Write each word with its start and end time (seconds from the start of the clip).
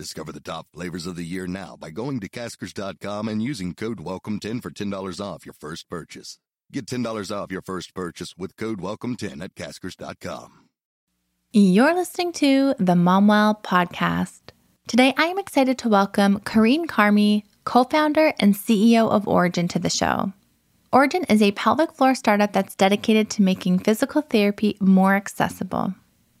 Discover 0.00 0.32
the 0.32 0.40
top 0.40 0.66
flavors 0.72 1.06
of 1.06 1.14
the 1.14 1.26
year 1.26 1.46
now 1.46 1.76
by 1.78 1.90
going 1.90 2.20
to 2.20 2.28
caskers.com 2.30 3.28
and 3.28 3.42
using 3.42 3.74
code 3.74 3.98
WELCOME10 3.98 4.62
for 4.62 4.70
$10 4.70 5.20
off 5.20 5.44
your 5.44 5.52
first 5.52 5.90
purchase. 5.90 6.38
Get 6.72 6.86
$10 6.86 7.30
off 7.30 7.52
your 7.52 7.60
first 7.60 7.92
purchase 7.92 8.34
with 8.34 8.56
code 8.56 8.78
WELCOME10 8.78 9.44
at 9.44 9.54
caskers.com. 9.54 10.52
You're 11.52 11.94
listening 11.94 12.32
to 12.32 12.74
the 12.78 12.94
Momwell 12.94 13.62
podcast. 13.62 14.40
Today, 14.88 15.12
I 15.18 15.24
am 15.24 15.38
excited 15.38 15.76
to 15.76 15.90
welcome 15.90 16.40
Carine 16.46 16.86
Carmy, 16.88 17.42
co 17.64 17.84
founder 17.84 18.32
and 18.40 18.54
CEO 18.54 19.10
of 19.10 19.28
Origin, 19.28 19.68
to 19.68 19.78
the 19.78 19.90
show. 19.90 20.32
Origin 20.94 21.24
is 21.24 21.42
a 21.42 21.52
pelvic 21.52 21.92
floor 21.92 22.14
startup 22.14 22.54
that's 22.54 22.74
dedicated 22.74 23.28
to 23.28 23.42
making 23.42 23.80
physical 23.80 24.22
therapy 24.22 24.78
more 24.80 25.14
accessible. 25.14 25.92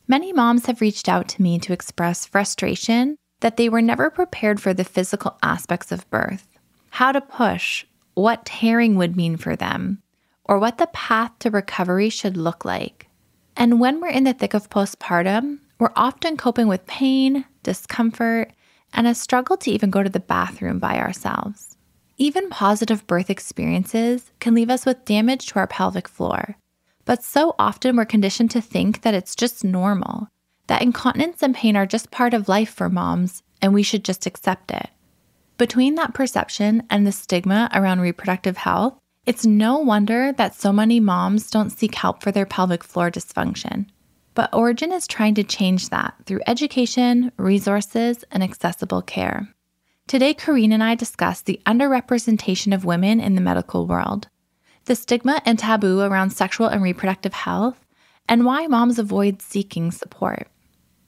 Many 0.08 0.32
moms 0.32 0.64
have 0.64 0.80
reached 0.80 1.10
out 1.10 1.28
to 1.28 1.42
me 1.42 1.58
to 1.58 1.74
express 1.74 2.24
frustration 2.24 3.18
that 3.40 3.56
they 3.56 3.68
were 3.68 3.82
never 3.82 4.10
prepared 4.10 4.60
for 4.60 4.72
the 4.72 4.84
physical 4.84 5.38
aspects 5.42 5.92
of 5.92 6.08
birth, 6.10 6.46
how 6.90 7.12
to 7.12 7.20
push, 7.20 7.84
what 8.14 8.44
tearing 8.44 8.96
would 8.96 9.16
mean 9.16 9.36
for 9.36 9.56
them, 9.56 10.02
or 10.44 10.58
what 10.58 10.78
the 10.78 10.88
path 10.88 11.32
to 11.40 11.50
recovery 11.50 12.10
should 12.10 12.36
look 12.36 12.64
like. 12.64 13.08
And 13.56 13.80
when 13.80 14.00
we're 14.00 14.08
in 14.08 14.24
the 14.24 14.32
thick 14.32 14.54
of 14.54 14.70
postpartum, 14.70 15.58
we're 15.78 15.92
often 15.96 16.36
coping 16.36 16.68
with 16.68 16.86
pain, 16.86 17.44
discomfort, 17.62 18.52
and 18.92 19.06
a 19.06 19.14
struggle 19.14 19.56
to 19.58 19.70
even 19.70 19.90
go 19.90 20.02
to 20.02 20.10
the 20.10 20.20
bathroom 20.20 20.78
by 20.78 20.98
ourselves. 20.98 21.76
Even 22.18 22.50
positive 22.50 23.06
birth 23.06 23.30
experiences 23.30 24.30
can 24.40 24.54
leave 24.54 24.68
us 24.68 24.84
with 24.84 25.04
damage 25.04 25.46
to 25.46 25.58
our 25.58 25.66
pelvic 25.66 26.06
floor. 26.06 26.56
But 27.06 27.24
so 27.24 27.54
often 27.58 27.96
we're 27.96 28.04
conditioned 28.04 28.50
to 28.50 28.60
think 28.60 29.02
that 29.02 29.14
it's 29.14 29.34
just 29.34 29.64
normal 29.64 30.28
that 30.70 30.82
incontinence 30.82 31.42
and 31.42 31.52
pain 31.52 31.76
are 31.76 31.84
just 31.84 32.12
part 32.12 32.32
of 32.32 32.48
life 32.48 32.70
for 32.70 32.88
moms 32.88 33.42
and 33.60 33.74
we 33.74 33.82
should 33.82 34.04
just 34.04 34.24
accept 34.24 34.70
it. 34.70 34.88
Between 35.58 35.96
that 35.96 36.14
perception 36.14 36.84
and 36.88 37.04
the 37.04 37.10
stigma 37.10 37.68
around 37.74 38.00
reproductive 38.00 38.56
health, 38.56 38.96
it's 39.26 39.44
no 39.44 39.78
wonder 39.78 40.32
that 40.32 40.54
so 40.54 40.72
many 40.72 41.00
moms 41.00 41.50
don't 41.50 41.70
seek 41.70 41.96
help 41.96 42.22
for 42.22 42.30
their 42.30 42.46
pelvic 42.46 42.84
floor 42.84 43.10
dysfunction. 43.10 43.86
But 44.34 44.54
Origin 44.54 44.92
is 44.92 45.08
trying 45.08 45.34
to 45.34 45.42
change 45.42 45.88
that 45.88 46.14
through 46.24 46.42
education, 46.46 47.32
resources, 47.36 48.24
and 48.30 48.44
accessible 48.44 49.02
care. 49.02 49.52
Today, 50.06 50.34
Carine 50.34 50.72
and 50.72 50.84
I 50.84 50.94
discuss 50.94 51.42
the 51.42 51.60
underrepresentation 51.66 52.72
of 52.72 52.84
women 52.84 53.18
in 53.18 53.34
the 53.34 53.40
medical 53.40 53.88
world, 53.88 54.28
the 54.84 54.94
stigma 54.94 55.42
and 55.44 55.58
taboo 55.58 56.00
around 56.00 56.30
sexual 56.30 56.68
and 56.68 56.80
reproductive 56.80 57.34
health, 57.34 57.84
and 58.28 58.44
why 58.44 58.68
moms 58.68 59.00
avoid 59.00 59.42
seeking 59.42 59.90
support. 59.90 60.46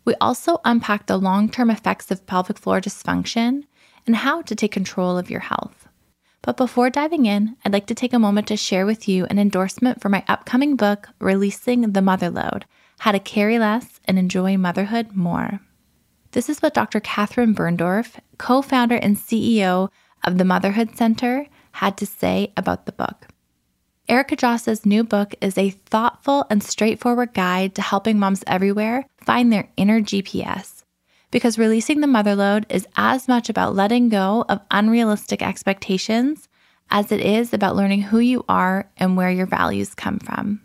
We 0.05 0.15
also 0.21 0.61
unpack 0.65 1.07
the 1.07 1.17
long 1.17 1.49
term 1.49 1.71
effects 1.71 2.11
of 2.11 2.27
pelvic 2.27 2.59
floor 2.59 2.81
dysfunction 2.81 3.65
and 4.07 4.17
how 4.17 4.43
to 4.43 4.55
take 4.55 4.73
control 4.73 5.17
of 5.17 5.31
your 5.31 5.41
health. 5.41 5.89
But 6.43 6.57
before 6.57 6.91
diving 6.91 7.27
in, 7.27 7.57
I'd 7.65 7.73
like 7.73 7.87
to 7.87 7.95
take 7.95 8.13
a 8.13 8.19
moment 8.19 8.49
to 8.49 8.57
share 8.57 8.85
with 8.85 9.09
you 9.09 9.27
an 9.27 9.39
endorsement 9.39 10.01
for 10.01 10.09
my 10.09 10.25
upcoming 10.27 10.75
book, 10.75 11.09
Releasing 11.21 11.93
the 11.93 12.03
Mother 12.03 12.31
Load 12.31 12.65
How 12.99 13.13
to 13.13 13.21
Carry 13.21 13.61
Less 13.61 14.01
and 14.07 14.19
Enjoy 14.19 14.57
Motherhood 14.57 15.13
More. 15.15 15.61
This 16.33 16.49
is 16.49 16.61
what 16.61 16.75
Dr. 16.75 16.99
Catherine 16.99 17.55
Birndorf, 17.55 18.19
co 18.39 18.61
founder 18.61 18.97
and 18.97 19.17
CEO 19.17 19.89
of 20.25 20.39
the 20.39 20.45
Motherhood 20.45 20.97
Center, 20.97 21.47
had 21.73 21.97
to 21.99 22.07
say 22.07 22.53
about 22.57 22.87
the 22.87 22.93
book. 22.93 23.29
Erica 24.09 24.35
Djossa's 24.35 24.85
new 24.85 25.05
book 25.05 25.35
is 25.41 25.57
a 25.57 25.71
thoughtful 25.71 26.45
and 26.51 26.61
straightforward 26.61 27.35
guide 27.35 27.77
to 27.77 27.83
helping 27.83 28.19
moms 28.19 28.43
everywhere 28.49 29.07
find 29.25 29.53
their 29.53 29.69
inner 29.77 30.01
GPS. 30.01 30.85
Because 31.31 31.59
releasing 31.59 32.01
the 32.01 32.07
motherload 32.07 32.67
is 32.69 32.87
as 32.97 33.27
much 33.27 33.49
about 33.49 33.75
letting 33.75 34.09
go 34.09 34.45
of 34.49 34.61
unrealistic 34.71 35.43
expectations 35.43 36.49
as 36.91 37.11
it 37.11 37.21
is 37.21 37.55
about 37.55 37.75
learning 37.75 38.03
who 38.03 38.19
you 38.19 38.45
are 38.49 38.91
and 38.99 39.17
where 39.17 39.31
your 39.31 39.47
values 39.47 39.95
come 39.95 40.19
from. 40.19 40.61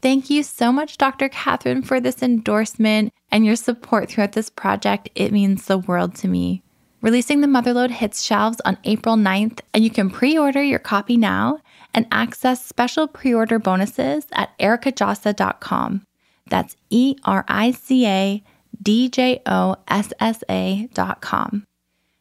Thank 0.00 0.30
you 0.30 0.42
so 0.42 0.72
much, 0.72 0.98
Dr. 0.98 1.28
Catherine, 1.28 1.82
for 1.82 2.00
this 2.00 2.22
endorsement 2.22 3.12
and 3.30 3.44
your 3.44 3.56
support 3.56 4.08
throughout 4.08 4.32
this 4.32 4.48
project. 4.48 5.10
It 5.14 5.32
means 5.32 5.66
the 5.66 5.78
world 5.78 6.14
to 6.16 6.28
me. 6.28 6.62
Releasing 7.02 7.40
the 7.40 7.46
Motherload 7.46 7.90
hits 7.90 8.22
shelves 8.22 8.60
on 8.64 8.78
April 8.84 9.16
9th, 9.16 9.60
and 9.74 9.84
you 9.84 9.90
can 9.90 10.10
pre 10.10 10.38
order 10.38 10.62
your 10.62 10.78
copy 10.78 11.16
now 11.16 11.60
and 11.92 12.06
access 12.10 12.64
special 12.64 13.06
pre 13.06 13.34
order 13.34 13.58
bonuses 13.58 14.26
at 14.32 14.56
ericadjossa.com. 14.58 16.02
That's 16.48 16.76
E 16.90 17.16
R 17.24 17.44
I 17.48 17.72
C 17.72 18.06
A 18.06 18.42
D 18.82 19.08
J 19.08 19.40
O 19.46 19.76
S 19.88 20.12
S 20.20 20.42
A 20.48 20.88
dot 20.94 21.20
com. 21.20 21.64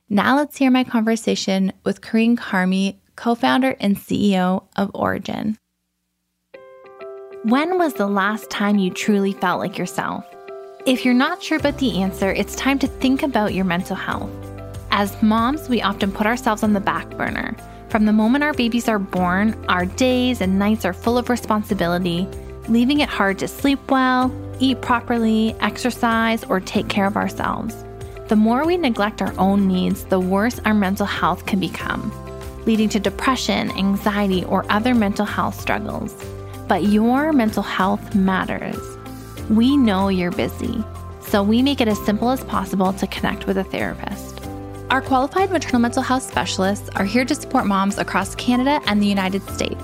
Now 0.10 0.38
let's 0.38 0.58
hear 0.58 0.72
my 0.72 0.84
conversation 0.84 1.74
with 1.84 2.02
Carine 2.02 2.38
Carmy, 2.38 2.98
co 3.16 3.36
founder 3.36 3.76
and 3.80 3.98
CEO 3.98 4.64
of 4.76 4.92
Origin. 4.94 5.58
When 7.44 7.78
was 7.78 7.94
the 7.94 8.08
last 8.08 8.50
time 8.50 8.80
you 8.80 8.90
truly 8.90 9.34
felt 9.34 9.60
like 9.60 9.78
yourself? 9.78 10.26
If 10.86 11.06
you're 11.06 11.14
not 11.14 11.42
sure 11.42 11.58
about 11.58 11.78
the 11.80 12.02
answer, 12.02 12.32
it's 12.32 12.56
time 12.56 12.80
to 12.80 12.88
think 12.88 13.24
about 13.24 13.54
your 13.54 13.66
mental 13.66 13.96
health. 13.96 14.32
As 14.92 15.22
moms, 15.22 15.68
we 15.68 15.82
often 15.82 16.12
put 16.12 16.28
ourselves 16.28 16.64
on 16.64 16.74
the 16.74 16.80
back 16.80 17.10
burner 17.12 17.56
from 17.96 18.06
the 18.06 18.12
moment 18.12 18.44
our 18.44 18.54
babies 18.54 18.90
are 18.90 19.00
born, 19.00 19.56
our 19.70 19.86
days 19.86 20.42
and 20.42 20.60
nights 20.60 20.84
are 20.84 20.92
full 20.92 21.18
of 21.18 21.30
responsibility, 21.30 22.28
leaving 22.68 23.00
it 23.00 23.10
hard 23.10 23.40
to 23.40 23.48
sleep 23.48 23.80
well, 23.92 24.34
eat 24.60 24.82
properly, 24.82 25.56
exercise, 25.60 26.44
or 26.46 26.60
take 26.60 26.88
care 26.88 27.06
of 27.06 27.18
ourselves. 27.18 27.84
The 28.28 28.36
more 28.36 28.66
we 28.66 28.78
neglect 28.78 29.22
our 29.22 29.34
own 29.38 29.68
needs, 29.68 30.06
the 30.06 30.20
worse 30.20 30.60
our 30.66 30.74
mental 30.74 31.06
health 31.06 31.46
can 31.46 31.60
become, 31.60 32.12
leading 32.66 32.90
to 32.90 33.00
depression, 33.00 33.72
anxiety, 33.78 34.44
or 34.46 34.66
other 34.72 34.96
mental 34.96 35.26
health 35.26 35.60
struggles. 35.60 36.14
But 36.68 36.84
your 36.84 37.32
mental 37.34 37.62
health 37.62 38.16
matters. 38.16 38.80
We 39.50 39.78
know 39.78 40.10
you're 40.10 40.32
busy, 40.32 40.84
so 41.22 41.44
we 41.44 41.62
make 41.62 41.82
it 41.82 41.88
as 41.88 42.04
simple 42.04 42.32
as 42.32 42.44
possible 42.46 42.94
to 42.94 43.08
connect 43.08 43.46
with 43.46 43.58
a 43.58 43.64
therapist. 43.64 44.42
Our 44.90 45.02
qualified 45.02 45.52
maternal 45.52 45.82
mental 45.82 46.02
health 46.02 46.24
specialists 46.24 46.90
are 46.96 47.06
here 47.06 47.26
to 47.26 47.36
support 47.36 47.68
moms 47.68 48.00
across 48.00 48.34
Canada 48.36 48.82
and 48.88 49.02
the 49.02 49.08
United 49.08 49.44
States. 49.50 49.84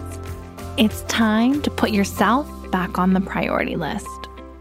It's 0.78 1.02
time 1.03 1.61
to 1.64 1.70
put 1.70 1.91
yourself 1.91 2.47
back 2.72 2.97
on 2.97 3.14
the 3.14 3.22
priority 3.22 3.76
list. 3.76 4.08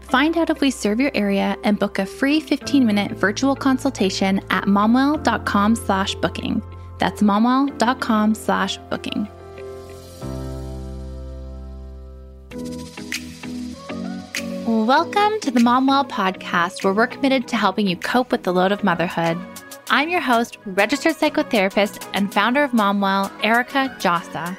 Find 0.01 0.37
out 0.37 0.49
if 0.49 0.59
we 0.59 0.71
serve 0.71 0.99
your 0.99 1.11
area 1.15 1.57
and 1.63 1.79
book 1.79 1.97
a 1.97 2.05
free 2.05 2.41
15-minute 2.41 3.13
virtual 3.13 3.55
consultation 3.55 4.39
at 4.49 4.65
momwell.com 4.65 5.75
slash 5.75 6.15
booking. 6.15 6.61
That's 6.99 7.21
momwell.com 7.21 8.35
slash 8.35 8.77
booking. 8.89 9.27
Welcome 14.67 15.39
to 15.41 15.51
the 15.51 15.59
Momwell 15.59 16.09
podcast, 16.09 16.83
where 16.83 16.93
we're 16.93 17.07
committed 17.07 17.47
to 17.47 17.55
helping 17.55 17.87
you 17.87 17.95
cope 17.95 18.31
with 18.31 18.43
the 18.43 18.53
load 18.53 18.71
of 18.71 18.83
motherhood. 18.83 19.37
I'm 19.89 20.09
your 20.09 20.21
host, 20.21 20.57
registered 20.65 21.15
psychotherapist, 21.15 22.07
and 22.13 22.33
founder 22.33 22.63
of 22.63 22.71
Momwell, 22.71 23.31
Erica 23.43 23.95
Djossa. 23.99 24.57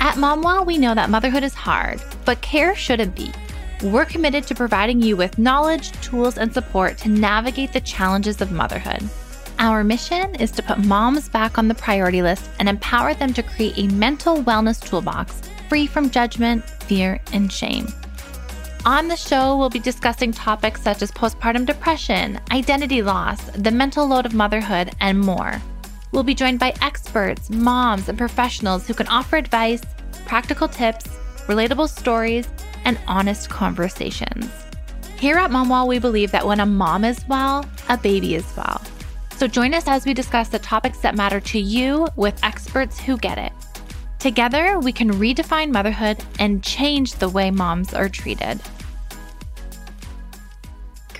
At 0.00 0.14
Momwell, 0.16 0.64
we 0.64 0.78
know 0.78 0.94
that 0.94 1.10
motherhood 1.10 1.42
is 1.42 1.52
hard, 1.52 2.02
but 2.24 2.40
care 2.40 2.74
shouldn't 2.74 3.14
be. 3.14 3.30
We're 3.82 4.06
committed 4.06 4.46
to 4.46 4.54
providing 4.54 5.02
you 5.02 5.14
with 5.14 5.38
knowledge, 5.38 5.92
tools, 6.00 6.38
and 6.38 6.52
support 6.52 6.96
to 6.98 7.10
navigate 7.10 7.74
the 7.74 7.82
challenges 7.82 8.40
of 8.40 8.50
motherhood. 8.50 9.06
Our 9.58 9.84
mission 9.84 10.34
is 10.36 10.50
to 10.52 10.62
put 10.62 10.78
moms 10.78 11.28
back 11.28 11.58
on 11.58 11.68
the 11.68 11.74
priority 11.74 12.22
list 12.22 12.48
and 12.58 12.66
empower 12.66 13.12
them 13.12 13.34
to 13.34 13.42
create 13.42 13.76
a 13.76 13.92
mental 13.92 14.42
wellness 14.42 14.82
toolbox 14.82 15.42
free 15.68 15.86
from 15.86 16.08
judgment, 16.08 16.64
fear, 16.64 17.20
and 17.34 17.52
shame. 17.52 17.86
On 18.86 19.06
the 19.06 19.16
show, 19.16 19.58
we'll 19.58 19.68
be 19.68 19.78
discussing 19.78 20.32
topics 20.32 20.80
such 20.80 21.02
as 21.02 21.12
postpartum 21.12 21.66
depression, 21.66 22.40
identity 22.50 23.02
loss, 23.02 23.44
the 23.50 23.70
mental 23.70 24.06
load 24.06 24.24
of 24.24 24.32
motherhood, 24.32 24.92
and 25.00 25.20
more. 25.20 25.60
We'll 26.12 26.22
be 26.24 26.34
joined 26.34 26.58
by 26.58 26.74
experts, 26.82 27.50
moms, 27.50 28.08
and 28.08 28.18
professionals 28.18 28.86
who 28.86 28.94
can 28.94 29.06
offer 29.08 29.36
advice, 29.36 29.80
practical 30.26 30.66
tips, 30.66 31.06
relatable 31.46 31.88
stories, 31.88 32.48
and 32.84 32.98
honest 33.06 33.48
conversations. 33.48 34.50
Here 35.16 35.36
at 35.36 35.50
Momwell, 35.50 35.86
we 35.86 35.98
believe 35.98 36.32
that 36.32 36.46
when 36.46 36.60
a 36.60 36.66
mom 36.66 37.04
is 37.04 37.26
well, 37.28 37.64
a 37.88 37.96
baby 37.96 38.34
is 38.34 38.56
well. 38.56 38.80
So 39.36 39.46
join 39.46 39.72
us 39.72 39.86
as 39.86 40.04
we 40.04 40.14
discuss 40.14 40.48
the 40.48 40.58
topics 40.58 40.98
that 40.98 41.14
matter 41.14 41.40
to 41.40 41.60
you 41.60 42.08
with 42.16 42.42
experts 42.42 42.98
who 42.98 43.16
get 43.16 43.38
it. 43.38 43.52
Together, 44.18 44.78
we 44.80 44.92
can 44.92 45.10
redefine 45.12 45.70
motherhood 45.70 46.22
and 46.38 46.62
change 46.62 47.14
the 47.14 47.28
way 47.28 47.50
moms 47.50 47.94
are 47.94 48.08
treated. 48.08 48.60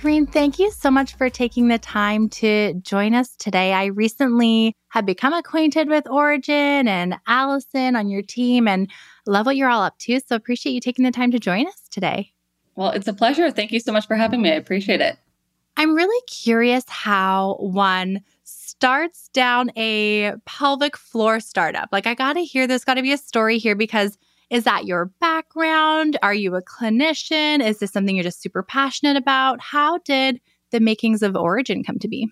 Corinne, 0.01 0.25
thank 0.25 0.57
you 0.57 0.71
so 0.71 0.89
much 0.89 1.13
for 1.13 1.29
taking 1.29 1.67
the 1.67 1.77
time 1.77 2.27
to 2.27 2.73
join 2.81 3.13
us 3.13 3.35
today. 3.35 3.71
I 3.71 3.85
recently 3.85 4.75
have 4.89 5.05
become 5.05 5.31
acquainted 5.31 5.89
with 5.89 6.09
Origin 6.09 6.87
and 6.87 7.19
Allison 7.27 7.95
on 7.95 8.09
your 8.09 8.23
team 8.23 8.67
and 8.67 8.89
love 9.27 9.45
what 9.45 9.57
you're 9.57 9.69
all 9.69 9.83
up 9.83 9.99
to. 9.99 10.19
So 10.19 10.35
appreciate 10.35 10.73
you 10.73 10.81
taking 10.81 11.05
the 11.05 11.11
time 11.11 11.29
to 11.29 11.37
join 11.37 11.67
us 11.67 11.87
today. 11.91 12.31
Well, 12.75 12.89
it's 12.89 13.07
a 13.07 13.13
pleasure. 13.13 13.51
Thank 13.51 13.71
you 13.71 13.79
so 13.79 13.91
much 13.91 14.07
for 14.07 14.15
having 14.15 14.41
me. 14.41 14.49
I 14.49 14.55
appreciate 14.55 15.01
it. 15.01 15.19
I'm 15.77 15.93
really 15.93 16.25
curious 16.25 16.83
how 16.87 17.57
one 17.59 18.21
starts 18.43 19.29
down 19.33 19.69
a 19.77 20.33
pelvic 20.45 20.97
floor 20.97 21.39
startup. 21.39 21.89
Like, 21.91 22.07
I 22.07 22.15
got 22.15 22.33
to 22.33 22.43
hear 22.43 22.65
there's 22.65 22.85
got 22.85 22.95
to 22.95 23.03
be 23.03 23.13
a 23.13 23.17
story 23.17 23.59
here 23.59 23.75
because 23.75 24.17
is 24.51 24.65
that 24.65 24.85
your 24.85 25.05
background? 25.21 26.19
Are 26.21 26.33
you 26.33 26.55
a 26.55 26.61
clinician? 26.61 27.65
Is 27.65 27.79
this 27.79 27.91
something 27.91 28.15
you're 28.15 28.23
just 28.23 28.41
super 28.41 28.61
passionate 28.61 29.15
about? 29.15 29.61
How 29.61 29.99
did 29.99 30.41
the 30.71 30.81
makings 30.81 31.23
of 31.23 31.37
Origin 31.37 31.83
come 31.83 31.97
to 31.99 32.07
be? 32.09 32.27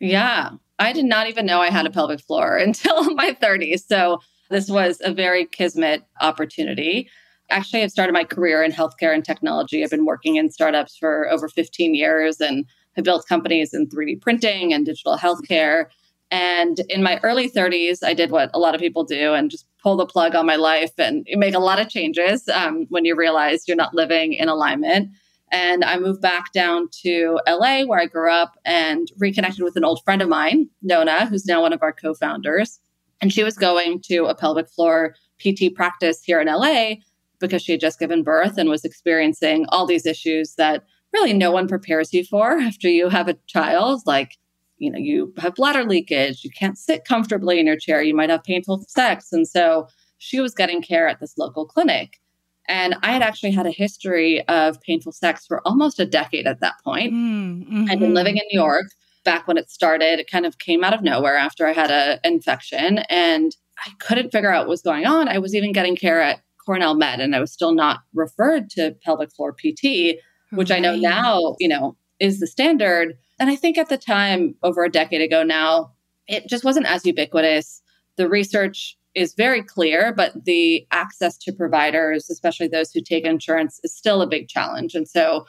Yeah, 0.00 0.50
I 0.80 0.92
did 0.92 1.04
not 1.04 1.28
even 1.28 1.46
know 1.46 1.60
I 1.60 1.70
had 1.70 1.86
a 1.86 1.90
pelvic 1.90 2.20
floor 2.20 2.56
until 2.58 3.14
my 3.14 3.32
30s. 3.40 3.86
So, 3.86 4.20
this 4.50 4.68
was 4.68 5.00
a 5.02 5.12
very 5.12 5.46
kismet 5.46 6.02
opportunity. 6.20 7.08
Actually, 7.48 7.82
I've 7.82 7.90
started 7.90 8.12
my 8.12 8.24
career 8.24 8.62
in 8.62 8.72
healthcare 8.72 9.14
and 9.14 9.24
technology. 9.24 9.82
I've 9.82 9.90
been 9.90 10.04
working 10.04 10.36
in 10.36 10.50
startups 10.50 10.96
for 10.96 11.30
over 11.30 11.48
15 11.48 11.94
years 11.94 12.40
and 12.40 12.66
have 12.94 13.06
built 13.06 13.26
companies 13.26 13.72
in 13.72 13.88
3D 13.88 14.20
printing 14.20 14.72
and 14.74 14.84
digital 14.84 15.16
healthcare. 15.16 15.86
And 16.34 16.80
in 16.88 17.04
my 17.04 17.20
early 17.22 17.48
30s, 17.48 18.02
I 18.02 18.12
did 18.12 18.32
what 18.32 18.50
a 18.54 18.58
lot 18.58 18.74
of 18.74 18.80
people 18.80 19.04
do 19.04 19.34
and 19.34 19.52
just 19.52 19.68
pull 19.80 19.96
the 19.96 20.04
plug 20.04 20.34
on 20.34 20.44
my 20.44 20.56
life 20.56 20.90
and 20.98 21.24
make 21.34 21.54
a 21.54 21.60
lot 21.60 21.78
of 21.78 21.88
changes 21.88 22.48
um, 22.48 22.86
when 22.88 23.04
you 23.04 23.14
realize 23.14 23.68
you're 23.68 23.76
not 23.76 23.94
living 23.94 24.32
in 24.32 24.48
alignment. 24.48 25.10
And 25.52 25.84
I 25.84 25.96
moved 25.96 26.20
back 26.20 26.52
down 26.52 26.88
to 27.04 27.38
LA 27.46 27.84
where 27.84 28.00
I 28.00 28.06
grew 28.06 28.32
up 28.32 28.58
and 28.64 29.06
reconnected 29.16 29.62
with 29.62 29.76
an 29.76 29.84
old 29.84 30.02
friend 30.02 30.20
of 30.22 30.28
mine, 30.28 30.68
Nona, 30.82 31.26
who's 31.26 31.46
now 31.46 31.62
one 31.62 31.72
of 31.72 31.84
our 31.84 31.92
co 31.92 32.14
founders. 32.14 32.80
And 33.20 33.32
she 33.32 33.44
was 33.44 33.56
going 33.56 34.00
to 34.06 34.24
a 34.24 34.34
pelvic 34.34 34.68
floor 34.68 35.14
PT 35.38 35.72
practice 35.72 36.24
here 36.24 36.40
in 36.40 36.48
LA 36.48 36.94
because 37.38 37.62
she 37.62 37.70
had 37.70 37.80
just 37.80 38.00
given 38.00 38.24
birth 38.24 38.58
and 38.58 38.68
was 38.68 38.84
experiencing 38.84 39.66
all 39.68 39.86
these 39.86 40.04
issues 40.04 40.56
that 40.56 40.82
really 41.12 41.32
no 41.32 41.52
one 41.52 41.68
prepares 41.68 42.12
you 42.12 42.24
for 42.24 42.58
after 42.58 42.88
you 42.88 43.08
have 43.08 43.28
a 43.28 43.38
child. 43.46 44.02
Like, 44.04 44.32
you 44.78 44.90
know, 44.90 44.98
you 44.98 45.32
have 45.38 45.54
bladder 45.54 45.84
leakage, 45.84 46.44
you 46.44 46.50
can't 46.50 46.78
sit 46.78 47.04
comfortably 47.04 47.58
in 47.58 47.66
your 47.66 47.76
chair, 47.76 48.02
you 48.02 48.14
might 48.14 48.30
have 48.30 48.42
painful 48.44 48.84
sex. 48.88 49.32
And 49.32 49.46
so 49.46 49.88
she 50.18 50.40
was 50.40 50.54
getting 50.54 50.82
care 50.82 51.08
at 51.08 51.20
this 51.20 51.36
local 51.38 51.66
clinic. 51.66 52.20
And 52.66 52.96
I 53.02 53.12
had 53.12 53.22
actually 53.22 53.50
had 53.50 53.66
a 53.66 53.70
history 53.70 54.46
of 54.48 54.80
painful 54.80 55.12
sex 55.12 55.46
for 55.46 55.60
almost 55.66 56.00
a 56.00 56.06
decade 56.06 56.46
at 56.46 56.60
that 56.60 56.74
point. 56.82 57.12
Mm-hmm. 57.12 57.86
I'd 57.90 58.00
been 58.00 58.14
living 58.14 58.38
in 58.38 58.44
New 58.50 58.58
York 58.58 58.86
back 59.22 59.46
when 59.46 59.58
it 59.58 59.70
started. 59.70 60.18
It 60.18 60.30
kind 60.30 60.46
of 60.46 60.58
came 60.58 60.82
out 60.82 60.94
of 60.94 61.02
nowhere 61.02 61.36
after 61.36 61.66
I 61.66 61.72
had 61.72 61.90
an 61.90 62.20
infection 62.24 62.98
and 63.10 63.54
I 63.78 63.90
couldn't 64.00 64.30
figure 64.30 64.52
out 64.52 64.62
what 64.62 64.70
was 64.70 64.82
going 64.82 65.04
on. 65.04 65.28
I 65.28 65.38
was 65.38 65.54
even 65.54 65.72
getting 65.72 65.96
care 65.96 66.22
at 66.22 66.40
Cornell 66.64 66.94
Med 66.94 67.20
and 67.20 67.36
I 67.36 67.40
was 67.40 67.52
still 67.52 67.74
not 67.74 68.00
referred 68.14 68.70
to 68.70 68.96
pelvic 69.04 69.30
floor 69.34 69.52
PT 69.52 70.16
which 70.56 70.70
right. 70.70 70.76
I 70.76 70.80
know 70.80 70.96
now, 70.96 71.56
you 71.58 71.68
know, 71.68 71.96
is 72.20 72.40
the 72.40 72.46
standard. 72.46 73.14
And 73.38 73.50
I 73.50 73.56
think 73.56 73.78
at 73.78 73.88
the 73.88 73.98
time, 73.98 74.54
over 74.62 74.84
a 74.84 74.90
decade 74.90 75.20
ago 75.20 75.42
now, 75.42 75.92
it 76.26 76.48
just 76.48 76.64
wasn't 76.64 76.86
as 76.86 77.04
ubiquitous. 77.04 77.82
The 78.16 78.28
research 78.28 78.96
is 79.14 79.34
very 79.34 79.62
clear, 79.62 80.12
but 80.12 80.44
the 80.44 80.86
access 80.90 81.36
to 81.38 81.52
providers, 81.52 82.28
especially 82.30 82.68
those 82.68 82.92
who 82.92 83.00
take 83.00 83.24
insurance, 83.24 83.80
is 83.84 83.94
still 83.94 84.22
a 84.22 84.26
big 84.26 84.48
challenge. 84.48 84.94
And 84.94 85.08
so 85.08 85.46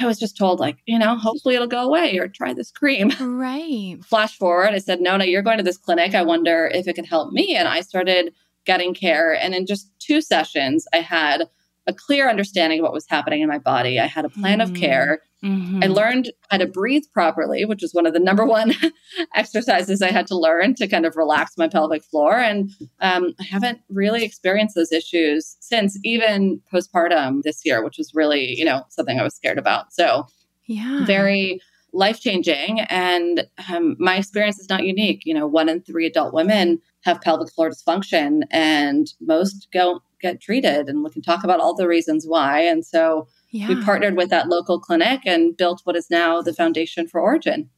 I 0.00 0.06
was 0.06 0.18
just 0.18 0.36
told, 0.36 0.60
like, 0.60 0.78
you 0.86 0.98
know, 0.98 1.16
hopefully 1.16 1.54
it'll 1.54 1.66
go 1.66 1.84
away 1.84 2.16
or 2.18 2.28
try 2.28 2.54
this 2.54 2.70
cream. 2.70 3.12
Right. 3.20 3.98
Flash 4.04 4.36
forward, 4.38 4.70
I 4.72 4.78
said, 4.78 5.00
Nona, 5.00 5.24
you're 5.24 5.42
going 5.42 5.58
to 5.58 5.64
this 5.64 5.76
clinic. 5.76 6.14
I 6.14 6.22
wonder 6.22 6.70
if 6.72 6.86
it 6.86 6.94
can 6.94 7.04
help 7.04 7.32
me. 7.32 7.56
And 7.56 7.66
I 7.66 7.80
started 7.80 8.32
getting 8.64 8.94
care. 8.94 9.34
And 9.34 9.54
in 9.54 9.66
just 9.66 9.90
two 9.98 10.20
sessions, 10.20 10.86
I 10.92 10.98
had 10.98 11.48
a 11.86 11.92
clear 11.92 12.28
understanding 12.28 12.78
of 12.78 12.84
what 12.84 12.92
was 12.92 13.06
happening 13.08 13.42
in 13.42 13.48
my 13.48 13.58
body. 13.58 13.98
I 13.98 14.06
had 14.06 14.24
a 14.24 14.28
plan 14.28 14.58
mm-hmm. 14.58 14.74
of 14.74 14.80
care. 14.80 15.22
Mm-hmm. 15.44 15.80
I 15.82 15.86
learned 15.88 16.32
how 16.50 16.58
to 16.58 16.66
breathe 16.66 17.02
properly, 17.12 17.64
which 17.64 17.82
was 17.82 17.92
one 17.92 18.06
of 18.06 18.12
the 18.12 18.20
number 18.20 18.44
one 18.46 18.74
exercises 19.34 20.00
I 20.00 20.12
had 20.12 20.26
to 20.28 20.38
learn 20.38 20.74
to 20.76 20.86
kind 20.86 21.04
of 21.04 21.16
relax 21.16 21.58
my 21.58 21.66
pelvic 21.66 22.04
floor. 22.04 22.38
And 22.38 22.70
um, 23.00 23.34
I 23.40 23.44
haven't 23.44 23.80
really 23.88 24.22
experienced 24.22 24.76
those 24.76 24.92
issues 24.92 25.56
since 25.60 25.98
even 26.04 26.60
postpartum 26.72 27.42
this 27.42 27.62
year, 27.64 27.82
which 27.82 27.98
was 27.98 28.14
really, 28.14 28.56
you 28.56 28.64
know, 28.64 28.84
something 28.88 29.18
I 29.18 29.24
was 29.24 29.34
scared 29.34 29.58
about. 29.58 29.92
So, 29.92 30.26
yeah, 30.66 31.04
very 31.04 31.60
life 31.92 32.20
changing. 32.20 32.80
And 32.80 33.46
um, 33.70 33.96
my 33.98 34.16
experience 34.16 34.58
is 34.58 34.68
not 34.68 34.84
unique. 34.84 35.22
You 35.24 35.34
know, 35.34 35.46
one 35.46 35.68
in 35.68 35.82
three 35.82 36.06
adult 36.06 36.32
women 36.32 36.80
have 37.02 37.20
pelvic 37.20 37.52
floor 37.52 37.70
dysfunction, 37.70 38.42
and 38.50 39.12
most 39.20 39.68
don't 39.72 40.02
get 40.20 40.40
treated. 40.40 40.88
And 40.88 41.02
we 41.02 41.10
can 41.10 41.22
talk 41.22 41.44
about 41.44 41.60
all 41.60 41.74
the 41.74 41.88
reasons 41.88 42.26
why. 42.26 42.60
And 42.60 42.86
so 42.86 43.26
yeah. 43.50 43.68
we 43.68 43.82
partnered 43.84 44.16
with 44.16 44.30
that 44.30 44.48
local 44.48 44.80
clinic 44.80 45.20
and 45.26 45.56
built 45.56 45.82
what 45.84 45.96
is 45.96 46.10
now 46.10 46.40
the 46.40 46.54
foundation 46.54 47.08
for 47.08 47.20
Origin. 47.20 47.68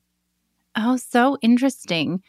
Oh, 0.76 0.96
so 0.96 1.38
interesting. 1.40 2.22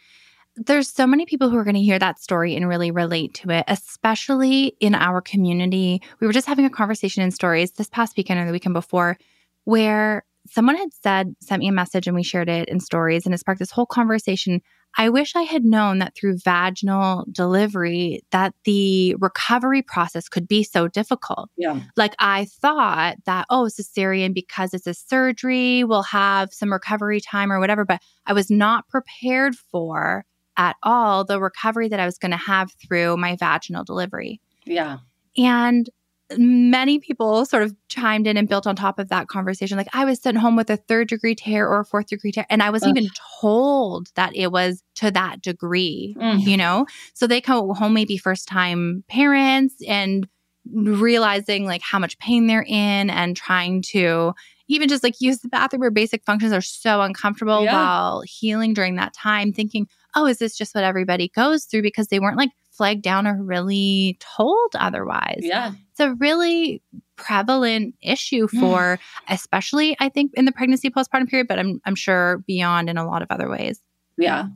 There's 0.55 0.89
so 0.89 1.05
many 1.05 1.25
people 1.25 1.49
who 1.49 1.57
are 1.57 1.65
going 1.65 1.75
to 1.75 1.81
hear 1.81 1.99
that 1.99 2.19
story 2.19 2.55
and 2.55 2.69
really 2.69 2.91
relate 2.91 3.33
to 3.35 3.49
it, 3.49 3.65
especially 3.67 4.77
in 4.79 4.95
our 4.95 5.19
community. 5.19 6.01
We 6.19 6.27
were 6.27 6.33
just 6.33 6.47
having 6.47 6.63
a 6.63 6.69
conversation 6.69 7.23
in 7.23 7.31
stories 7.31 7.71
this 7.71 7.89
past 7.89 8.15
weekend 8.15 8.39
or 8.39 8.45
the 8.45 8.53
weekend 8.53 8.73
before 8.73 9.17
where 9.65 10.23
someone 10.49 10.75
had 10.75 10.93
said, 10.93 11.35
sent 11.41 11.59
me 11.59 11.67
a 11.67 11.71
message 11.71 12.07
and 12.07 12.15
we 12.15 12.23
shared 12.23 12.49
it 12.49 12.69
in 12.69 12.79
stories 12.79 13.25
and 13.25 13.33
it 13.33 13.39
sparked 13.39 13.59
this 13.59 13.71
whole 13.71 13.85
conversation 13.85 14.61
I 14.97 15.09
wish 15.09 15.35
I 15.35 15.43
had 15.43 15.65
known 15.65 15.99
that 15.99 16.15
through 16.15 16.37
vaginal 16.37 17.25
delivery 17.31 18.23
that 18.31 18.53
the 18.63 19.15
recovery 19.15 19.81
process 19.81 20.29
could 20.29 20.47
be 20.47 20.63
so 20.63 20.87
difficult. 20.87 21.49
Yeah. 21.57 21.81
Like 21.97 22.15
I 22.19 22.45
thought 22.45 23.17
that 23.25 23.45
oh 23.49 23.67
cesarean 23.69 24.33
because 24.33 24.73
it's 24.73 24.87
a 24.87 24.93
surgery 24.93 25.83
we'll 25.83 26.03
have 26.03 26.53
some 26.53 26.71
recovery 26.71 27.19
time 27.19 27.51
or 27.51 27.59
whatever, 27.59 27.83
but 27.83 28.01
I 28.25 28.33
was 28.33 28.49
not 28.49 28.87
prepared 28.87 29.55
for 29.55 30.25
at 30.57 30.77
all 30.83 31.25
the 31.25 31.41
recovery 31.41 31.89
that 31.89 31.99
I 31.99 32.05
was 32.05 32.17
going 32.17 32.31
to 32.31 32.37
have 32.37 32.71
through 32.87 33.17
my 33.17 33.35
vaginal 33.35 33.83
delivery. 33.83 34.39
Yeah. 34.65 34.99
And 35.37 35.89
many 36.37 36.99
people 36.99 37.45
sort 37.45 37.63
of 37.63 37.75
chimed 37.87 38.27
in 38.27 38.37
and 38.37 38.49
built 38.49 38.65
on 38.65 38.75
top 38.75 38.99
of 38.99 39.09
that 39.09 39.27
conversation. 39.27 39.77
Like 39.77 39.93
I 39.93 40.05
was 40.05 40.19
sent 40.19 40.37
home 40.37 40.55
with 40.55 40.69
a 40.69 40.77
third 40.77 41.07
degree 41.07 41.35
tear 41.35 41.67
or 41.67 41.81
a 41.81 41.85
fourth 41.85 42.07
degree 42.07 42.31
tear, 42.31 42.45
and 42.49 42.63
I 42.63 42.69
wasn't 42.69 42.97
even 42.97 43.09
told 43.41 44.07
that 44.15 44.35
it 44.35 44.51
was 44.51 44.81
to 44.95 45.11
that 45.11 45.41
degree, 45.41 46.15
mm. 46.19 46.41
you 46.41 46.57
know? 46.57 46.85
So 47.13 47.27
they 47.27 47.41
come 47.41 47.69
home 47.75 47.93
maybe 47.93 48.17
first 48.17 48.47
time 48.47 49.03
parents 49.07 49.75
and 49.87 50.27
realizing 50.71 51.65
like 51.65 51.81
how 51.81 51.99
much 51.99 52.17
pain 52.17 52.47
they're 52.47 52.65
in 52.67 53.09
and 53.09 53.37
trying 53.37 53.83
to 53.83 54.33
even 54.67 54.89
just 54.89 55.03
like 55.03 55.21
use 55.21 55.39
the 55.39 55.47
bathroom 55.47 55.83
or 55.83 55.91
basic 55.91 56.23
functions 56.23 56.51
are 56.51 56.61
so 56.61 57.01
uncomfortable 57.01 57.63
yeah. 57.63 57.73
while 57.73 58.23
healing 58.25 58.73
during 58.73 58.95
that 58.95 59.13
time, 59.13 59.53
thinking, 59.53 59.87
oh, 60.15 60.25
is 60.25 60.39
this 60.39 60.57
just 60.57 60.73
what 60.73 60.83
everybody 60.83 61.29
goes 61.35 61.65
through? 61.65 61.83
Because 61.83 62.07
they 62.07 62.19
weren't 62.19 62.37
like 62.37 62.49
flagged 62.75 63.01
down 63.01 63.27
or 63.27 63.41
really 63.41 64.17
told 64.19 64.75
otherwise. 64.75 65.39
Yeah. 65.41 65.73
It's 65.91 65.99
a 65.99 66.13
really 66.15 66.81
prevalent 67.15 67.95
issue 68.01 68.47
for 68.59 68.99
especially 69.29 69.95
I 69.99 70.09
think 70.09 70.31
in 70.35 70.45
the 70.45 70.51
pregnancy 70.51 70.89
postpartum 70.89 71.29
period, 71.29 71.47
but 71.47 71.59
I'm 71.59 71.81
I'm 71.85 71.95
sure 71.95 72.43
beyond 72.47 72.89
in 72.89 72.97
a 72.97 73.07
lot 73.07 73.21
of 73.21 73.27
other 73.29 73.49
ways. 73.49 73.81
Yeah. 74.17 74.47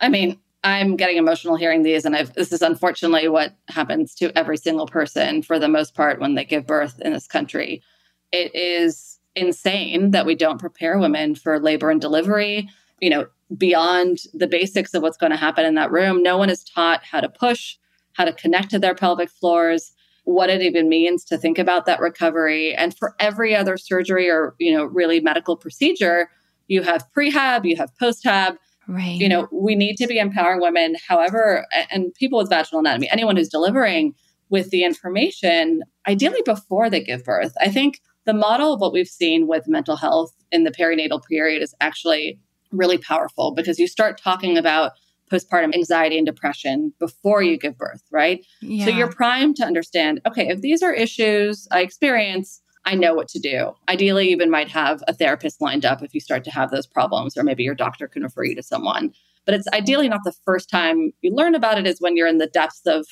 I 0.00 0.08
mean, 0.08 0.38
I'm 0.64 0.96
getting 0.96 1.16
emotional 1.16 1.56
hearing 1.56 1.82
these 1.82 2.04
and 2.04 2.14
I've, 2.14 2.32
this 2.34 2.52
is 2.52 2.62
unfortunately 2.62 3.28
what 3.28 3.56
happens 3.68 4.14
to 4.16 4.36
every 4.36 4.56
single 4.56 4.86
person 4.86 5.42
for 5.42 5.58
the 5.58 5.68
most 5.68 5.94
part 5.94 6.20
when 6.20 6.34
they 6.34 6.44
give 6.44 6.66
birth 6.66 7.00
in 7.00 7.12
this 7.12 7.26
country. 7.26 7.82
It 8.30 8.54
is 8.54 9.18
insane 9.34 10.10
that 10.10 10.26
we 10.26 10.34
don't 10.34 10.60
prepare 10.60 10.98
women 10.98 11.34
for 11.34 11.58
labor 11.58 11.90
and 11.90 12.00
delivery. 12.00 12.68
You 13.00 13.10
know, 13.10 13.26
beyond 13.56 14.18
the 14.34 14.46
basics 14.46 14.94
of 14.94 15.02
what's 15.02 15.16
going 15.16 15.32
to 15.32 15.36
happen 15.36 15.64
in 15.64 15.74
that 15.74 15.90
room. 15.90 16.22
No 16.22 16.36
one 16.38 16.50
is 16.50 16.64
taught 16.64 17.04
how 17.04 17.20
to 17.20 17.28
push, 17.28 17.76
how 18.14 18.24
to 18.24 18.32
connect 18.32 18.70
to 18.70 18.78
their 18.78 18.94
pelvic 18.94 19.30
floors, 19.30 19.92
what 20.24 20.50
it 20.50 20.62
even 20.62 20.88
means 20.88 21.24
to 21.24 21.36
think 21.36 21.58
about 21.58 21.84
that 21.86 22.00
recovery. 22.00 22.74
And 22.74 22.96
for 22.96 23.14
every 23.18 23.56
other 23.56 23.76
surgery 23.76 24.30
or, 24.30 24.54
you 24.58 24.72
know, 24.72 24.84
really 24.84 25.20
medical 25.20 25.56
procedure, 25.56 26.30
you 26.68 26.82
have 26.82 27.04
prehab, 27.16 27.64
you 27.64 27.76
have 27.76 27.90
post-hab. 27.98 28.54
Right. 28.88 29.20
You 29.20 29.28
know, 29.28 29.48
we 29.52 29.74
need 29.74 29.96
to 29.96 30.06
be 30.06 30.18
empowering 30.18 30.60
women, 30.60 30.96
however, 31.06 31.66
and 31.90 32.12
people 32.14 32.38
with 32.38 32.48
vaginal 32.48 32.80
anatomy, 32.80 33.08
anyone 33.10 33.36
who's 33.36 33.48
delivering 33.48 34.14
with 34.48 34.70
the 34.70 34.84
information, 34.84 35.82
ideally 36.06 36.42
before 36.44 36.90
they 36.90 37.00
give 37.02 37.24
birth. 37.24 37.52
I 37.60 37.68
think 37.68 38.00
the 38.26 38.34
model 38.34 38.74
of 38.74 38.80
what 38.80 38.92
we've 38.92 39.08
seen 39.08 39.46
with 39.46 39.68
mental 39.68 39.96
health 39.96 40.32
in 40.50 40.64
the 40.64 40.70
perinatal 40.70 41.22
period 41.28 41.62
is 41.62 41.74
actually 41.80 42.38
really 42.72 42.98
powerful 42.98 43.52
because 43.52 43.78
you 43.78 43.86
start 43.86 44.20
talking 44.20 44.56
about 44.58 44.92
postpartum 45.30 45.74
anxiety 45.74 46.18
and 46.18 46.26
depression 46.26 46.92
before 46.98 47.42
you 47.42 47.56
give 47.56 47.76
birth, 47.78 48.02
right? 48.10 48.44
Yeah. 48.60 48.84
So 48.84 48.90
you're 48.90 49.10
primed 49.10 49.56
to 49.56 49.64
understand 49.64 50.20
okay, 50.26 50.48
if 50.48 50.60
these 50.60 50.82
are 50.82 50.92
issues 50.92 51.66
I 51.70 51.80
experience, 51.80 52.60
I 52.84 52.94
know 52.94 53.14
what 53.14 53.28
to 53.28 53.38
do. 53.38 53.72
Ideally, 53.88 54.26
you 54.26 54.32
even 54.32 54.50
might 54.50 54.68
have 54.68 55.02
a 55.06 55.14
therapist 55.14 55.60
lined 55.60 55.84
up 55.84 56.02
if 56.02 56.14
you 56.14 56.20
start 56.20 56.44
to 56.44 56.50
have 56.50 56.70
those 56.70 56.86
problems, 56.86 57.36
or 57.36 57.44
maybe 57.44 57.62
your 57.62 57.74
doctor 57.74 58.08
can 58.08 58.22
refer 58.22 58.44
you 58.44 58.54
to 58.56 58.62
someone. 58.62 59.12
But 59.44 59.54
it's 59.54 59.68
ideally 59.72 60.08
not 60.08 60.24
the 60.24 60.34
first 60.44 60.68
time 60.68 61.12
you 61.22 61.34
learn 61.34 61.54
about 61.54 61.78
it, 61.78 61.86
is 61.86 62.00
when 62.00 62.16
you're 62.16 62.26
in 62.26 62.38
the 62.38 62.46
depths 62.46 62.82
of, 62.86 63.06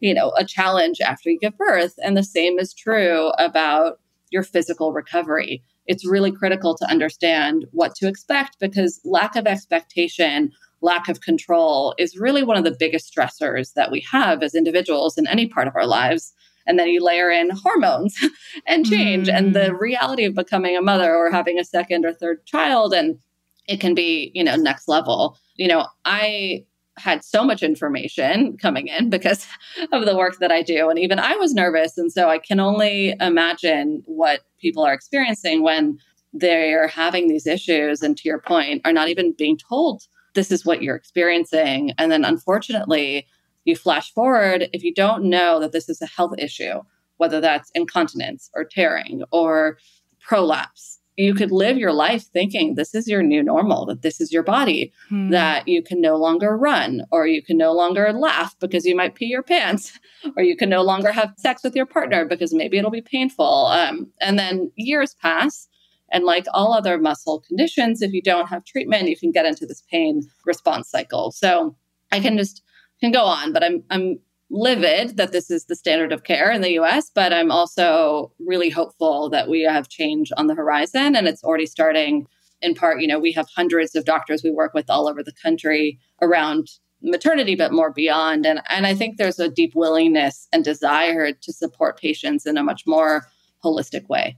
you 0.00 0.14
know, 0.14 0.32
a 0.36 0.44
challenge 0.44 1.00
after 1.00 1.30
you 1.30 1.38
give 1.38 1.56
birth. 1.56 1.94
And 2.02 2.16
the 2.16 2.24
same 2.24 2.58
is 2.58 2.72
true 2.72 3.30
about 3.38 4.00
your 4.30 4.42
physical 4.42 4.92
recovery. 4.92 5.62
It's 5.90 6.06
really 6.06 6.30
critical 6.30 6.76
to 6.76 6.88
understand 6.88 7.66
what 7.72 7.96
to 7.96 8.06
expect 8.06 8.60
because 8.60 9.00
lack 9.04 9.34
of 9.34 9.48
expectation, 9.48 10.52
lack 10.80 11.08
of 11.08 11.20
control 11.20 11.96
is 11.98 12.16
really 12.16 12.44
one 12.44 12.56
of 12.56 12.62
the 12.62 12.76
biggest 12.78 13.12
stressors 13.12 13.72
that 13.74 13.90
we 13.90 14.06
have 14.08 14.40
as 14.44 14.54
individuals 14.54 15.18
in 15.18 15.26
any 15.26 15.48
part 15.48 15.66
of 15.66 15.74
our 15.74 15.88
lives. 15.88 16.32
And 16.64 16.78
then 16.78 16.86
you 16.86 17.04
layer 17.04 17.28
in 17.28 17.50
hormones 17.50 18.16
and 18.68 18.86
change 18.86 19.26
mm. 19.26 19.36
and 19.36 19.52
the 19.52 19.74
reality 19.74 20.24
of 20.26 20.36
becoming 20.36 20.76
a 20.76 20.80
mother 20.80 21.12
or 21.12 21.28
having 21.28 21.58
a 21.58 21.64
second 21.64 22.06
or 22.06 22.12
third 22.12 22.46
child. 22.46 22.94
And 22.94 23.18
it 23.66 23.80
can 23.80 23.96
be, 23.96 24.30
you 24.32 24.44
know, 24.44 24.54
next 24.54 24.86
level. 24.86 25.36
You 25.56 25.66
know, 25.66 25.88
I 26.04 26.66
had 27.00 27.24
so 27.24 27.44
much 27.44 27.62
information 27.62 28.56
coming 28.58 28.88
in 28.88 29.10
because 29.10 29.46
of 29.92 30.04
the 30.04 30.16
work 30.16 30.38
that 30.38 30.52
I 30.52 30.62
do. 30.62 30.88
And 30.88 30.98
even 30.98 31.18
I 31.18 31.34
was 31.36 31.54
nervous. 31.54 31.98
And 31.98 32.12
so 32.12 32.28
I 32.28 32.38
can 32.38 32.60
only 32.60 33.14
imagine 33.20 34.02
what 34.06 34.40
people 34.60 34.84
are 34.84 34.92
experiencing 34.92 35.62
when 35.62 35.98
they're 36.32 36.86
having 36.86 37.28
these 37.28 37.46
issues. 37.46 38.02
And 38.02 38.16
to 38.16 38.28
your 38.28 38.40
point, 38.40 38.82
are 38.84 38.92
not 38.92 39.08
even 39.08 39.32
being 39.32 39.58
told 39.58 40.02
this 40.34 40.52
is 40.52 40.64
what 40.64 40.82
you're 40.82 40.96
experiencing. 40.96 41.92
And 41.98 42.12
then 42.12 42.24
unfortunately, 42.24 43.26
you 43.64 43.74
flash 43.74 44.12
forward, 44.12 44.68
if 44.72 44.82
you 44.82 44.94
don't 44.94 45.24
know 45.24 45.60
that 45.60 45.72
this 45.72 45.88
is 45.88 46.00
a 46.00 46.06
health 46.06 46.34
issue, 46.38 46.82
whether 47.16 47.40
that's 47.40 47.70
incontinence 47.74 48.48
or 48.54 48.64
tearing 48.64 49.22
or 49.32 49.78
prolapse, 50.20 50.99
you 51.16 51.34
could 51.34 51.50
live 51.50 51.76
your 51.76 51.92
life 51.92 52.24
thinking 52.32 52.74
this 52.74 52.94
is 52.94 53.06
your 53.06 53.22
new 53.22 53.42
normal, 53.42 53.84
that 53.86 54.02
this 54.02 54.20
is 54.20 54.32
your 54.32 54.42
body, 54.42 54.92
hmm. 55.08 55.30
that 55.30 55.68
you 55.68 55.82
can 55.82 56.00
no 56.00 56.16
longer 56.16 56.56
run, 56.56 57.02
or 57.10 57.26
you 57.26 57.42
can 57.42 57.58
no 57.58 57.72
longer 57.72 58.12
laugh 58.12 58.56
because 58.58 58.86
you 58.86 58.96
might 58.96 59.14
pee 59.14 59.26
your 59.26 59.42
pants, 59.42 59.98
or 60.36 60.42
you 60.42 60.56
can 60.56 60.70
no 60.70 60.82
longer 60.82 61.12
have 61.12 61.34
sex 61.36 61.62
with 61.62 61.76
your 61.76 61.86
partner 61.86 62.24
because 62.24 62.54
maybe 62.54 62.78
it'll 62.78 62.90
be 62.90 63.02
painful. 63.02 63.66
Um, 63.66 64.12
and 64.20 64.38
then 64.38 64.70
years 64.76 65.14
pass. 65.14 65.68
And 66.12 66.24
like 66.24 66.46
all 66.52 66.72
other 66.72 66.98
muscle 66.98 67.40
conditions, 67.46 68.02
if 68.02 68.12
you 68.12 68.20
don't 68.20 68.48
have 68.48 68.64
treatment, 68.64 69.08
you 69.08 69.16
can 69.16 69.30
get 69.30 69.46
into 69.46 69.64
this 69.64 69.84
pain 69.90 70.22
response 70.44 70.90
cycle. 70.90 71.30
So 71.30 71.76
I 72.10 72.18
can 72.18 72.36
just 72.36 72.62
can 73.00 73.12
go 73.12 73.24
on, 73.24 73.52
but 73.52 73.62
I'm 73.62 73.82
I'm 73.90 74.18
livid 74.50 75.16
that 75.16 75.32
this 75.32 75.50
is 75.50 75.66
the 75.66 75.76
standard 75.76 76.12
of 76.12 76.24
care 76.24 76.50
in 76.50 76.60
the 76.60 76.72
US, 76.72 77.10
but 77.14 77.32
I'm 77.32 77.50
also 77.50 78.32
really 78.40 78.68
hopeful 78.68 79.30
that 79.30 79.48
we 79.48 79.62
have 79.62 79.88
change 79.88 80.32
on 80.36 80.48
the 80.48 80.54
horizon 80.54 81.14
and 81.14 81.28
it's 81.28 81.44
already 81.44 81.66
starting 81.66 82.26
in 82.62 82.74
part, 82.74 83.00
you 83.00 83.06
know, 83.06 83.18
we 83.18 83.32
have 83.32 83.48
hundreds 83.56 83.94
of 83.94 84.04
doctors 84.04 84.42
we 84.42 84.50
work 84.50 84.74
with 84.74 84.90
all 84.90 85.08
over 85.08 85.22
the 85.22 85.32
country 85.42 85.98
around 86.20 86.68
maternity 87.02 87.54
but 87.54 87.72
more 87.72 87.90
beyond 87.90 88.44
and 88.44 88.60
and 88.68 88.86
I 88.86 88.94
think 88.94 89.16
there's 89.16 89.38
a 89.38 89.48
deep 89.48 89.74
willingness 89.74 90.46
and 90.52 90.62
desire 90.62 91.32
to 91.32 91.52
support 91.52 91.98
patients 91.98 92.44
in 92.44 92.58
a 92.58 92.62
much 92.62 92.82
more 92.86 93.26
holistic 93.64 94.06
way. 94.08 94.36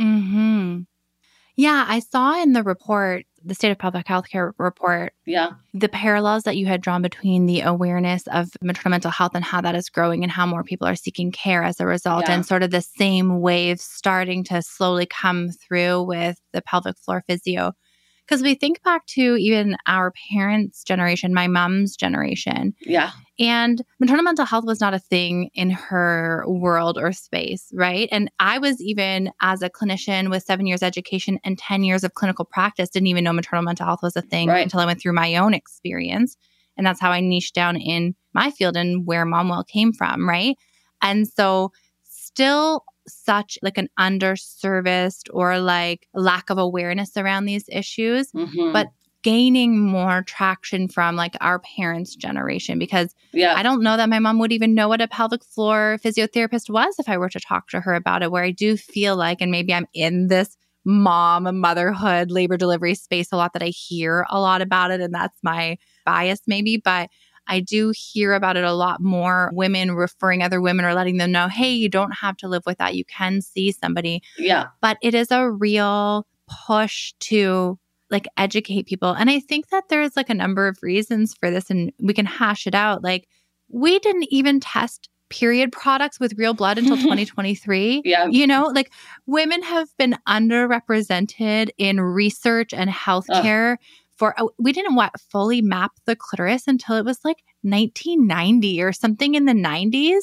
Mhm. 0.00 0.86
Yeah, 1.56 1.84
I 1.86 2.00
saw 2.00 2.42
in 2.42 2.52
the 2.52 2.62
report 2.62 3.26
the 3.44 3.54
state 3.54 3.70
of 3.70 3.78
public 3.78 4.06
health 4.06 4.28
care 4.28 4.54
report. 4.58 5.12
Yeah. 5.26 5.52
The 5.74 5.88
parallels 5.88 6.44
that 6.44 6.56
you 6.56 6.66
had 6.66 6.80
drawn 6.80 7.02
between 7.02 7.46
the 7.46 7.60
awareness 7.60 8.26
of 8.28 8.50
maternal 8.62 8.90
mental 8.90 9.10
health 9.10 9.32
and 9.34 9.44
how 9.44 9.60
that 9.60 9.74
is 9.74 9.88
growing 9.88 10.22
and 10.22 10.32
how 10.32 10.46
more 10.46 10.64
people 10.64 10.86
are 10.86 10.96
seeking 10.96 11.32
care 11.32 11.62
as 11.62 11.80
a 11.80 11.86
result, 11.86 12.24
yeah. 12.26 12.34
and 12.34 12.46
sort 12.46 12.62
of 12.62 12.70
the 12.70 12.82
same 12.82 13.40
wave 13.40 13.80
starting 13.80 14.44
to 14.44 14.62
slowly 14.62 15.06
come 15.06 15.50
through 15.50 16.02
with 16.02 16.38
the 16.52 16.62
pelvic 16.62 16.98
floor 16.98 17.22
physio 17.26 17.72
because 18.30 18.44
we 18.44 18.54
think 18.54 18.80
back 18.84 19.04
to 19.06 19.36
even 19.36 19.76
our 19.88 20.12
parents' 20.32 20.84
generation, 20.84 21.34
my 21.34 21.48
mom's 21.48 21.96
generation. 21.96 22.74
Yeah. 22.80 23.10
And 23.40 23.82
maternal 23.98 24.22
mental 24.22 24.44
health 24.44 24.64
was 24.64 24.80
not 24.80 24.94
a 24.94 25.00
thing 25.00 25.50
in 25.52 25.70
her 25.70 26.44
world 26.46 26.96
or 26.96 27.10
space, 27.10 27.72
right? 27.74 28.08
And 28.12 28.30
I 28.38 28.58
was 28.58 28.80
even 28.80 29.32
as 29.40 29.62
a 29.62 29.70
clinician 29.70 30.30
with 30.30 30.44
seven 30.44 30.68
years 30.68 30.80
education 30.80 31.40
and 31.42 31.58
10 31.58 31.82
years 31.82 32.04
of 32.04 32.14
clinical 32.14 32.44
practice, 32.44 32.88
didn't 32.88 33.08
even 33.08 33.24
know 33.24 33.32
maternal 33.32 33.64
mental 33.64 33.86
health 33.86 34.00
was 34.00 34.14
a 34.14 34.22
thing 34.22 34.48
right. 34.48 34.62
until 34.62 34.78
I 34.78 34.86
went 34.86 35.00
through 35.00 35.14
my 35.14 35.34
own 35.34 35.52
experience. 35.52 36.36
And 36.76 36.86
that's 36.86 37.00
how 37.00 37.10
I 37.10 37.18
niched 37.18 37.56
down 37.56 37.76
in 37.76 38.14
my 38.32 38.52
field 38.52 38.76
and 38.76 39.06
where 39.06 39.26
Momwell 39.26 39.66
came 39.66 39.92
from, 39.92 40.28
right? 40.28 40.56
And 41.02 41.26
so 41.26 41.72
still 42.04 42.84
such 43.12 43.58
like 43.62 43.78
an 43.78 43.88
underserviced 43.98 45.28
or 45.32 45.58
like 45.58 46.06
lack 46.14 46.50
of 46.50 46.58
awareness 46.58 47.16
around 47.16 47.44
these 47.44 47.64
issues, 47.68 48.30
mm-hmm. 48.32 48.72
but 48.72 48.88
gaining 49.22 49.78
more 49.78 50.22
traction 50.22 50.88
from 50.88 51.14
like 51.14 51.36
our 51.40 51.58
parents' 51.58 52.16
generation 52.16 52.78
because 52.78 53.14
yeah. 53.32 53.54
I 53.54 53.62
don't 53.62 53.82
know 53.82 53.96
that 53.96 54.08
my 54.08 54.18
mom 54.18 54.38
would 54.38 54.52
even 54.52 54.74
know 54.74 54.88
what 54.88 55.02
a 55.02 55.08
pelvic 55.08 55.44
floor 55.44 55.98
physiotherapist 56.02 56.70
was 56.70 56.98
if 56.98 57.08
I 57.08 57.18
were 57.18 57.28
to 57.28 57.40
talk 57.40 57.68
to 57.68 57.80
her 57.80 57.94
about 57.94 58.22
it. 58.22 58.30
Where 58.30 58.44
I 58.44 58.50
do 58.50 58.76
feel 58.76 59.16
like, 59.16 59.40
and 59.40 59.50
maybe 59.50 59.74
I'm 59.74 59.86
in 59.92 60.28
this 60.28 60.56
mom, 60.84 61.60
motherhood, 61.60 62.30
labor 62.30 62.56
delivery 62.56 62.94
space 62.94 63.30
a 63.32 63.36
lot 63.36 63.52
that 63.52 63.62
I 63.62 63.66
hear 63.68 64.24
a 64.30 64.40
lot 64.40 64.62
about 64.62 64.90
it, 64.90 65.00
and 65.00 65.14
that's 65.14 65.38
my 65.42 65.76
bias 66.06 66.40
maybe, 66.46 66.78
but 66.78 67.10
I 67.46 67.60
do 67.60 67.92
hear 67.96 68.32
about 68.34 68.56
it 68.56 68.64
a 68.64 68.72
lot 68.72 69.00
more 69.00 69.50
women 69.52 69.92
referring 69.92 70.42
other 70.42 70.60
women 70.60 70.84
or 70.84 70.94
letting 70.94 71.16
them 71.16 71.32
know, 71.32 71.48
hey, 71.48 71.72
you 71.72 71.88
don't 71.88 72.12
have 72.12 72.36
to 72.38 72.48
live 72.48 72.62
with 72.66 72.78
that. 72.78 72.94
You 72.94 73.04
can 73.04 73.40
see 73.40 73.72
somebody. 73.72 74.22
Yeah. 74.38 74.66
But 74.80 74.98
it 75.02 75.14
is 75.14 75.30
a 75.30 75.50
real 75.50 76.26
push 76.66 77.12
to 77.20 77.78
like 78.10 78.26
educate 78.36 78.86
people. 78.86 79.12
And 79.12 79.30
I 79.30 79.40
think 79.40 79.68
that 79.68 79.88
there's 79.88 80.16
like 80.16 80.30
a 80.30 80.34
number 80.34 80.68
of 80.68 80.78
reasons 80.82 81.34
for 81.34 81.50
this 81.50 81.70
and 81.70 81.92
we 82.00 82.14
can 82.14 82.26
hash 82.26 82.66
it 82.66 82.74
out. 82.74 83.02
Like 83.02 83.28
we 83.68 83.98
didn't 83.98 84.26
even 84.30 84.60
test 84.60 85.08
period 85.28 85.70
products 85.70 86.18
with 86.18 86.36
real 86.36 86.54
blood 86.54 86.76
until 86.76 86.96
2023. 86.98 88.02
yeah. 88.04 88.26
You 88.26 88.46
know, 88.46 88.66
like 88.66 88.92
women 89.26 89.62
have 89.62 89.88
been 89.96 90.16
underrepresented 90.28 91.70
in 91.78 92.00
research 92.00 92.74
and 92.74 92.90
healthcare 92.90 93.72
Ugh 93.72 93.78
for 94.20 94.38
uh, 94.38 94.46
we 94.58 94.72
didn't 94.72 94.94
what 94.94 95.18
fully 95.18 95.62
map 95.62 95.92
the 96.04 96.14
clitoris 96.14 96.68
until 96.68 96.96
it 96.96 97.04
was 97.04 97.18
like 97.24 97.38
1990 97.62 98.82
or 98.82 98.92
something 98.92 99.34
in 99.34 99.46
the 99.46 99.52
90s 99.52 100.20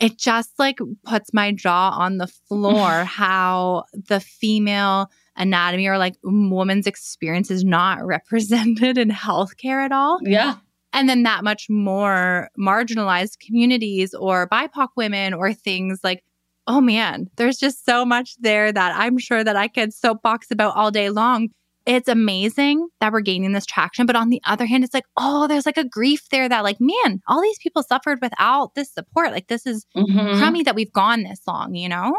it 0.00 0.16
just 0.16 0.52
like 0.58 0.78
puts 1.04 1.34
my 1.34 1.52
jaw 1.52 1.90
on 1.90 2.16
the 2.16 2.28
floor 2.28 3.04
how 3.04 3.84
the 3.92 4.20
female 4.20 5.10
anatomy 5.36 5.88
or 5.88 5.98
like 5.98 6.16
woman's 6.22 6.86
experience 6.86 7.50
is 7.50 7.64
not 7.64 8.02
represented 8.06 8.96
in 8.96 9.10
healthcare 9.10 9.84
at 9.84 9.92
all. 9.92 10.18
Yeah. 10.22 10.56
And 10.94 11.08
then 11.08 11.22
that 11.22 11.42
much 11.42 11.68
more 11.70 12.50
marginalized 12.58 13.38
communities 13.40 14.14
or 14.14 14.48
bipoc 14.48 14.88
women 14.96 15.34
or 15.34 15.52
things 15.52 16.00
like 16.04 16.22
oh 16.68 16.80
man 16.80 17.28
there's 17.36 17.58
just 17.58 17.84
so 17.84 18.04
much 18.04 18.36
there 18.38 18.70
that 18.70 18.94
i'm 18.94 19.18
sure 19.18 19.42
that 19.42 19.56
i 19.56 19.66
could 19.66 19.92
soapbox 19.92 20.48
about 20.48 20.76
all 20.76 20.92
day 20.92 21.10
long 21.10 21.48
it's 21.86 22.08
amazing 22.08 22.88
that 23.00 23.12
we're 23.12 23.20
gaining 23.20 23.52
this 23.52 23.66
traction. 23.66 24.06
But 24.06 24.16
on 24.16 24.28
the 24.28 24.40
other 24.44 24.66
hand, 24.66 24.84
it's 24.84 24.94
like, 24.94 25.06
oh, 25.16 25.46
there's 25.46 25.66
like 25.66 25.78
a 25.78 25.88
grief 25.88 26.28
there 26.30 26.48
that, 26.48 26.64
like, 26.64 26.78
man, 26.80 27.20
all 27.28 27.42
these 27.42 27.58
people 27.58 27.82
suffered 27.82 28.18
without 28.22 28.74
this 28.74 28.92
support. 28.92 29.32
Like, 29.32 29.48
this 29.48 29.66
is 29.66 29.86
mm-hmm. 29.96 30.38
crummy 30.38 30.62
that 30.62 30.74
we've 30.74 30.92
gone 30.92 31.22
this 31.22 31.40
long, 31.46 31.74
you 31.74 31.88
know? 31.88 32.16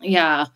Yeah. 0.00 0.46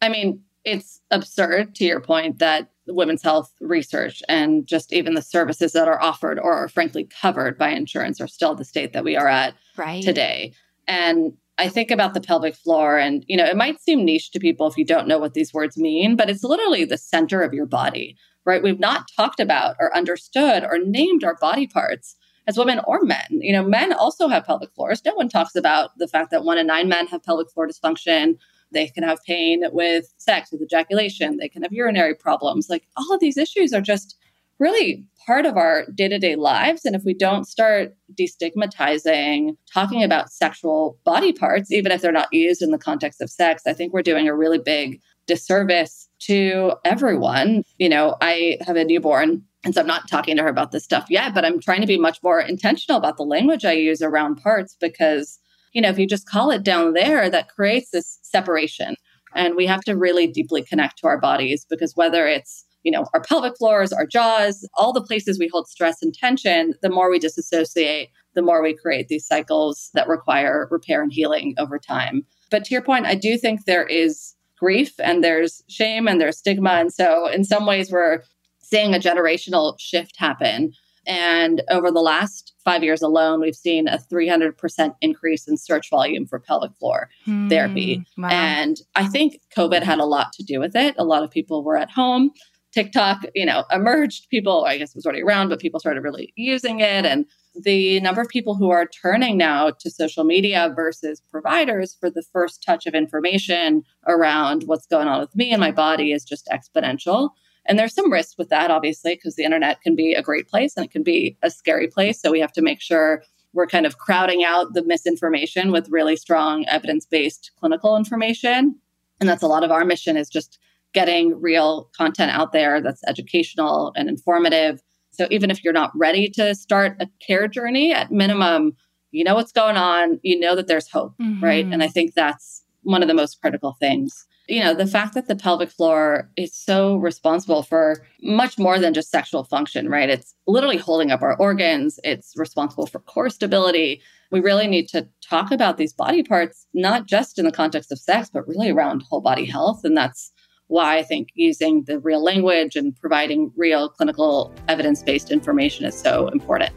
I 0.00 0.08
mean, 0.08 0.42
it's 0.64 1.00
absurd 1.10 1.74
to 1.76 1.84
your 1.84 2.00
point 2.00 2.38
that 2.38 2.70
women's 2.88 3.22
health 3.22 3.52
research 3.60 4.22
and 4.28 4.66
just 4.66 4.92
even 4.92 5.14
the 5.14 5.22
services 5.22 5.72
that 5.72 5.88
are 5.88 6.00
offered 6.00 6.38
or 6.38 6.52
are 6.52 6.68
frankly 6.68 7.08
covered 7.20 7.58
by 7.58 7.70
insurance 7.70 8.20
are 8.20 8.28
still 8.28 8.54
the 8.54 8.64
state 8.64 8.92
that 8.92 9.04
we 9.04 9.16
are 9.16 9.28
at 9.28 9.54
right. 9.76 10.02
today. 10.02 10.52
And 10.86 11.32
I 11.58 11.68
think 11.68 11.90
about 11.90 12.12
the 12.12 12.20
pelvic 12.20 12.54
floor, 12.54 12.98
and 12.98 13.24
you 13.28 13.36
know, 13.36 13.44
it 13.44 13.56
might 13.56 13.80
seem 13.80 14.04
niche 14.04 14.30
to 14.32 14.38
people 14.38 14.66
if 14.66 14.76
you 14.76 14.84
don't 14.84 15.08
know 15.08 15.18
what 15.18 15.34
these 15.34 15.54
words 15.54 15.78
mean, 15.78 16.16
but 16.16 16.28
it's 16.28 16.44
literally 16.44 16.84
the 16.84 16.98
center 16.98 17.42
of 17.42 17.54
your 17.54 17.66
body, 17.66 18.16
right? 18.44 18.62
We've 18.62 18.78
not 18.78 19.08
talked 19.16 19.40
about 19.40 19.76
or 19.80 19.96
understood 19.96 20.64
or 20.64 20.78
named 20.78 21.24
our 21.24 21.36
body 21.40 21.66
parts 21.66 22.16
as 22.46 22.58
women 22.58 22.80
or 22.86 23.02
men. 23.02 23.26
You 23.30 23.52
know, 23.52 23.62
men 23.62 23.92
also 23.92 24.28
have 24.28 24.44
pelvic 24.44 24.72
floors. 24.74 25.02
No 25.04 25.14
one 25.14 25.28
talks 25.28 25.54
about 25.54 25.90
the 25.98 26.08
fact 26.08 26.30
that 26.30 26.44
one 26.44 26.58
in 26.58 26.66
nine 26.66 26.88
men 26.88 27.06
have 27.08 27.22
pelvic 27.22 27.50
floor 27.50 27.66
dysfunction. 27.66 28.36
They 28.72 28.88
can 28.88 29.02
have 29.02 29.22
pain 29.24 29.64
with 29.72 30.12
sex, 30.18 30.50
with 30.52 30.62
ejaculation. 30.62 31.38
They 31.38 31.48
can 31.48 31.62
have 31.62 31.72
urinary 31.72 32.14
problems. 32.14 32.68
Like 32.68 32.86
all 32.96 33.12
of 33.12 33.20
these 33.20 33.36
issues 33.38 33.72
are 33.72 33.80
just 33.80 34.16
really 34.58 35.04
part 35.26 35.44
of 35.44 35.56
our 35.56 35.86
day 35.94 36.08
to 36.08 36.18
day 36.18 36.36
lives. 36.36 36.84
And 36.84 36.94
if 36.94 37.02
we 37.04 37.12
don't 37.12 37.46
start 37.46 37.94
destigmatizing, 38.14 39.56
talking 39.72 40.02
about 40.02 40.30
sexual 40.30 40.98
body 41.04 41.32
parts, 41.32 41.72
even 41.72 41.92
if 41.92 42.00
they're 42.00 42.12
not 42.12 42.32
used 42.32 42.62
in 42.62 42.70
the 42.70 42.78
context 42.78 43.20
of 43.20 43.30
sex, 43.30 43.62
I 43.66 43.72
think 43.72 43.92
we're 43.92 44.02
doing 44.02 44.28
a 44.28 44.36
really 44.36 44.58
big 44.58 45.00
disservice 45.26 46.08
to 46.20 46.74
everyone. 46.84 47.64
You 47.78 47.88
know, 47.88 48.16
I 48.20 48.58
have 48.66 48.76
a 48.76 48.84
newborn. 48.84 49.42
And 49.64 49.74
so 49.74 49.80
I'm 49.80 49.86
not 49.86 50.08
talking 50.08 50.36
to 50.36 50.42
her 50.44 50.48
about 50.48 50.70
this 50.70 50.84
stuff 50.84 51.06
yet, 51.10 51.34
but 51.34 51.44
I'm 51.44 51.60
trying 51.60 51.80
to 51.80 51.88
be 51.88 51.98
much 51.98 52.22
more 52.22 52.40
intentional 52.40 52.98
about 52.98 53.16
the 53.16 53.24
language 53.24 53.64
I 53.64 53.72
use 53.72 54.00
around 54.00 54.36
parts 54.36 54.76
because, 54.80 55.40
you 55.72 55.82
know, 55.82 55.88
if 55.88 55.98
you 55.98 56.06
just 56.06 56.28
call 56.28 56.52
it 56.52 56.62
down 56.62 56.92
there, 56.92 57.28
that 57.28 57.48
creates 57.48 57.90
this 57.90 58.20
separation. 58.22 58.94
And 59.34 59.56
we 59.56 59.66
have 59.66 59.82
to 59.82 59.96
really 59.96 60.28
deeply 60.28 60.62
connect 60.62 60.98
to 60.98 61.08
our 61.08 61.18
bodies 61.18 61.66
because 61.68 61.96
whether 61.96 62.28
it's 62.28 62.64
you 62.86 62.92
know, 62.92 63.04
our 63.12 63.20
pelvic 63.20 63.58
floors, 63.58 63.92
our 63.92 64.06
jaws, 64.06 64.66
all 64.74 64.92
the 64.92 65.02
places 65.02 65.40
we 65.40 65.48
hold 65.48 65.68
stress 65.68 66.00
and 66.02 66.14
tension, 66.14 66.72
the 66.82 66.88
more 66.88 67.10
we 67.10 67.18
disassociate, 67.18 68.10
the 68.34 68.42
more 68.42 68.62
we 68.62 68.76
create 68.76 69.08
these 69.08 69.26
cycles 69.26 69.90
that 69.94 70.06
require 70.06 70.68
repair 70.70 71.02
and 71.02 71.12
healing 71.12 71.56
over 71.58 71.80
time. 71.80 72.24
But 72.48 72.64
to 72.66 72.70
your 72.70 72.82
point, 72.82 73.04
I 73.04 73.16
do 73.16 73.36
think 73.36 73.64
there 73.64 73.86
is 73.86 74.34
grief 74.56 74.94
and 75.00 75.24
there's 75.24 75.64
shame 75.68 76.06
and 76.06 76.20
there's 76.20 76.38
stigma. 76.38 76.74
And 76.74 76.92
so, 76.92 77.26
in 77.26 77.42
some 77.42 77.66
ways, 77.66 77.90
we're 77.90 78.22
seeing 78.60 78.94
a 78.94 79.00
generational 79.00 79.74
shift 79.80 80.14
happen. 80.16 80.72
And 81.08 81.62
over 81.70 81.90
the 81.90 82.00
last 82.00 82.52
five 82.64 82.82
years 82.82 83.02
alone, 83.02 83.40
we've 83.40 83.56
seen 83.56 83.86
a 83.88 83.98
300% 83.98 84.94
increase 85.00 85.46
in 85.46 85.56
search 85.56 85.88
volume 85.88 86.26
for 86.26 86.40
pelvic 86.40 86.72
floor 86.78 87.08
mm, 87.26 87.48
therapy. 87.48 88.04
Wow. 88.18 88.28
And 88.30 88.76
I 88.96 89.06
think 89.06 89.40
COVID 89.56 89.82
had 89.82 89.98
a 89.98 90.04
lot 90.04 90.32
to 90.34 90.42
do 90.42 90.58
with 90.58 90.74
it. 90.74 90.96
A 90.98 91.04
lot 91.04 91.22
of 91.22 91.30
people 91.30 91.62
were 91.62 91.76
at 91.76 91.90
home. 91.90 92.32
TikTok, 92.76 93.24
you 93.34 93.46
know, 93.46 93.64
emerged. 93.72 94.28
People, 94.28 94.66
I 94.66 94.76
guess, 94.76 94.90
it 94.90 94.96
was 94.96 95.06
already 95.06 95.22
around, 95.22 95.48
but 95.48 95.60
people 95.60 95.80
started 95.80 96.02
really 96.02 96.34
using 96.36 96.80
it. 96.80 97.06
And 97.06 97.24
the 97.54 98.00
number 98.00 98.20
of 98.20 98.28
people 98.28 98.54
who 98.54 98.68
are 98.68 98.84
turning 98.84 99.38
now 99.38 99.70
to 99.70 99.90
social 99.90 100.24
media 100.24 100.70
versus 100.76 101.22
providers 101.30 101.96
for 101.98 102.10
the 102.10 102.22
first 102.34 102.62
touch 102.62 102.84
of 102.86 102.94
information 102.94 103.82
around 104.06 104.64
what's 104.64 104.86
going 104.86 105.08
on 105.08 105.20
with 105.20 105.34
me 105.34 105.52
and 105.52 105.60
my 105.60 105.70
body 105.70 106.12
is 106.12 106.22
just 106.22 106.50
exponential. 106.52 107.30
And 107.64 107.78
there's 107.78 107.94
some 107.94 108.12
risk 108.12 108.36
with 108.36 108.50
that, 108.50 108.70
obviously, 108.70 109.14
because 109.14 109.36
the 109.36 109.44
internet 109.44 109.80
can 109.80 109.96
be 109.96 110.12
a 110.12 110.20
great 110.20 110.46
place 110.46 110.76
and 110.76 110.84
it 110.84 110.90
can 110.90 111.02
be 111.02 111.38
a 111.42 111.50
scary 111.50 111.88
place. 111.88 112.20
So 112.20 112.30
we 112.30 112.40
have 112.40 112.52
to 112.52 112.62
make 112.62 112.82
sure 112.82 113.22
we're 113.54 113.66
kind 113.66 113.86
of 113.86 113.96
crowding 113.96 114.44
out 114.44 114.74
the 114.74 114.84
misinformation 114.84 115.72
with 115.72 115.88
really 115.88 116.16
strong 116.16 116.66
evidence 116.66 117.06
based 117.06 117.52
clinical 117.58 117.96
information. 117.96 118.78
And 119.18 119.26
that's 119.30 119.42
a 119.42 119.48
lot 119.48 119.64
of 119.64 119.70
our 119.70 119.86
mission 119.86 120.18
is 120.18 120.28
just 120.28 120.58
getting 120.94 121.40
real 121.40 121.90
content 121.96 122.30
out 122.30 122.52
there 122.52 122.80
that's 122.80 123.02
educational 123.06 123.92
and 123.96 124.08
informative. 124.08 124.80
So 125.10 125.26
even 125.30 125.50
if 125.50 125.64
you're 125.64 125.72
not 125.72 125.92
ready 125.94 126.28
to 126.30 126.54
start 126.54 126.96
a 127.00 127.08
care 127.26 127.48
journey, 127.48 127.92
at 127.92 128.10
minimum, 128.10 128.76
you 129.10 129.24
know 129.24 129.34
what's 129.34 129.52
going 129.52 129.76
on, 129.76 130.20
you 130.22 130.38
know 130.38 130.54
that 130.54 130.66
there's 130.66 130.88
hope, 130.88 131.14
mm-hmm. 131.18 131.42
right? 131.42 131.64
And 131.64 131.82
I 131.82 131.88
think 131.88 132.14
that's 132.14 132.62
one 132.82 133.02
of 133.02 133.08
the 133.08 133.14
most 133.14 133.40
critical 133.40 133.76
things. 133.80 134.26
You 134.48 134.62
know, 134.62 134.74
the 134.74 134.86
fact 134.86 135.14
that 135.14 135.26
the 135.26 135.34
pelvic 135.34 135.70
floor 135.70 136.30
is 136.36 136.54
so 136.54 136.96
responsible 136.96 137.64
for 137.64 138.06
much 138.22 138.58
more 138.58 138.78
than 138.78 138.94
just 138.94 139.10
sexual 139.10 139.42
function, 139.42 139.88
right? 139.88 140.08
It's 140.08 140.34
literally 140.46 140.76
holding 140.76 141.10
up 141.10 141.20
our 141.20 141.36
organs, 141.38 141.98
it's 142.04 142.32
responsible 142.36 142.86
for 142.86 143.00
core 143.00 143.28
stability. 143.28 144.00
We 144.30 144.40
really 144.40 144.68
need 144.68 144.88
to 144.88 145.08
talk 145.20 145.50
about 145.50 145.78
these 145.78 145.92
body 145.92 146.22
parts, 146.22 146.66
not 146.74 147.06
just 147.06 147.38
in 147.38 147.44
the 147.44 147.52
context 147.52 147.90
of 147.90 147.98
sex, 147.98 148.30
but 148.32 148.46
really 148.46 148.70
around 148.70 149.02
whole 149.02 149.20
body 149.20 149.46
health. 149.46 149.80
And 149.82 149.96
that's 149.96 150.32
why 150.68 150.98
I 150.98 151.02
think 151.02 151.28
using 151.34 151.84
the 151.84 151.98
real 151.98 152.22
language 152.22 152.76
and 152.76 152.96
providing 152.98 153.52
real 153.56 153.88
clinical 153.88 154.54
evidence 154.68 155.02
based 155.02 155.30
information 155.30 155.84
is 155.84 155.98
so 155.98 156.28
important. 156.28 156.72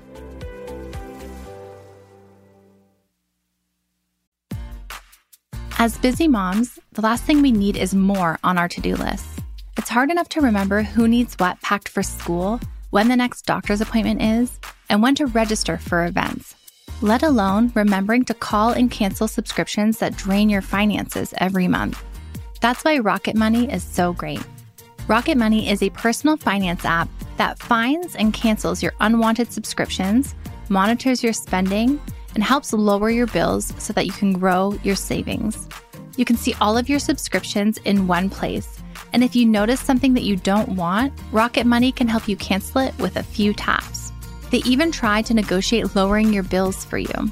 As 5.82 5.98
busy 5.98 6.28
moms, 6.28 6.78
the 6.92 7.02
last 7.02 7.24
thing 7.24 7.42
we 7.42 7.54
need 7.54 7.78
is 7.78 7.96
more 7.96 8.38
on 8.44 8.58
our 8.58 8.68
to 8.68 8.82
do 8.82 8.96
list. 8.96 9.26
It's 9.78 9.88
hard 9.88 10.12
enough 10.12 10.28
to 10.30 10.42
remember 10.42 10.84
who 10.84 11.08
needs 11.08 11.36
what 11.36 11.62
packed 11.62 11.88
for 11.88 12.04
school, 12.04 12.60
when 12.90 13.08
the 13.08 13.16
next 13.16 13.46
doctor's 13.46 13.80
appointment 13.80 14.22
is, 14.22 14.60
and 14.90 15.02
when 15.02 15.16
to 15.16 15.28
register 15.28 15.78
for 15.78 16.06
events, 16.06 16.54
let 17.02 17.24
alone 17.24 17.72
remembering 17.76 18.26
to 18.26 18.34
call 18.34 18.72
and 18.72 18.92
cancel 18.92 19.30
subscriptions 19.30 20.00
that 20.00 20.18
drain 20.18 20.50
your 20.50 20.62
finances 20.62 21.34
every 21.38 21.70
month. 21.70 22.04
That's 22.62 22.84
why 22.84 22.98
Rocket 23.00 23.36
Money 23.36 23.72
is 23.72 23.84
so 23.84 24.14
great. 24.14 24.44
Rocket 25.08 25.38
Money 25.38 25.70
is 25.70 25.82
a 25.82 25.90
personal 25.92 26.38
finance 26.38 26.86
app 26.86 27.10
that 27.38 27.58
finds 27.58 28.16
and 28.16 28.34
cancels 28.34 28.84
your 28.84 28.94
unwanted 29.00 29.52
subscriptions, 29.52 30.36
monitors 30.68 31.24
your 31.24 31.34
spending, 31.34 32.00
and 32.36 32.44
helps 32.44 32.74
lower 32.74 33.10
your 33.10 33.28
bills 33.28 33.74
so 33.78 33.94
that 33.94 34.06
you 34.06 34.12
can 34.12 34.34
grow 34.34 34.78
your 34.84 34.96
savings. 34.96 35.68
You 36.18 36.26
can 36.26 36.36
see 36.36 36.54
all 36.60 36.78
of 36.78 36.90
your 36.90 37.00
subscriptions 37.00 37.78
in 37.86 38.08
one 38.08 38.30
place. 38.30 38.78
And 39.14 39.24
if 39.24 39.36
you 39.36 39.46
notice 39.46 39.80
something 39.80 40.14
that 40.14 40.24
you 40.24 40.36
don't 40.36 40.70
want, 40.70 41.14
Rocket 41.32 41.66
Money 41.66 41.92
can 41.92 42.08
help 42.08 42.28
you 42.28 42.36
cancel 42.36 42.82
it 42.82 42.98
with 43.00 43.16
a 43.16 43.24
few 43.24 43.54
taps. 43.54 44.12
They 44.52 44.58
even 44.60 44.92
try 44.92 45.22
to 45.24 45.34
negotiate 45.34 45.96
lowering 45.96 46.34
your 46.34 46.44
bills 46.44 46.84
for 46.84 46.98
you. 46.98 47.32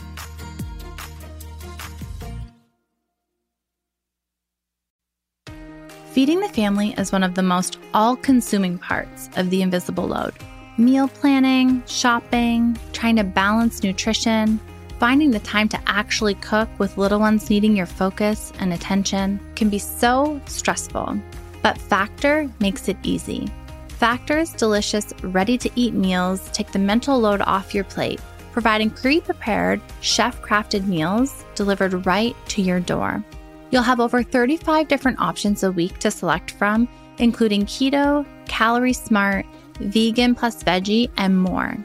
Feeding 6.11 6.41
the 6.41 6.49
family 6.49 6.93
is 6.97 7.13
one 7.13 7.23
of 7.23 7.35
the 7.35 7.41
most 7.41 7.79
all 7.93 8.17
consuming 8.17 8.77
parts 8.77 9.29
of 9.37 9.49
the 9.49 9.61
invisible 9.61 10.09
load. 10.09 10.33
Meal 10.77 11.07
planning, 11.07 11.81
shopping, 11.87 12.77
trying 12.91 13.15
to 13.15 13.23
balance 13.23 13.81
nutrition, 13.81 14.59
finding 14.99 15.31
the 15.31 15.39
time 15.39 15.69
to 15.69 15.79
actually 15.87 16.35
cook 16.35 16.67
with 16.79 16.97
little 16.97 17.21
ones 17.21 17.49
needing 17.49 17.77
your 17.77 17.85
focus 17.85 18.51
and 18.59 18.73
attention 18.73 19.39
can 19.55 19.69
be 19.69 19.79
so 19.79 20.41
stressful. 20.47 21.17
But 21.63 21.77
Factor 21.77 22.49
makes 22.59 22.89
it 22.89 22.97
easy. 23.03 23.47
Factor's 23.87 24.51
delicious, 24.51 25.13
ready 25.23 25.57
to 25.59 25.71
eat 25.75 25.93
meals 25.93 26.49
take 26.51 26.73
the 26.73 26.79
mental 26.79 27.21
load 27.21 27.39
off 27.39 27.73
your 27.73 27.85
plate, 27.85 28.19
providing 28.51 28.89
pre 28.89 29.21
prepared, 29.21 29.79
chef 30.01 30.41
crafted 30.41 30.87
meals 30.87 31.45
delivered 31.55 32.05
right 32.05 32.35
to 32.49 32.61
your 32.61 32.81
door. 32.81 33.23
You'll 33.71 33.83
have 33.83 34.01
over 34.01 34.21
35 34.21 34.89
different 34.89 35.19
options 35.19 35.63
a 35.63 35.71
week 35.71 35.97
to 35.99 36.11
select 36.11 36.51
from, 36.51 36.89
including 37.19 37.65
keto, 37.65 38.25
calorie 38.45 38.93
smart, 38.93 39.45
vegan 39.79 40.35
plus 40.35 40.61
veggie, 40.61 41.09
and 41.17 41.41
more. 41.41 41.77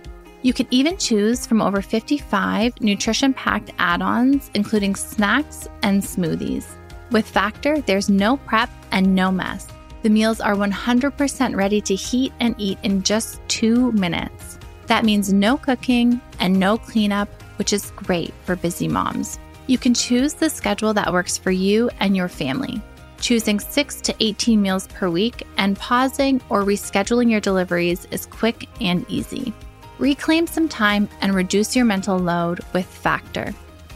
You 0.43 0.53
can 0.53 0.67
even 0.71 0.97
choose 0.97 1.47
from 1.47 1.63
over 1.63 1.81
55 1.81 2.81
nutrition 2.81 3.33
packed 3.35 3.71
add 3.79 4.03
ons, 4.03 4.51
including 4.55 4.97
snacks 4.97 5.69
and 5.83 6.03
smoothies. 6.03 6.67
With 7.13 7.27
Factor, 7.27 7.81
there's 7.81 8.11
no 8.11 8.37
prep 8.37 8.71
and 8.91 9.15
no 9.15 9.31
mess. 9.31 9.69
The 10.03 10.11
meals 10.11 10.41
are 10.41 10.55
100% 10.55 11.57
ready 11.57 11.81
to 11.81 11.95
heat 11.95 12.33
and 12.41 12.55
eat 12.59 12.79
in 12.83 13.03
just 13.03 13.41
two 13.49 13.93
minutes. 13.93 14.59
That 14.87 15.05
means 15.05 15.33
no 15.33 15.57
cooking 15.57 16.21
and 16.39 16.59
no 16.59 16.79
cleanup, 16.79 17.29
which 17.59 17.73
is 17.73 17.93
great 17.93 18.33
for 18.45 18.57
busy 18.57 18.89
moms. 18.89 19.39
You 19.67 19.79
can 19.79 19.95
choose 19.95 20.35
the 20.35 20.49
schedule 20.49 20.95
that 20.95 21.13
works 21.13 21.37
for 21.37 21.51
you 21.51 21.91
and 21.99 22.17
your 22.17 22.29
family, 22.29 22.81
choosing 23.21 23.59
6 23.59 24.01
to 24.03 24.15
18 24.21 24.63
meals 24.63 24.87
per 24.89 25.09
week, 25.09 25.45
and 25.57 25.77
pausing 25.79 26.41
or 26.49 26.63
rescheduling 26.63 27.31
your 27.31 27.41
deliveries 27.41 28.07
is 28.11 28.27
quick 28.27 28.69
and 28.81 29.05
easy. 29.09 29.53
Reclaim 29.99 30.47
some 30.47 30.69
time 30.69 31.09
and 31.21 31.35
reduce 31.35 31.75
your 31.75 31.85
mental 31.85 32.19
load 32.19 32.61
with 32.73 32.87
Factor. 32.87 33.55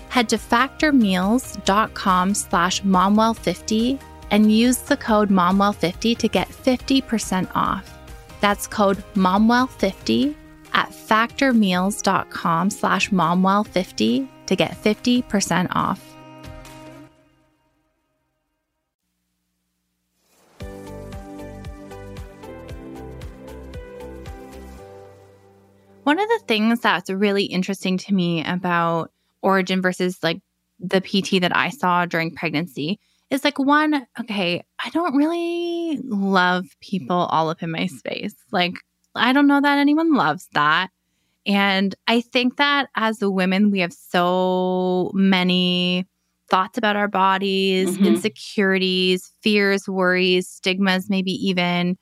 Head 0.08 0.28
to 0.30 0.38
factormeals.com 0.38 2.34
slash 2.34 2.82
momwell50 2.82 4.00
and 4.32 4.52
use 4.52 4.78
the 4.78 4.96
code 4.96 5.28
momwell50 5.28 6.18
to 6.18 6.28
get 6.28 6.48
50% 6.48 7.48
off. 7.54 7.96
That's 8.40 8.66
code 8.66 9.04
momwell50 9.14 10.34
at 10.72 10.90
factormeals.com 10.90 12.70
slash 12.70 13.10
momwell50 13.10 14.28
to 14.50 14.56
get 14.56 14.72
50% 14.72 15.68
off. 15.70 16.04
One 26.02 26.18
of 26.18 26.28
the 26.28 26.40
things 26.48 26.80
that's 26.80 27.08
really 27.08 27.44
interesting 27.44 27.96
to 27.98 28.12
me 28.12 28.44
about 28.44 29.12
Origin 29.40 29.80
versus 29.80 30.18
like 30.20 30.40
the 30.80 31.00
PT 31.00 31.40
that 31.42 31.56
I 31.56 31.68
saw 31.70 32.04
during 32.04 32.34
pregnancy 32.34 32.98
is 33.30 33.44
like 33.44 33.60
one, 33.60 34.04
okay, 34.18 34.64
I 34.84 34.90
don't 34.90 35.14
really 35.14 36.00
love 36.02 36.66
people 36.80 37.16
all 37.16 37.50
up 37.50 37.62
in 37.62 37.70
my 37.70 37.86
space. 37.86 38.34
Like, 38.50 38.74
I 39.14 39.32
don't 39.32 39.46
know 39.46 39.60
that 39.60 39.78
anyone 39.78 40.12
loves 40.12 40.48
that. 40.54 40.88
And 41.46 41.94
I 42.06 42.20
think 42.20 42.56
that 42.56 42.88
as 42.96 43.18
the 43.18 43.30
women, 43.30 43.70
we 43.70 43.80
have 43.80 43.92
so 43.92 45.10
many 45.14 46.06
thoughts 46.48 46.76
about 46.76 46.96
our 46.96 47.08
bodies, 47.08 47.96
mm-hmm. 47.96 48.06
insecurities, 48.06 49.32
fears, 49.40 49.88
worries, 49.88 50.48
stigmas, 50.48 51.08
maybe 51.08 51.32
even. 51.32 51.96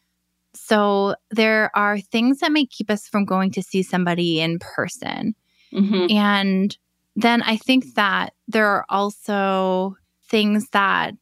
So 0.55 1.15
there 1.31 1.71
are 1.77 2.01
things 2.01 2.39
that 2.39 2.51
may 2.51 2.67
keep 2.67 2.91
us 2.91 3.07
from 3.07 3.25
going 3.25 3.53
to 3.53 3.63
see 3.63 3.83
somebody 3.83 4.41
in 4.41 4.59
person. 4.59 5.35
Mm-hmm. 5.73 6.17
And 6.17 6.77
then 7.15 7.43
I 7.43 7.57
think 7.57 7.95
that 7.95 8.33
there 8.49 8.67
are 8.67 8.85
also 8.89 9.97
things 10.29 10.69
that 10.71 11.15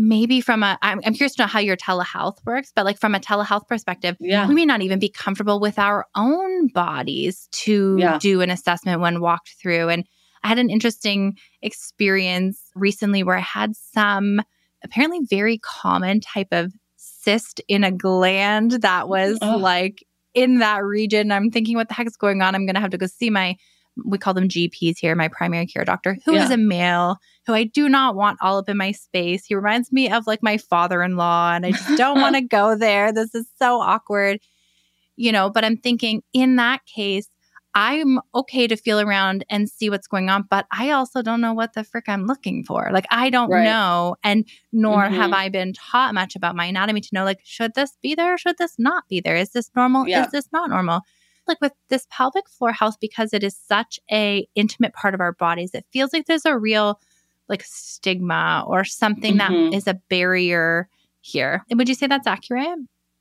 maybe 0.00 0.40
from 0.40 0.62
a 0.62 0.78
I'm, 0.80 1.00
I'm 1.04 1.12
curious 1.12 1.34
to 1.34 1.42
know 1.42 1.46
how 1.46 1.58
your 1.60 1.76
telehealth 1.76 2.38
works 2.46 2.72
but 2.74 2.86
like 2.86 2.98
from 2.98 3.14
a 3.14 3.20
telehealth 3.20 3.68
perspective 3.68 4.16
yeah. 4.18 4.48
we 4.48 4.54
may 4.54 4.64
not 4.64 4.80
even 4.80 4.98
be 4.98 5.10
comfortable 5.10 5.60
with 5.60 5.78
our 5.78 6.06
own 6.14 6.68
bodies 6.68 7.48
to 7.52 7.96
yeah. 7.98 8.18
do 8.18 8.40
an 8.40 8.48
assessment 8.50 9.00
when 9.02 9.20
walked 9.20 9.54
through 9.60 9.90
and 9.90 10.04
i 10.42 10.48
had 10.48 10.58
an 10.58 10.70
interesting 10.70 11.36
experience 11.60 12.70
recently 12.74 13.22
where 13.22 13.36
i 13.36 13.40
had 13.40 13.76
some 13.76 14.40
apparently 14.82 15.20
very 15.28 15.58
common 15.58 16.20
type 16.20 16.48
of 16.50 16.72
cyst 16.96 17.60
in 17.68 17.84
a 17.84 17.92
gland 17.92 18.72
that 18.80 19.06
was 19.06 19.38
like 19.42 20.02
in 20.32 20.60
that 20.60 20.82
region 20.82 21.30
i'm 21.30 21.50
thinking 21.50 21.76
what 21.76 21.88
the 21.88 21.94
heck 21.94 22.06
is 22.06 22.16
going 22.16 22.40
on 22.40 22.54
i'm 22.54 22.64
going 22.64 22.74
to 22.74 22.80
have 22.80 22.90
to 22.90 22.98
go 22.98 23.06
see 23.06 23.28
my 23.28 23.54
we 24.04 24.18
call 24.18 24.34
them 24.34 24.48
GPs 24.48 24.98
here, 24.98 25.14
my 25.14 25.28
primary 25.28 25.66
care 25.66 25.84
doctor, 25.84 26.16
who 26.24 26.34
yeah. 26.34 26.44
is 26.44 26.50
a 26.50 26.56
male 26.56 27.18
who 27.46 27.54
I 27.54 27.64
do 27.64 27.88
not 27.88 28.14
want 28.14 28.38
all 28.40 28.58
up 28.58 28.68
in 28.68 28.76
my 28.76 28.92
space. 28.92 29.46
He 29.46 29.54
reminds 29.54 29.92
me 29.92 30.10
of 30.10 30.26
like 30.26 30.42
my 30.42 30.58
father 30.58 31.02
in 31.02 31.16
law, 31.16 31.52
and 31.52 31.66
I 31.66 31.72
just 31.72 31.96
don't 31.96 32.20
want 32.20 32.36
to 32.36 32.40
go 32.48 32.76
there. 32.76 33.12
This 33.12 33.34
is 33.34 33.46
so 33.58 33.80
awkward, 33.80 34.40
you 35.16 35.32
know. 35.32 35.50
But 35.50 35.64
I'm 35.64 35.76
thinking 35.76 36.22
in 36.32 36.56
that 36.56 36.84
case, 36.86 37.28
I'm 37.74 38.18
okay 38.34 38.66
to 38.66 38.76
feel 38.76 39.00
around 39.00 39.44
and 39.48 39.68
see 39.68 39.90
what's 39.90 40.08
going 40.08 40.28
on, 40.28 40.44
but 40.50 40.66
I 40.72 40.90
also 40.90 41.22
don't 41.22 41.40
know 41.40 41.52
what 41.52 41.74
the 41.74 41.84
frick 41.84 42.08
I'm 42.08 42.26
looking 42.26 42.64
for. 42.64 42.90
Like, 42.92 43.06
I 43.10 43.30
don't 43.30 43.50
right. 43.50 43.64
know. 43.64 44.16
And 44.24 44.44
nor 44.72 45.04
mm-hmm. 45.04 45.14
have 45.14 45.32
I 45.32 45.48
been 45.50 45.72
taught 45.72 46.14
much 46.14 46.34
about 46.34 46.56
my 46.56 46.64
anatomy 46.64 47.00
to 47.00 47.08
know, 47.12 47.24
like, 47.24 47.40
should 47.44 47.74
this 47.74 47.96
be 48.02 48.14
there? 48.14 48.36
Should 48.38 48.58
this 48.58 48.74
not 48.78 49.04
be 49.08 49.20
there? 49.20 49.36
Is 49.36 49.50
this 49.50 49.70
normal? 49.76 50.08
Yeah. 50.08 50.24
Is 50.24 50.32
this 50.32 50.48
not 50.52 50.68
normal? 50.68 51.02
Like 51.50 51.60
with 51.60 51.72
this 51.90 52.06
pelvic 52.08 52.48
floor 52.48 52.72
health 52.72 52.96
because 53.00 53.34
it 53.34 53.44
is 53.44 53.54
such 53.54 54.00
a 54.10 54.48
intimate 54.54 54.94
part 54.94 55.12
of 55.12 55.20
our 55.20 55.32
bodies 55.32 55.74
it 55.74 55.84
feels 55.92 56.12
like 56.14 56.24
there's 56.26 56.46
a 56.46 56.56
real 56.56 56.98
like 57.50 57.64
stigma 57.64 58.64
or 58.66 58.84
something 58.84 59.36
mm-hmm. 59.36 59.70
that 59.70 59.76
is 59.76 59.86
a 59.86 60.00
barrier 60.08 60.88
here. 61.20 61.66
And 61.68 61.78
would 61.78 61.88
you 61.88 61.94
say 61.94 62.06
that's 62.06 62.26
accurate? 62.26 62.78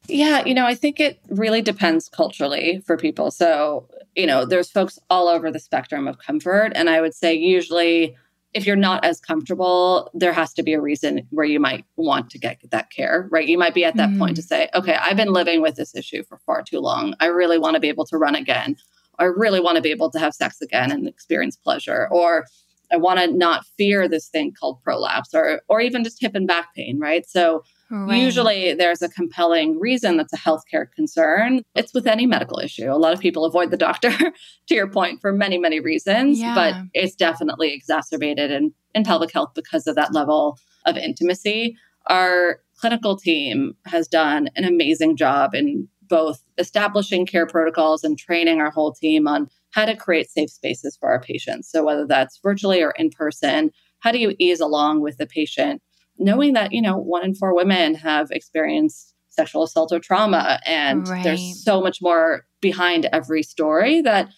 Yeah 0.07 0.45
you 0.45 0.53
know 0.53 0.65
i 0.65 0.75
think 0.75 1.01
it 1.01 1.19
really 1.29 1.61
depends 1.61 2.07
culturally 2.07 2.81
for 2.85 2.95
people. 2.95 3.31
So 3.31 3.89
you 4.15 4.25
know 4.25 4.45
there's 4.45 4.71
folks 4.71 4.97
all 5.09 5.27
over 5.27 5.51
the 5.51 5.59
spectrum 5.59 6.07
of 6.07 6.19
comfort 6.19 6.71
and 6.73 6.89
i 6.89 7.01
would 7.01 7.13
say 7.13 7.33
usually 7.33 8.15
if 8.53 8.65
you're 8.65 8.75
not 8.75 9.03
as 9.05 9.19
comfortable, 9.19 10.09
there 10.13 10.33
has 10.33 10.53
to 10.53 10.63
be 10.63 10.73
a 10.73 10.81
reason 10.81 11.27
where 11.29 11.45
you 11.45 11.59
might 11.59 11.85
want 11.97 12.29
to 12.31 12.39
get 12.39 12.57
that 12.71 12.89
care, 12.89 13.27
right? 13.31 13.47
You 13.47 13.57
might 13.57 13.75
be 13.75 13.85
at 13.85 13.95
that 13.97 14.09
mm. 14.09 14.17
point 14.17 14.35
to 14.37 14.41
mm. 14.41 14.47
say, 14.47 14.69
okay, 14.73 14.95
I've 14.95 15.17
been 15.17 15.33
living 15.33 15.61
with 15.61 15.75
this 15.75 15.95
issue 15.95 16.23
for 16.23 16.39
far 16.39 16.63
too 16.63 16.79
long. 16.79 17.13
I 17.19 17.27
really 17.27 17.59
want 17.59 17.75
to 17.75 17.79
be 17.79 17.89
able 17.89 18.05
to 18.07 18.17
run 18.17 18.35
again. 18.35 18.75
I 19.19 19.25
really 19.25 19.59
want 19.59 19.75
to 19.75 19.81
be 19.81 19.91
able 19.91 20.09
to 20.11 20.19
have 20.19 20.33
sex 20.33 20.61
again 20.61 20.91
and 20.91 21.07
experience 21.07 21.55
pleasure. 21.55 22.07
Or 22.09 22.45
I 22.91 22.97
want 22.97 23.19
to 23.19 23.31
not 23.31 23.65
fear 23.77 24.07
this 24.07 24.29
thing 24.29 24.53
called 24.59 24.81
prolapse 24.81 25.33
or 25.33 25.61
or 25.67 25.79
even 25.81 26.03
just 26.03 26.19
hip 26.19 26.33
and 26.33 26.47
back 26.47 26.73
pain, 26.73 26.99
right? 26.99 27.29
So 27.29 27.63
Right. 27.91 28.21
Usually 28.21 28.73
there's 28.73 29.01
a 29.01 29.09
compelling 29.09 29.79
reason 29.79 30.17
that's 30.17 30.33
a 30.33 30.37
healthcare 30.37 30.91
concern. 30.95 31.63
It's 31.75 31.93
with 31.93 32.05
any 32.05 32.27
medical 32.27 32.59
issue. 32.59 32.91
A 32.91 32.93
lot 32.93 33.13
of 33.13 33.19
people 33.19 33.45
avoid 33.45 33.71
the 33.71 33.77
doctor, 33.77 34.11
to 34.67 34.75
your 34.75 34.87
point, 34.87 35.21
for 35.21 35.31
many, 35.31 35.57
many 35.57 35.79
reasons, 35.79 36.39
yeah. 36.39 36.53
but 36.53 36.75
it's 36.93 37.15
definitely 37.15 37.73
exacerbated 37.73 38.51
in, 38.51 38.73
in 38.93 39.03
pelvic 39.03 39.31
health 39.33 39.51
because 39.55 39.87
of 39.87 39.95
that 39.95 40.13
level 40.13 40.59
of 40.85 40.97
intimacy. 40.97 41.77
Our 42.07 42.61
clinical 42.79 43.17
team 43.17 43.75
has 43.85 44.07
done 44.07 44.49
an 44.55 44.65
amazing 44.65 45.17
job 45.17 45.55
in 45.55 45.87
both 46.07 46.43
establishing 46.57 47.25
care 47.25 47.45
protocols 47.47 48.03
and 48.03 48.17
training 48.17 48.59
our 48.59 48.71
whole 48.71 48.91
team 48.91 49.27
on 49.27 49.49
how 49.71 49.85
to 49.85 49.95
create 49.95 50.29
safe 50.29 50.49
spaces 50.49 50.97
for 50.97 51.09
our 51.09 51.21
patients. 51.21 51.71
So, 51.71 51.83
whether 51.83 52.05
that's 52.05 52.39
virtually 52.41 52.81
or 52.81 52.91
in 52.91 53.11
person, 53.11 53.71
how 53.99 54.11
do 54.11 54.17
you 54.17 54.35
ease 54.39 54.59
along 54.59 55.01
with 55.01 55.17
the 55.17 55.27
patient 55.27 55.81
knowing 56.19 56.53
that, 56.53 56.71
you 56.71 56.81
know, 56.81 56.97
one 56.97 57.23
in 57.23 57.33
four 57.33 57.55
women 57.55 57.95
have 57.95 58.29
experienced 58.31 59.15
sexual 59.29 59.63
assault 59.63 59.91
or 59.91 59.99
trauma. 59.99 60.59
And 60.65 61.07
right. 61.07 61.23
there's 61.23 61.63
so 61.63 61.81
much 61.81 62.01
more 62.01 62.45
behind 62.61 63.07
every 63.11 63.43
story 63.43 64.01
that 64.01 64.29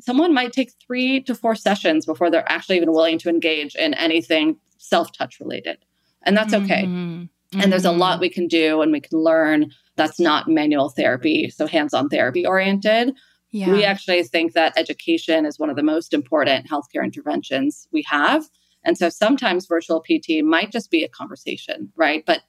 someone 0.00 0.34
might 0.34 0.52
take 0.52 0.72
three 0.86 1.22
to 1.22 1.34
four 1.34 1.54
sessions 1.54 2.06
before 2.06 2.30
they're 2.30 2.50
actually 2.50 2.76
even 2.76 2.92
willing 2.92 3.18
to 3.18 3.28
engage 3.28 3.74
in 3.74 3.94
anything 3.94 4.56
self 4.78 5.12
touch 5.12 5.40
related. 5.40 5.78
And 6.22 6.36
that's 6.36 6.52
okay. 6.52 6.84
Mm-hmm. 6.84 7.60
And 7.60 7.72
there's 7.72 7.84
a 7.84 7.92
lot 7.92 8.14
mm-hmm. 8.14 8.20
we 8.20 8.28
can 8.30 8.46
do 8.46 8.82
and 8.82 8.92
we 8.92 9.00
can 9.00 9.18
learn 9.18 9.72
that's 9.96 10.20
not 10.20 10.48
manual 10.48 10.90
therapy, 10.90 11.50
so 11.50 11.66
hands 11.66 11.92
on 11.94 12.08
therapy 12.08 12.46
oriented. 12.46 13.14
Yeah. 13.50 13.72
We 13.72 13.84
actually 13.84 14.22
think 14.22 14.52
that 14.52 14.72
education 14.76 15.44
is 15.44 15.58
one 15.58 15.70
of 15.70 15.76
the 15.76 15.82
most 15.82 16.14
important 16.14 16.68
healthcare 16.68 17.02
interventions 17.02 17.88
we 17.92 18.04
have. 18.08 18.44
And 18.84 18.96
so 18.96 19.08
sometimes 19.08 19.66
virtual 19.66 20.00
PT 20.00 20.42
might 20.42 20.72
just 20.72 20.90
be 20.90 21.04
a 21.04 21.08
conversation, 21.08 21.92
right? 21.96 22.24
But 22.26 22.40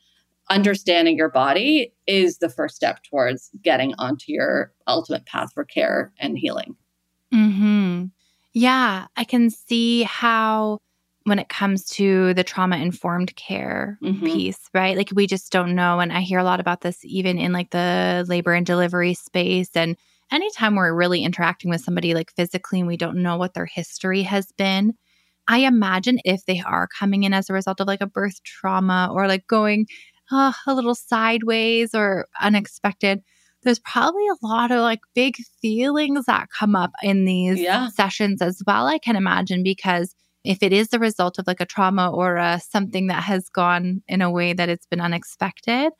understanding 0.50 1.18
your 1.18 1.30
body 1.30 1.94
is 2.08 2.38
the 2.38 2.50
first 2.50 2.76
step 2.76 3.02
towards 3.04 3.50
getting 3.62 3.94
onto 3.98 4.32
your 4.32 4.74
ultimate 4.88 5.26
path 5.26 5.54
for 5.54 5.64
care 5.64 6.12
and 6.20 6.38
healing. 6.38 6.76
Hmm. 7.32 8.06
Yeah, 8.54 9.08
I 9.16 9.24
can 9.24 9.50
see 9.50 10.04
how 10.04 10.80
when 11.24 11.40
it 11.40 11.50
comes 11.50 11.86
to 11.86 12.34
the 12.34 12.44
trauma 12.44 12.78
informed 12.78 13.36
care 13.36 13.98
mm-hmm. 14.04 14.26
piece, 14.26 14.60
right? 14.74 14.98
Like 14.98 15.10
we 15.14 15.28
just 15.28 15.52
don't 15.52 15.76
know. 15.76 16.00
And 16.00 16.12
I 16.12 16.22
hear 16.22 16.40
a 16.40 16.44
lot 16.44 16.60
about 16.60 16.82
this 16.82 17.00
even 17.04 17.38
in 17.38 17.54
like 17.54 17.70
the 17.70 18.26
labor 18.28 18.54
and 18.54 18.66
delivery 18.66 19.14
space. 19.14 19.70
And 19.76 19.96
anytime 20.32 20.76
we're 20.76 20.94
really 20.94 21.24
interacting 21.24 21.70
with 21.70 21.82
somebody 21.82 22.14
like 22.14 22.34
physically 22.34 22.80
and 22.80 22.88
we 22.88 22.98
don't 22.98 23.22
know 23.22 23.38
what 23.38 23.54
their 23.54 23.68
history 23.68 24.24
has 24.24 24.52
been, 24.58 24.96
I 25.48 25.60
imagine 25.60 26.20
if 26.24 26.46
they 26.46 26.62
are 26.66 26.88
coming 26.88 27.24
in 27.24 27.34
as 27.34 27.50
a 27.50 27.54
result 27.54 27.80
of 27.80 27.88
like 27.88 28.02
a 28.02 28.08
birth 28.08 28.42
trauma 28.44 29.10
or 29.12 29.28
like 29.28 29.48
going 29.48 29.88
uh, 30.32 30.54
a 30.68 30.74
little 30.74 30.96
sideways 30.96 31.94
or 31.94 32.28
unexpected, 32.40 33.22
there's 33.64 33.80
probably 33.80 34.26
a 34.28 34.46
lot 34.46 34.72
of 34.72 34.80
like 34.80 35.02
big 35.14 35.36
feelings 35.62 36.26
that 36.26 36.50
come 36.58 36.76
up 36.76 36.92
in 37.04 37.26
these 37.26 37.60
yeah. 37.60 37.90
sessions 37.90 38.42
as 38.42 38.62
well. 38.66 38.88
I 38.88 38.98
can 38.98 39.16
imagine 39.16 39.64
because 39.64 40.16
if 40.44 40.64
it 40.64 40.74
is 40.74 40.90
the 40.90 41.00
result 41.00 41.38
of 41.38 41.46
like 41.46 41.62
a 41.62 41.66
trauma 41.66 42.10
or 42.10 42.38
a, 42.38 42.60
something 42.60 43.08
that 43.08 43.24
has 43.24 43.50
gone 43.50 44.02
in 44.08 44.22
a 44.22 44.32
way 44.32 44.54
that 44.54 44.70
it's 44.70 44.88
been 44.88 45.02
unexpected. 45.02 45.92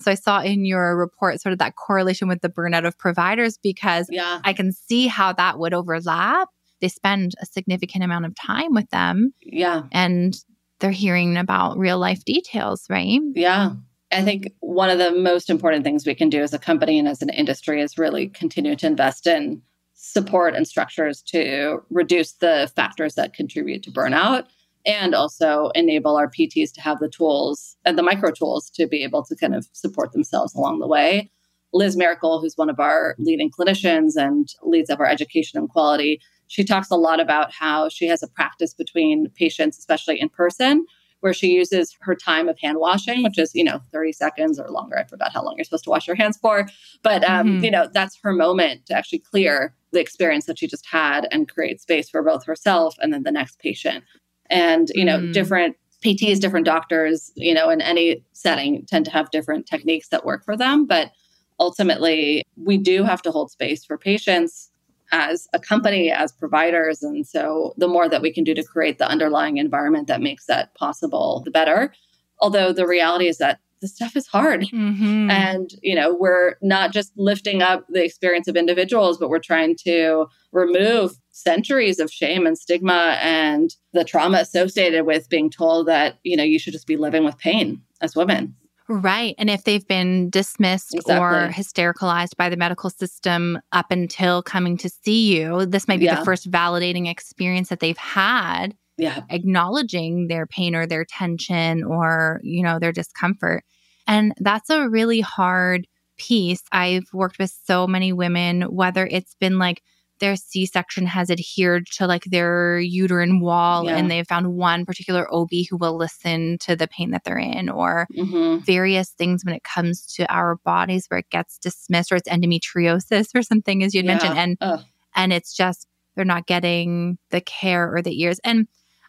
So 0.00 0.12
I 0.12 0.14
saw 0.14 0.40
in 0.40 0.64
your 0.64 0.96
report 0.96 1.40
sort 1.40 1.52
of 1.52 1.58
that 1.58 1.74
correlation 1.74 2.28
with 2.28 2.40
the 2.40 2.48
burnout 2.48 2.86
of 2.86 2.96
providers 2.96 3.58
because 3.60 4.06
yeah. 4.10 4.40
I 4.44 4.52
can 4.52 4.72
see 4.72 5.08
how 5.08 5.32
that 5.32 5.58
would 5.58 5.74
overlap 5.74 6.48
they 6.80 6.88
spend 6.88 7.34
a 7.40 7.46
significant 7.46 8.04
amount 8.04 8.26
of 8.26 8.34
time 8.34 8.74
with 8.74 8.88
them. 8.90 9.32
Yeah. 9.42 9.84
And 9.92 10.34
they're 10.80 10.90
hearing 10.90 11.36
about 11.36 11.78
real 11.78 11.98
life 11.98 12.24
details, 12.24 12.86
right? 12.88 13.20
Yeah. 13.34 13.72
I 14.10 14.22
think 14.22 14.52
one 14.60 14.88
of 14.88 14.98
the 14.98 15.12
most 15.12 15.50
important 15.50 15.84
things 15.84 16.06
we 16.06 16.14
can 16.14 16.30
do 16.30 16.40
as 16.40 16.54
a 16.54 16.58
company 16.58 16.98
and 16.98 17.08
as 17.08 17.20
an 17.20 17.28
industry 17.30 17.82
is 17.82 17.98
really 17.98 18.28
continue 18.28 18.74
to 18.76 18.86
invest 18.86 19.26
in 19.26 19.60
support 19.94 20.54
and 20.54 20.66
structures 20.66 21.20
to 21.22 21.82
reduce 21.90 22.32
the 22.34 22.70
factors 22.74 23.16
that 23.16 23.34
contribute 23.34 23.82
to 23.82 23.90
burnout 23.90 24.44
and 24.86 25.14
also 25.14 25.70
enable 25.74 26.16
our 26.16 26.30
PTs 26.30 26.72
to 26.72 26.80
have 26.80 27.00
the 27.00 27.08
tools 27.08 27.76
and 27.84 27.98
the 27.98 28.02
micro 28.02 28.30
tools 28.30 28.70
to 28.70 28.86
be 28.86 29.02
able 29.02 29.24
to 29.24 29.36
kind 29.36 29.54
of 29.54 29.66
support 29.72 30.12
themselves 30.12 30.54
along 30.54 30.78
the 30.78 30.86
way. 30.86 31.30
Liz 31.74 31.96
Miracle, 31.96 32.40
who's 32.40 32.56
one 32.56 32.70
of 32.70 32.80
our 32.80 33.14
leading 33.18 33.50
clinicians 33.50 34.12
and 34.16 34.48
leads 34.62 34.88
up 34.88 35.00
our 35.00 35.06
education 35.06 35.58
and 35.58 35.68
quality, 35.68 36.20
she 36.48 36.64
talks 36.64 36.90
a 36.90 36.96
lot 36.96 37.20
about 37.20 37.52
how 37.52 37.88
she 37.88 38.06
has 38.06 38.22
a 38.22 38.28
practice 38.28 38.74
between 38.74 39.28
patients, 39.30 39.78
especially 39.78 40.20
in 40.20 40.28
person, 40.28 40.86
where 41.20 41.34
she 41.34 41.48
uses 41.48 41.96
her 42.00 42.14
time 42.14 42.48
of 42.48 42.58
hand 42.58 42.78
washing, 42.78 43.22
which 43.22 43.38
is, 43.38 43.54
you 43.54 43.64
know, 43.64 43.80
30 43.92 44.12
seconds 44.12 44.58
or 44.58 44.68
longer. 44.70 44.98
I 44.98 45.04
forgot 45.04 45.32
how 45.32 45.44
long 45.44 45.56
you're 45.56 45.64
supposed 45.64 45.84
to 45.84 45.90
wash 45.90 46.06
your 46.06 46.16
hands 46.16 46.38
for. 46.38 46.66
But, 47.02 47.28
um, 47.28 47.46
mm-hmm. 47.46 47.64
you 47.64 47.70
know, 47.70 47.88
that's 47.92 48.18
her 48.22 48.32
moment 48.32 48.86
to 48.86 48.94
actually 48.94 49.18
clear 49.20 49.74
the 49.92 50.00
experience 50.00 50.46
that 50.46 50.58
she 50.58 50.66
just 50.66 50.86
had 50.86 51.28
and 51.30 51.48
create 51.48 51.80
space 51.80 52.08
for 52.08 52.22
both 52.22 52.44
herself 52.44 52.96
and 53.00 53.12
then 53.12 53.24
the 53.24 53.32
next 53.32 53.58
patient. 53.58 54.04
And, 54.48 54.90
you 54.94 55.04
know, 55.04 55.18
mm-hmm. 55.18 55.32
different 55.32 55.76
PTs, 56.04 56.40
different 56.40 56.66
doctors, 56.66 57.32
you 57.34 57.52
know, 57.52 57.68
in 57.68 57.80
any 57.80 58.24
setting 58.32 58.86
tend 58.86 59.04
to 59.06 59.10
have 59.10 59.30
different 59.30 59.66
techniques 59.66 60.08
that 60.08 60.24
work 60.24 60.44
for 60.44 60.56
them. 60.56 60.86
But 60.86 61.10
ultimately, 61.58 62.44
we 62.56 62.78
do 62.78 63.02
have 63.02 63.20
to 63.22 63.32
hold 63.32 63.50
space 63.50 63.84
for 63.84 63.98
patients 63.98 64.70
as 65.12 65.48
a 65.52 65.58
company, 65.58 66.10
as 66.10 66.32
providers. 66.32 67.02
And 67.02 67.26
so 67.26 67.74
the 67.76 67.88
more 67.88 68.08
that 68.08 68.22
we 68.22 68.32
can 68.32 68.44
do 68.44 68.54
to 68.54 68.62
create 68.62 68.98
the 68.98 69.08
underlying 69.08 69.56
environment 69.56 70.06
that 70.08 70.20
makes 70.20 70.46
that 70.46 70.74
possible, 70.74 71.42
the 71.44 71.50
better. 71.50 71.94
Although 72.40 72.72
the 72.72 72.86
reality 72.86 73.28
is 73.28 73.38
that 73.38 73.60
this 73.80 73.94
stuff 73.94 74.16
is 74.16 74.26
hard. 74.26 74.62
Mm-hmm. 74.62 75.30
And, 75.30 75.70
you 75.82 75.94
know, 75.94 76.12
we're 76.12 76.56
not 76.60 76.92
just 76.92 77.12
lifting 77.16 77.62
up 77.62 77.86
the 77.88 78.04
experience 78.04 78.48
of 78.48 78.56
individuals, 78.56 79.18
but 79.18 79.28
we're 79.28 79.38
trying 79.38 79.76
to 79.84 80.26
remove 80.52 81.12
centuries 81.30 82.00
of 82.00 82.10
shame 82.10 82.46
and 82.46 82.58
stigma 82.58 83.18
and 83.22 83.74
the 83.92 84.04
trauma 84.04 84.38
associated 84.38 85.06
with 85.06 85.28
being 85.28 85.50
told 85.50 85.86
that, 85.86 86.18
you 86.24 86.36
know, 86.36 86.42
you 86.42 86.58
should 86.58 86.72
just 86.72 86.86
be 86.86 86.96
living 86.96 87.24
with 87.24 87.38
pain 87.38 87.80
as 88.00 88.16
women. 88.16 88.54
Right. 88.88 89.34
And 89.36 89.50
if 89.50 89.64
they've 89.64 89.86
been 89.86 90.30
dismissed 90.30 90.94
exactly. 90.94 91.16
or 91.16 91.52
hystericalized 91.52 92.36
by 92.36 92.48
the 92.48 92.56
medical 92.56 92.88
system 92.88 93.58
up 93.72 93.90
until 93.90 94.42
coming 94.42 94.78
to 94.78 94.88
see 94.88 95.36
you, 95.36 95.66
this 95.66 95.86
might 95.86 96.00
be 96.00 96.06
yeah. 96.06 96.18
the 96.18 96.24
first 96.24 96.50
validating 96.50 97.08
experience 97.10 97.68
that 97.68 97.80
they've 97.80 97.98
had. 97.98 98.74
Yeah. 98.96 99.20
Acknowledging 99.28 100.28
their 100.28 100.46
pain 100.46 100.74
or 100.74 100.86
their 100.86 101.04
tension 101.04 101.84
or, 101.84 102.40
you 102.42 102.62
know, 102.62 102.78
their 102.78 102.92
discomfort. 102.92 103.62
And 104.06 104.32
that's 104.38 104.70
a 104.70 104.88
really 104.88 105.20
hard 105.20 105.86
piece. 106.16 106.62
I've 106.72 107.06
worked 107.12 107.38
with 107.38 107.56
so 107.64 107.86
many 107.86 108.12
women, 108.12 108.62
whether 108.62 109.06
it's 109.06 109.34
been 109.38 109.58
like, 109.58 109.82
their 110.18 110.36
C 110.36 110.66
section 110.66 111.06
has 111.06 111.30
adhered 111.30 111.86
to 111.92 112.06
like 112.06 112.24
their 112.24 112.78
uterine 112.78 113.40
wall 113.40 113.84
yeah. 113.84 113.96
and 113.96 114.10
they've 114.10 114.26
found 114.26 114.54
one 114.54 114.84
particular 114.84 115.32
OB 115.32 115.50
who 115.68 115.76
will 115.76 115.96
listen 115.96 116.58
to 116.58 116.76
the 116.76 116.88
pain 116.88 117.10
that 117.10 117.24
they're 117.24 117.38
in 117.38 117.68
or 117.68 118.06
mm-hmm. 118.16 118.62
various 118.64 119.10
things 119.10 119.44
when 119.44 119.54
it 119.54 119.64
comes 119.64 120.06
to 120.14 120.30
our 120.32 120.56
bodies 120.56 121.06
where 121.08 121.18
it 121.18 121.30
gets 121.30 121.58
dismissed 121.58 122.12
or 122.12 122.16
it's 122.16 122.28
endometriosis 122.28 123.28
or 123.34 123.42
something 123.42 123.82
as 123.82 123.94
you 123.94 124.02
yeah. 124.02 124.06
mentioned 124.06 124.38
and 124.38 124.56
Ugh. 124.60 124.80
and 125.14 125.32
it's 125.32 125.54
just 125.54 125.86
they're 126.14 126.24
not 126.24 126.46
getting 126.46 127.18
the 127.30 127.40
care 127.40 127.94
or 127.94 128.02
the 128.02 128.20
ears 128.20 128.40
and 128.44 128.66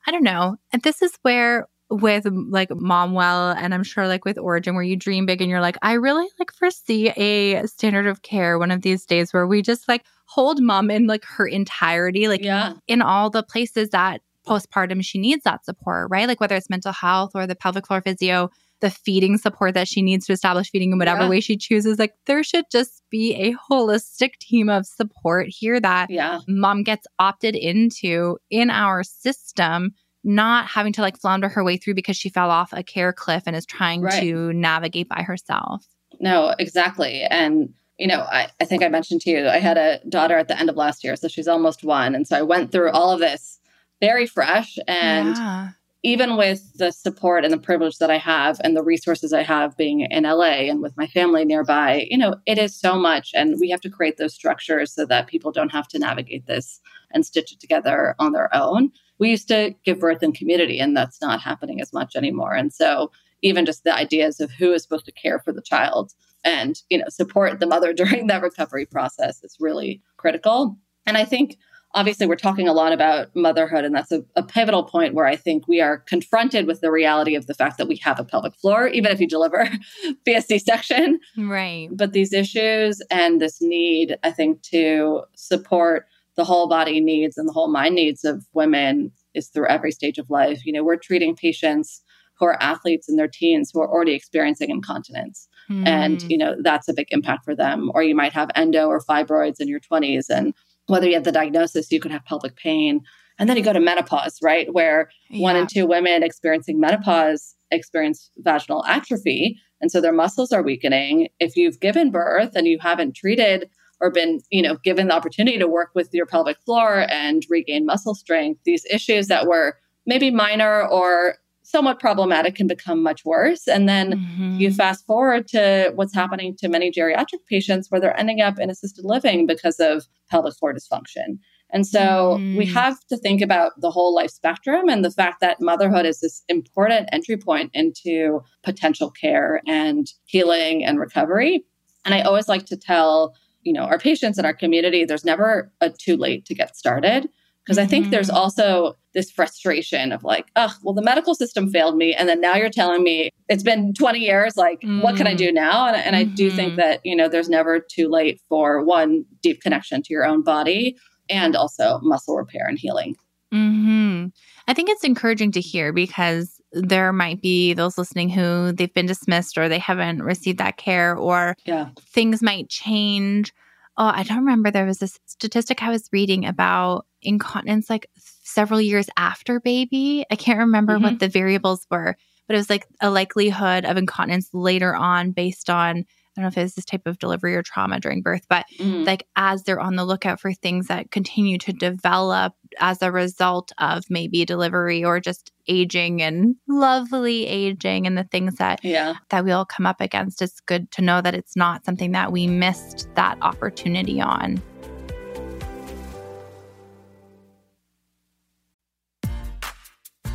I 0.08 0.12
don't 0.12 0.24
know 0.24 0.58
and 0.72 0.82
this 0.82 1.02
is 1.02 1.14
where 1.22 1.68
with 1.90 2.26
like 2.50 2.70
Momwell 2.70 3.56
and 3.58 3.74
I'm 3.74 3.84
sure 3.84 4.08
like 4.08 4.24
with 4.26 4.38
Origin 4.38 4.76
where 4.76 4.84
you 4.84 4.96
dream 4.96 5.26
big 5.26 5.42
and 5.42 5.50
you're 5.50 5.62
like 5.62 5.78
I 5.82 5.94
really 5.94 6.28
like 6.38 6.52
foresee 6.52 7.10
a 7.10 7.66
standard 7.68 8.06
of 8.06 8.22
care 8.22 8.60
one 8.60 8.72
of 8.72 8.82
these 8.82 9.06
days 9.06 9.34
where 9.34 9.48
we 9.48 9.62
just 9.62 9.88
like 9.88 10.06
hold 10.26 10.62
mom 10.62 10.92
in 10.92 11.08
like 11.08 11.26
her 11.26 11.48
entirety, 11.48 12.28
like 12.28 12.44
yeah. 12.44 12.74
in 12.88 13.02
all 13.02 13.30
the 13.30 13.44
places 13.44 13.90
that 13.90 14.22
postpartum 14.48 15.04
she 15.04 15.18
needs 15.18 15.44
that 15.44 15.66
support, 15.66 16.08
right? 16.12 16.28
Like 16.28 16.40
whether 16.40 16.56
it's 16.56 16.70
mental 16.70 16.94
health 16.94 17.32
or 17.34 17.48
the 17.48 17.56
pelvic 17.56 17.88
floor 17.88 18.02
physio, 18.02 18.50
the 18.82 18.90
feeding 18.90 19.38
support 19.38 19.74
that 19.74 19.88
she 19.88 20.02
needs 20.02 20.26
to 20.28 20.34
establish 20.34 20.70
feeding 20.70 20.92
in 20.92 20.98
whatever 20.98 21.24
yeah. 21.24 21.30
way 21.30 21.40
she 21.40 21.58
chooses. 21.58 22.00
Like 22.00 22.14
there 22.26 22.44
should 22.44 22.66
just 22.72 23.04
be 23.10 23.36
a 23.36 23.56
holistic 23.70 24.38
team 24.40 24.70
of 24.70 24.86
support 24.86 25.48
here 25.50 25.80
that 25.80 26.10
yeah. 26.10 26.40
mom 26.48 26.84
gets 26.84 27.06
opted 27.18 27.56
into 27.56 28.38
in 28.50 28.70
our 28.70 29.04
system, 29.04 29.92
not 30.24 30.68
having 30.68 30.94
to 30.94 31.02
like 31.02 31.18
flounder 31.18 31.50
her 31.50 31.64
way 31.64 31.78
through 31.78 31.94
because 31.94 32.18
she 32.18 32.30
fell 32.30 32.52
off 32.52 32.74
a 32.74 32.84
care 32.84 33.14
cliff 33.14 33.44
and 33.46 33.56
is 33.56 33.66
trying 33.66 34.02
right. 34.02 34.22
to 34.22 34.54
navigate 34.54 35.08
by 35.08 35.22
herself. 35.22 35.86
No, 36.20 36.54
exactly. 36.60 37.24
And 37.24 37.74
you 38.00 38.08
know, 38.08 38.22
I, 38.22 38.48
I 38.62 38.66
think 38.66 38.82
I 38.82 38.88
mentioned 38.88 39.22
to 39.22 39.30
you, 39.30 39.48
I 39.48 39.60
had 39.60 39.78
a 39.78 40.00
daughter 40.08 40.38
at 40.38 40.48
the 40.48 40.58
end 40.58 40.70
of 40.70 40.78
last 40.78 41.04
year, 41.04 41.18
so 41.18 41.28
she's 41.28 41.50
almost 41.50 41.84
one. 41.84 42.16
And 42.16 42.26
so 42.26 42.38
I 42.38 42.42
went 42.42 42.72
through 42.72 42.92
all 42.92 43.12
of 43.12 43.20
this 43.20 43.60
very 44.00 44.26
fresh. 44.26 44.78
And 44.88 45.36
yeah. 45.36 45.70
even 46.04 46.38
with 46.38 46.78
the 46.78 46.92
support 46.92 47.44
and 47.44 47.54
the 47.54 47.58
privilege 47.58 47.98
that 47.98 48.10
I 48.10 48.18
have 48.18 48.60
and 48.64 48.76
the 48.76 48.84
resources 48.84 49.34
I 49.34 49.44
have 49.44 49.76
being 49.76 50.02
in 50.02 50.24
LA 50.24 50.70
and 50.70 50.82
with 50.82 50.96
my 50.96 51.08
family 51.08 51.44
nearby, 51.44 52.08
you 52.10 52.18
know, 52.18 52.36
it 52.46 52.58
is 52.58 52.74
so 52.74 52.98
much. 52.98 53.32
And 53.36 53.60
we 53.60 53.70
have 53.70 53.82
to 53.82 53.90
create 53.90 54.16
those 54.16 54.34
structures 54.34 54.94
so 54.94 55.06
that 55.06 55.28
people 55.28 55.52
don't 55.52 55.74
have 55.74 55.90
to 55.90 56.00
navigate 56.00 56.46
this 56.46 56.80
and 57.12 57.26
stitch 57.26 57.52
it 57.52 57.60
together 57.60 58.16
on 58.18 58.32
their 58.32 58.54
own. 58.56 58.92
We 59.20 59.30
used 59.30 59.48
to 59.50 59.76
give 59.86 60.00
birth 60.00 60.24
in 60.24 60.32
community, 60.32 60.80
and 60.80 60.96
that's 60.96 61.22
not 61.22 61.42
happening 61.42 61.82
as 61.82 61.94
much 61.94 62.16
anymore. 62.16 62.54
And 62.54 62.74
so 62.74 63.12
even 63.42 63.66
just 63.66 63.84
the 63.84 63.96
ideas 63.96 64.40
of 64.40 64.52
who 64.52 64.74
is 64.74 64.84
supposed 64.84 65.06
to 65.06 65.12
care 65.12 65.40
for 65.40 65.54
the 65.54 65.62
child 65.62 66.14
and 66.44 66.82
you 66.90 66.98
know 66.98 67.06
support 67.10 67.60
the 67.60 67.68
mother 67.68 67.94
during 68.02 68.28
that 68.28 68.42
recovery 68.42 68.86
process 68.86 69.44
is 69.44 69.58
really 69.60 70.02
critical. 70.18 70.78
And 71.06 71.18
i 71.18 71.26
think 71.26 71.58
obviously 71.94 72.28
we're 72.28 72.36
talking 72.36 72.68
a 72.68 72.74
lot 72.74 72.94
about 72.94 73.36
motherhood 73.36 73.84
and 73.84 73.96
that's 73.96 74.12
a, 74.12 74.24
a, 74.36 74.44
pivotal 74.44 74.84
point 74.84 75.16
where 75.16 75.26
i 75.26 75.36
think 75.36 75.68
we 75.68 75.82
are 75.82 75.98
confronted 76.00 76.68
with 76.68 76.82
the 76.82 76.92
reality 76.92 77.36
of 77.36 77.48
the 77.48 77.54
fact 77.54 77.78
that 77.78 77.88
we 77.88 77.96
have 77.96 78.20
a 78.20 78.24
pelvic 78.24 78.54
floor 78.56 78.88
even 78.88 79.12
if 79.12 79.20
you 79.20 79.28
deliver 79.28 79.68
via 80.26 80.42
c-section 80.42 81.20
right. 81.38 81.90
But 81.92 82.14
these 82.14 82.34
issues 82.34 83.02
and 83.10 83.42
this 83.42 83.62
need 83.62 84.18
i 84.24 84.32
think 84.32 84.62
to 84.64 85.24
support 85.36 86.06
the 86.40 86.46
whole 86.46 86.68
body 86.68 87.00
needs 87.00 87.38
and 87.38 87.48
the 87.48 87.54
whole 87.54 87.70
mind 87.70 87.96
needs 87.96 88.24
of 88.24 88.46
women 88.54 89.12
is 89.34 89.50
through 89.50 89.68
every 89.68 89.92
stage 89.92 90.18
of 90.18 90.30
life 90.30 90.66
you 90.66 90.74
know 90.74 90.84
we're 90.84 90.96
treating 90.98 91.36
patients 91.36 92.02
who 92.40 92.46
are 92.46 92.62
athletes 92.62 93.10
in 93.10 93.18
their 93.18 93.28
teens 93.28 93.70
who 93.72 93.82
are 93.82 93.90
already 93.90 94.14
experiencing 94.14 94.70
incontinence. 94.70 95.48
Mm. 95.70 95.88
And, 95.88 96.22
you 96.24 96.38
know, 96.38 96.56
that's 96.62 96.88
a 96.88 96.94
big 96.94 97.08
impact 97.12 97.44
for 97.44 97.56
them. 97.56 97.92
Or 97.94 98.02
you 98.02 98.16
might 98.16 98.34
have 98.34 98.50
endo 98.56 98.88
or 98.88 99.02
fibroids 99.02 99.60
in 99.60 99.68
your 99.68 99.82
20s. 99.82 100.30
And 100.30 100.54
whether 100.88 101.08
you 101.08 101.16
have 101.16 101.26
the 101.26 101.32
diagnosis, 101.32 101.92
you 101.92 102.00
could 102.00 102.12
have 102.12 102.26
pelvic 102.26 102.56
pain. 102.56 103.02
And 103.38 103.50
then 103.50 103.58
you 103.58 103.64
go 103.64 103.74
to 103.74 103.80
menopause, 103.80 104.40
right? 104.42 104.74
Where 104.74 105.10
yeah. 105.30 105.44
one 105.44 105.56
in 105.56 105.68
two 105.68 105.86
women 105.86 106.24
experiencing 106.24 106.80
menopause 106.80 107.56
experience 107.72 108.32
vaginal 108.38 108.86
atrophy. 108.86 109.58
And 109.82 109.92
so 109.92 110.02
their 110.02 110.14
muscles 110.14 110.52
are 110.52 110.64
weakening. 110.64 111.30
If 111.40 111.56
you've 111.56 111.80
given 111.80 112.10
birth 112.10 112.52
and 112.56 112.68
you 112.68 112.80
haven't 112.82 113.16
treated 113.16 113.70
or 114.02 114.10
been, 114.12 114.40
you 114.50 114.62
know, 114.62 114.78
given 114.84 115.08
the 115.08 115.16
opportunity 115.16 115.58
to 115.58 115.68
work 115.68 115.92
with 115.94 116.10
your 116.14 116.26
pelvic 116.26 116.58
floor 116.66 117.06
and 117.10 117.46
regain 117.50 117.86
muscle 117.86 118.16
strength, 118.16 118.62
these 118.66 118.86
issues 118.90 119.28
that 119.28 119.48
were 119.48 119.78
maybe 120.06 120.32
minor 120.32 120.88
or 120.88 121.36
somewhat 121.64 122.00
problematic 122.00 122.56
can 122.56 122.66
become 122.66 123.04
much 123.04 123.24
worse. 123.24 123.68
And 123.68 123.88
then 123.88 124.14
mm-hmm. 124.14 124.58
you 124.58 124.74
fast 124.74 125.06
forward 125.06 125.48
to 125.50 125.92
what's 125.94 126.16
happening 126.16 126.56
to 126.58 126.68
many 126.68 126.92
geriatric 126.92 127.46
patients 127.48 127.92
where 127.92 128.02
they're 128.02 128.20
ending 128.20 128.42
up 128.42 128.58
in 128.58 128.72
assisted 128.72 129.06
living 129.06 129.46
because 129.46 129.80
of 129.80 130.08
pelvic 130.32 130.56
floor 130.56 130.74
dysfunction. 130.74 131.38
And 131.72 131.86
so 131.86 132.38
mm-hmm. 132.40 132.58
we 132.58 132.66
have 132.66 133.00
to 133.10 133.18
think 133.18 133.42
about 133.42 133.74
the 133.80 133.92
whole 133.92 134.16
life 134.16 134.32
spectrum 134.32 134.90
and 134.90 135.06
the 135.06 135.12
fact 135.12 135.42
that 135.42 135.62
motherhood 135.62 136.08
is 136.08 136.22
this 136.22 136.44
important 136.50 137.08
entry 137.12 137.38
point 137.38 137.70
into 137.76 138.42
potential 138.64 139.12
care 139.12 139.62
and 139.68 140.12
healing 140.26 140.84
and 140.84 141.00
recovery. 141.00 141.64
And 142.04 142.16
I 142.16 142.22
always 142.22 142.48
like 142.48 142.66
to 142.68 142.78
tell, 142.78 143.36
you 143.64 143.74
know, 143.74 143.84
our 143.84 144.00
patients 144.00 144.38
in 144.38 144.46
our 144.46 144.54
community, 144.54 145.06
there's 145.06 145.26
never 145.26 145.72
a 145.82 145.90
too 145.90 146.18
late 146.18 146.46
to 146.46 146.56
get 146.56 146.76
started. 146.76 147.30
Because 147.66 147.78
mm-hmm. 147.78 147.86
I 147.86 147.88
think 147.88 148.10
there's 148.10 148.30
mm-hmm. 148.30 148.38
also 148.38 148.96
this 149.14 149.30
frustration 149.30 150.12
of 150.12 150.24
like, 150.24 150.48
oh, 150.56 150.74
well, 150.84 150.94
the 150.94 151.02
medical 151.02 151.36
system 151.36 151.70
failed 151.70 151.98
me. 151.98 152.14
And 152.14 152.30
then 152.30 152.42
now 152.42 152.56
you're 152.56 152.70
telling 152.70 153.04
me 153.04 153.30
it's 153.48 153.64
been 153.64 153.94
20 153.94 154.20
years. 154.20 154.56
Like, 154.56 154.82
mm-hmm. 154.82 155.02
what 155.02 155.18
can 155.18 155.28
I 155.28 155.34
do 155.34 155.50
mm. 155.50 155.56
now? 155.56 155.88
And, 155.88 155.96
and 155.96 156.16
mm-hmm. 156.16 156.32
I 156.32 156.36
do 156.36 156.50
think 156.52 156.70
mm-hmm. 156.70 156.82
that, 156.82 157.02
you 157.04 157.16
know, 157.16 157.28
there's 157.28 157.50
never 157.50 157.80
too 157.80 158.08
late 158.08 158.42
for 158.50 158.84
one, 158.84 159.26
deep 159.42 159.62
connection 159.62 160.02
to 160.04 160.14
your 160.14 160.26
own 160.26 160.44
body 160.44 160.98
and 161.30 161.56
also 161.56 162.00
muscle 162.02 162.38
repair 162.38 162.66
and 162.68 162.80
healing. 162.80 163.16
Mm-hmm. 163.54 164.28
I 164.68 164.74
think 164.74 164.90
it's 164.90 165.04
encouraging 165.04 165.52
to 165.54 165.62
hear 165.62 165.92
because 165.92 166.59
there 166.72 167.12
might 167.12 167.42
be 167.42 167.74
those 167.74 167.98
listening 167.98 168.30
who 168.30 168.72
they've 168.72 168.94
been 168.94 169.06
dismissed 169.06 169.58
or 169.58 169.68
they 169.68 169.80
haven't 169.80 170.22
received 170.22 170.60
that 170.60 170.78
care 170.78 171.16
or 171.16 171.56
yeah. 171.66 171.90
things 172.00 172.42
might 172.42 172.70
change. 172.70 173.54
Oh, 173.98 174.12
I 174.14 174.24
don't 174.24 174.40
remember. 174.40 174.72
There 174.72 174.86
was 174.86 175.00
this 175.00 175.20
statistic 175.26 175.84
I 175.84 175.90
was 175.90 176.10
reading 176.12 176.46
about 176.46 177.06
incontinence 177.22 177.90
like 177.90 178.10
several 178.18 178.80
years 178.80 179.10
after 179.18 179.60
baby. 179.60 180.26
I 180.32 180.36
can't 180.36 180.60
remember 180.60 180.96
mm-hmm. 180.96 181.04
what 181.04 181.20
the 181.20 181.28
variables 181.28 181.86
were, 181.90 182.16
but 182.48 182.54
it 182.54 182.60
was 182.60 182.70
like 182.70 182.88
a 183.02 183.10
likelihood 183.10 183.86
of 183.86 183.98
incontinence 183.98 184.50
later 184.54 184.96
on 184.96 185.32
based 185.32 185.70
on 185.70 186.06
don't 186.40 186.56
know 186.56 186.62
if 186.62 186.66
it's 186.66 186.76
this 186.76 186.86
type 186.86 187.06
of 187.06 187.20
delivery 187.20 187.56
or 187.56 187.62
trauma 187.62 188.00
during 188.00 188.22
birth, 188.22 188.46
but 188.50 188.66
mm. 188.78 189.06
like 189.06 189.28
as 189.36 189.64
they're 189.64 189.80
on 189.80 189.96
the 189.96 190.06
lookout 190.06 190.40
for 190.40 190.54
things 190.54 190.88
that 190.88 191.12
continue 191.12 191.58
to 191.60 191.74
develop 191.74 192.54
as 192.80 193.02
a 193.02 193.12
result 193.12 193.72
of 193.78 194.04
maybe 194.10 194.46
delivery 194.46 195.04
or 195.04 195.20
just 195.20 195.52
aging 195.68 196.22
and 196.22 196.56
lovely 196.68 197.46
aging 197.46 198.08
and 198.08 198.18
the 198.18 198.24
things 198.24 198.56
that 198.56 198.84
yeah. 198.84 199.16
that 199.30 199.44
we 199.44 199.52
all 199.52 199.66
come 199.66 199.86
up 199.86 200.00
against, 200.00 200.42
it's 200.42 200.62
good 200.62 200.90
to 200.92 201.02
know 201.02 201.22
that 201.22 201.36
it's 201.36 201.56
not 201.56 201.84
something 201.84 202.12
that 202.14 202.32
we 202.32 202.48
missed 202.48 203.08
that 203.16 203.38
opportunity 203.42 204.22
on. 204.22 204.62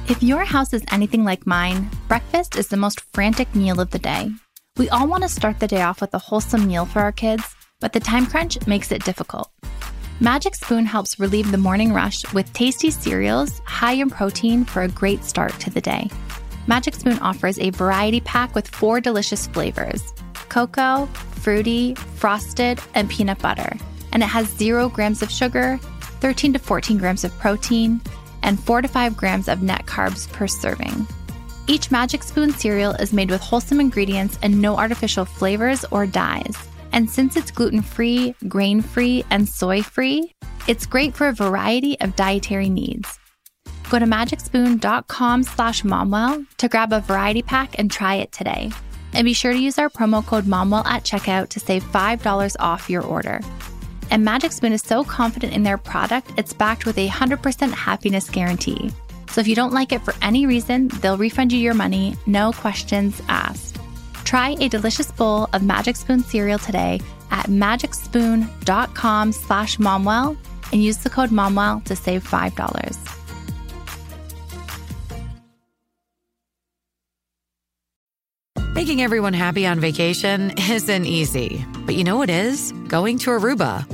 If 0.06 0.22
your 0.22 0.44
house 0.44 0.74
is 0.74 0.84
anything 0.92 1.24
like 1.24 1.46
mine, 1.46 1.88
breakfast 2.08 2.56
is 2.56 2.68
the 2.68 2.76
most 2.76 3.00
frantic 3.14 3.54
meal 3.54 3.80
of 3.80 3.90
the 3.90 3.98
day. 3.98 4.30
We 4.76 4.88
all 4.88 5.06
want 5.06 5.22
to 5.22 5.28
start 5.28 5.60
the 5.60 5.68
day 5.68 5.82
off 5.82 6.00
with 6.00 6.12
a 6.14 6.18
wholesome 6.18 6.66
meal 6.66 6.84
for 6.84 6.98
our 6.98 7.12
kids, 7.12 7.44
but 7.78 7.92
the 7.92 8.00
time 8.00 8.26
crunch 8.26 8.58
makes 8.66 8.90
it 8.90 9.04
difficult. 9.04 9.48
Magic 10.18 10.56
Spoon 10.56 10.84
helps 10.84 11.20
relieve 11.20 11.52
the 11.52 11.58
morning 11.58 11.92
rush 11.92 12.24
with 12.32 12.52
tasty 12.54 12.90
cereals 12.90 13.62
high 13.66 13.92
in 13.92 14.10
protein 14.10 14.64
for 14.64 14.82
a 14.82 14.88
great 14.88 15.22
start 15.22 15.52
to 15.60 15.70
the 15.70 15.80
day. 15.80 16.10
Magic 16.66 16.96
Spoon 16.96 17.20
offers 17.20 17.56
a 17.60 17.70
variety 17.70 18.18
pack 18.18 18.56
with 18.56 18.66
four 18.66 19.00
delicious 19.00 19.46
flavors 19.46 20.12
cocoa, 20.48 21.06
fruity, 21.36 21.94
frosted, 22.16 22.80
and 22.94 23.08
peanut 23.08 23.38
butter. 23.38 23.76
And 24.10 24.24
it 24.24 24.26
has 24.26 24.48
zero 24.48 24.88
grams 24.88 25.22
of 25.22 25.30
sugar, 25.30 25.78
13 26.18 26.52
to 26.52 26.58
14 26.58 26.98
grams 26.98 27.22
of 27.22 27.30
protein, 27.38 28.00
and 28.42 28.58
4 28.58 28.82
to 28.82 28.88
5 28.88 29.16
grams 29.16 29.46
of 29.46 29.62
net 29.62 29.86
carbs 29.86 30.28
per 30.32 30.48
serving. 30.48 31.06
Each 31.66 31.90
Magic 31.90 32.22
Spoon 32.22 32.50
cereal 32.50 32.92
is 32.92 33.14
made 33.14 33.30
with 33.30 33.40
wholesome 33.40 33.80
ingredients 33.80 34.38
and 34.42 34.60
no 34.60 34.76
artificial 34.76 35.24
flavors 35.24 35.82
or 35.90 36.06
dyes. 36.06 36.56
And 36.92 37.08
since 37.08 37.36
it's 37.36 37.50
gluten 37.50 37.80
free, 37.80 38.34
grain 38.48 38.82
free, 38.82 39.24
and 39.30 39.48
soy 39.48 39.82
free, 39.82 40.34
it's 40.68 40.84
great 40.84 41.14
for 41.14 41.28
a 41.28 41.32
variety 41.32 41.98
of 42.00 42.16
dietary 42.16 42.68
needs. 42.68 43.18
Go 43.88 43.98
to 43.98 44.04
magicspoon.com 44.04 45.42
slash 45.42 45.82
momwell 45.82 46.46
to 46.58 46.68
grab 46.68 46.92
a 46.92 47.00
variety 47.00 47.42
pack 47.42 47.78
and 47.78 47.90
try 47.90 48.16
it 48.16 48.30
today. 48.30 48.70
And 49.14 49.24
be 49.24 49.32
sure 49.32 49.52
to 49.52 49.58
use 49.58 49.78
our 49.78 49.88
promo 49.88 50.24
code 50.24 50.44
momwell 50.44 50.84
at 50.84 51.04
checkout 51.04 51.48
to 51.50 51.60
save 51.60 51.82
$5 51.82 52.56
off 52.60 52.90
your 52.90 53.02
order. 53.02 53.40
And 54.10 54.22
Magic 54.22 54.52
Spoon 54.52 54.72
is 54.74 54.82
so 54.82 55.02
confident 55.02 55.54
in 55.54 55.62
their 55.62 55.78
product, 55.78 56.32
it's 56.36 56.52
backed 56.52 56.84
with 56.84 56.98
a 56.98 57.08
100% 57.08 57.72
happiness 57.72 58.28
guarantee. 58.28 58.92
So 59.30 59.40
if 59.40 59.48
you 59.48 59.54
don't 59.54 59.72
like 59.72 59.92
it 59.92 60.02
for 60.02 60.14
any 60.22 60.46
reason, 60.46 60.88
they'll 61.00 61.16
refund 61.16 61.52
you 61.52 61.58
your 61.58 61.74
money, 61.74 62.16
no 62.26 62.52
questions 62.52 63.20
asked. 63.28 63.78
Try 64.24 64.56
a 64.60 64.68
delicious 64.68 65.10
bowl 65.12 65.48
of 65.52 65.62
Magic 65.62 65.96
Spoon 65.96 66.20
cereal 66.20 66.58
today 66.58 67.00
at 67.30 67.46
magicspoon.com 67.46 69.32
slash 69.32 69.76
momwell 69.78 70.36
and 70.72 70.82
use 70.82 70.98
the 70.98 71.10
code 71.10 71.30
momwell 71.30 71.84
to 71.84 71.94
save 71.96 72.24
$5. 72.28 73.14
Making 78.74 79.02
everyone 79.02 79.34
happy 79.34 79.66
on 79.66 79.78
vacation 79.78 80.52
isn't 80.58 81.06
easy, 81.06 81.64
but 81.86 81.94
you 81.94 82.02
know 82.02 82.16
what 82.16 82.28
is? 82.28 82.72
Going 82.88 83.18
to 83.18 83.30
Aruba. 83.30 83.93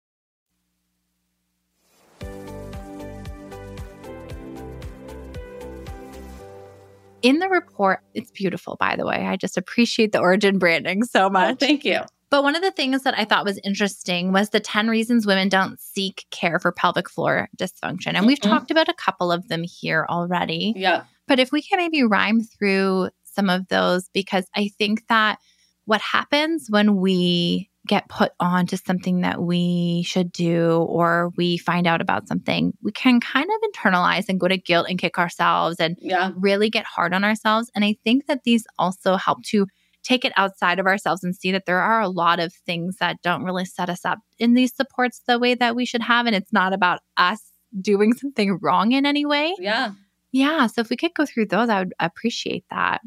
In 7.21 7.39
the 7.39 7.49
report, 7.49 8.01
it's 8.13 8.31
beautiful, 8.31 8.75
by 8.79 8.95
the 8.95 9.05
way. 9.05 9.25
I 9.27 9.35
just 9.37 9.57
appreciate 9.57 10.11
the 10.11 10.19
origin 10.19 10.57
branding 10.57 11.03
so 11.03 11.29
much. 11.29 11.53
Oh, 11.53 11.55
thank 11.65 11.85
you. 11.85 11.99
But 12.29 12.43
one 12.43 12.55
of 12.55 12.61
the 12.61 12.71
things 12.71 13.03
that 13.03 13.17
I 13.17 13.25
thought 13.25 13.43
was 13.45 13.59
interesting 13.63 14.31
was 14.31 14.49
the 14.49 14.59
10 14.61 14.87
reasons 14.87 15.25
women 15.27 15.49
don't 15.49 15.79
seek 15.79 16.25
care 16.31 16.59
for 16.59 16.71
pelvic 16.71 17.09
floor 17.09 17.49
dysfunction. 17.57 18.13
And 18.15 18.25
we've 18.25 18.39
Mhm. 18.39 18.49
talked 18.49 18.71
about 18.71 18.87
a 18.87 18.93
couple 18.93 19.31
of 19.31 19.49
them 19.49 19.63
here 19.63 20.05
already. 20.09 20.73
Yeah. 20.75 21.03
But 21.27 21.39
if 21.39 21.51
we 21.51 21.61
can 21.61 21.77
maybe 21.77 22.03
rhyme 22.03 22.41
through 22.41 23.09
some 23.23 23.49
of 23.49 23.67
those, 23.67 24.09
because 24.13 24.45
I 24.55 24.69
think 24.77 25.07
that 25.07 25.39
what 25.85 26.01
happens 26.01 26.67
when 26.69 26.97
we 26.97 27.69
get 27.87 28.07
put 28.09 28.31
on 28.39 28.67
to 28.67 28.77
something 28.77 29.21
that 29.21 29.41
we 29.41 30.03
should 30.05 30.31
do 30.31 30.77
or 30.87 31.31
we 31.35 31.57
find 31.57 31.87
out 31.87 31.99
about 32.01 32.27
something, 32.27 32.73
we 32.83 32.91
can 32.91 33.19
kind 33.19 33.47
of 33.49 33.69
internalize 33.71 34.25
and 34.29 34.39
go 34.39 34.47
to 34.47 34.57
guilt 34.57 34.85
and 34.89 34.99
kick 34.99 35.17
ourselves 35.17 35.77
and 35.79 35.97
Yeah. 35.99 36.31
really 36.35 36.69
get 36.69 36.85
hard 36.85 37.13
on 37.13 37.23
ourselves. 37.23 37.71
And 37.75 37.83
I 37.83 37.97
think 38.03 38.27
that 38.27 38.43
these 38.43 38.65
also 38.77 39.15
help 39.15 39.43
to 39.45 39.65
take 40.03 40.25
it 40.25 40.33
outside 40.37 40.79
of 40.79 40.85
ourselves 40.85 41.23
and 41.23 41.35
see 41.35 41.51
that 41.51 41.65
there 41.65 41.79
are 41.81 42.01
a 42.01 42.09
lot 42.09 42.39
of 42.39 42.53
things 42.53 42.97
that 42.99 43.21
don't 43.23 43.43
really 43.43 43.65
set 43.65 43.89
us 43.89 44.05
up 44.05 44.19
in 44.39 44.53
these 44.53 44.75
supports 44.75 45.21
the 45.27 45.37
way 45.39 45.53
that 45.55 45.75
we 45.75 45.85
should 45.85 46.01
have. 46.01 46.25
And 46.27 46.35
it's 46.35 46.53
not 46.53 46.73
about 46.73 47.01
us 47.17 47.41
doing 47.79 48.13
something 48.13 48.57
wrong 48.61 48.91
in 48.91 49.05
any 49.05 49.25
way. 49.25 49.55
Yeah. 49.59 49.91
Yeah. 50.31 50.67
So 50.67 50.81
if 50.81 50.89
we 50.89 50.97
could 50.97 51.13
go 51.13 51.25
through 51.25 51.47
those, 51.47 51.69
I 51.69 51.79
would 51.79 51.93
appreciate 51.99 52.65
that. 52.71 53.01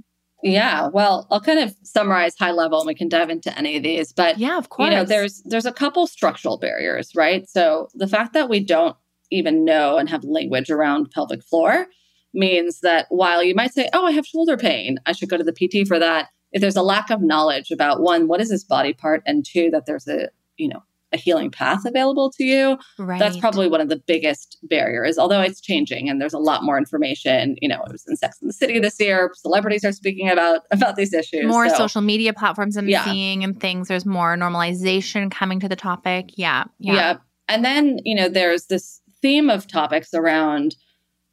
Yeah. 0.45 0.89
Well, 0.89 1.27
I'll 1.31 1.41
kind 1.41 1.59
of 1.59 1.75
summarize 1.83 2.37
high 2.39 2.51
level 2.53 2.79
and 2.79 2.87
we 2.87 2.95
can 2.95 3.09
dive 3.09 3.31
into 3.31 3.57
any 3.59 3.77
of 3.79 3.83
these. 3.83 4.13
But 4.13 4.39
Yeah, 4.39 4.59
of 4.59 4.69
course. 4.69 4.91
you 4.91 4.95
know, 4.95 5.03
there's 5.05 5.43
there's 5.47 5.65
a 5.67 5.73
couple 5.73 6.07
structural 6.07 6.59
barriers, 6.59 7.13
right? 7.17 7.49
So 7.49 7.89
the 7.95 8.07
fact 8.07 8.35
that 8.35 8.49
we 8.51 8.61
don't 8.61 8.95
even 9.31 9.65
know 9.65 9.97
and 9.97 10.09
have 10.11 10.23
language 10.23 10.71
around 10.71 11.11
pelvic 11.11 11.43
floor 11.43 11.87
means 12.35 12.81
that 12.81 13.07
while 13.09 13.43
you 13.43 13.55
might 13.55 13.73
say, 13.73 13.89
"Oh, 13.95 14.05
I 14.07 14.13
have 14.13 14.27
shoulder 14.27 14.57
pain. 14.59 14.99
I 15.07 15.13
should 15.13 15.31
go 15.31 15.39
to 15.39 15.45
the 15.45 15.53
PT 15.53 15.89
for 15.89 15.99
that." 15.99 16.29
If 16.53 16.61
there's 16.61 16.77
a 16.77 16.83
lack 16.83 17.11
of 17.11 17.23
knowledge 17.23 17.71
about 17.71 18.01
one, 18.01 18.29
what 18.29 18.41
is 18.41 18.51
this 18.51 18.65
body 18.65 18.93
part, 18.93 19.23
and 19.27 19.45
two, 19.45 19.71
that 19.71 19.87
there's 19.87 20.07
a 20.07 20.29
you 20.59 20.69
know 20.69 20.83
a 21.15 21.17
healing 21.17 21.51
path 21.51 21.85
available 21.87 22.31
to 22.33 22.45
you, 22.45 22.77
right. 22.99 23.19
that's 23.19 23.39
probably 23.39 23.69
one 23.69 23.81
of 23.81 23.89
the 23.89 23.97
biggest 23.97 24.59
barriers. 24.65 25.17
Although 25.17 25.41
it's 25.41 25.61
changing 25.61 26.11
and 26.11 26.21
there's 26.21 26.35
a 26.35 26.39
lot 26.39 26.63
more 26.63 26.77
information. 26.77 27.57
You 27.63 27.69
know, 27.69 27.83
it 27.87 27.93
was 27.93 28.05
in 28.07 28.17
Sex 28.17 28.39
in 28.43 28.49
the 28.49 28.53
City 28.53 28.79
this 28.81 29.01
year. 29.01 29.31
Celebrities 29.35 29.85
are 29.85 29.93
speaking 29.93 30.29
about 30.29 30.63
about 30.71 30.97
these 30.97 31.15
issues. 31.15 31.47
more 31.47 31.69
So- 31.71 31.77
social 31.77 32.03
media 32.03 32.33
platforms 32.33 32.77
I'm 32.77 32.89
Yeah. 32.89 33.05
seeing 33.05 33.45
and 33.45 33.59
things. 33.59 33.89
There's 33.89 34.05
more 34.05 34.37
normalization 34.37 35.31
coming 35.31 35.61
to 35.61 35.69
the 35.69 35.77
topic. 35.77 36.31
Yeah. 36.37 36.65
Yeah. 36.79 36.95
Yeah. 36.95 37.17
And 37.49 37.65
then, 37.65 37.99
you 38.05 38.15
know, 38.15 38.29
there's 38.29 38.67
this 38.67 39.01
theme 39.23 39.51
of 39.51 39.67
topics 39.67 40.13
around, 40.15 40.75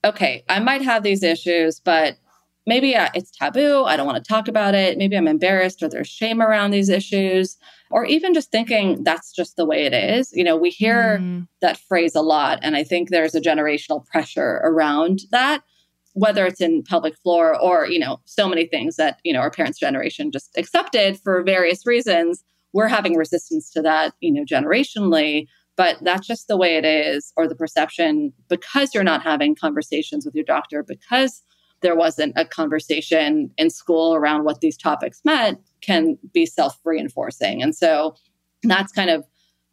okay, 0.05 0.43
I 0.49 0.59
might 0.59 0.81
have 0.81 1.03
these 1.03 1.23
issues, 1.23 1.79
but 1.79 2.17
maybe 2.67 2.95
uh, 2.95 3.09
it's 3.13 3.31
taboo. 3.31 3.83
I 3.85 3.97
don't 3.97 4.05
want 4.05 4.23
to 4.23 4.27
talk 4.27 4.47
about 4.47 4.75
it. 4.75 4.97
Maybe 4.97 5.17
I'm 5.17 5.27
embarrassed 5.27 5.81
or 5.81 5.89
there's 5.89 6.07
shame 6.07 6.41
around 6.41 6.71
these 6.71 6.89
issues. 6.89 7.57
Or 7.89 8.05
even 8.05 8.33
just 8.33 8.51
thinking 8.51 9.03
that's 9.03 9.33
just 9.33 9.57
the 9.57 9.65
way 9.65 9.85
it 9.85 9.93
is. 9.93 10.31
You 10.33 10.43
know, 10.43 10.55
we 10.55 10.69
hear 10.69 11.19
Mm, 11.19 11.47
that 11.61 11.77
phrase 11.77 12.15
a 12.15 12.21
lot. 12.21 12.59
And 12.61 12.75
I 12.75 12.83
think 12.83 13.09
there's 13.09 13.35
a 13.35 13.41
generational 13.41 14.05
pressure 14.05 14.61
around 14.63 15.21
that, 15.31 15.63
whether 16.13 16.45
it's 16.45 16.61
in 16.61 16.83
pelvic 16.83 17.17
floor 17.17 17.59
or, 17.59 17.87
you 17.87 17.99
know, 17.99 18.21
so 18.25 18.47
many 18.47 18.65
things 18.65 18.95
that, 18.95 19.19
you 19.23 19.33
know, 19.33 19.39
our 19.39 19.51
parents' 19.51 19.79
generation 19.79 20.31
just 20.31 20.57
accepted 20.57 21.19
for 21.19 21.43
various 21.43 21.85
reasons. 21.85 22.43
We're 22.73 22.87
having 22.87 23.17
resistance 23.17 23.69
to 23.71 23.81
that, 23.81 24.13
you 24.21 24.31
know, 24.31 24.45
generationally. 24.45 25.47
But 25.75 25.97
that's 26.01 26.27
just 26.27 26.47
the 26.47 26.57
way 26.57 26.77
it 26.77 26.85
is, 26.85 27.33
or 27.35 27.47
the 27.47 27.55
perception 27.55 28.33
because 28.49 28.93
you're 28.93 29.03
not 29.03 29.23
having 29.23 29.55
conversations 29.55 30.25
with 30.25 30.35
your 30.35 30.45
doctor, 30.45 30.83
because 30.83 31.43
there 31.81 31.95
wasn't 31.95 32.33
a 32.35 32.45
conversation 32.45 33.51
in 33.57 33.69
school 33.69 34.13
around 34.15 34.43
what 34.43 34.61
these 34.61 34.77
topics 34.77 35.21
meant, 35.25 35.59
can 35.81 36.17
be 36.33 36.45
self 36.45 36.79
reinforcing. 36.83 37.61
And 37.61 37.75
so 37.75 38.15
that's 38.63 38.91
kind 38.91 39.09
of 39.09 39.25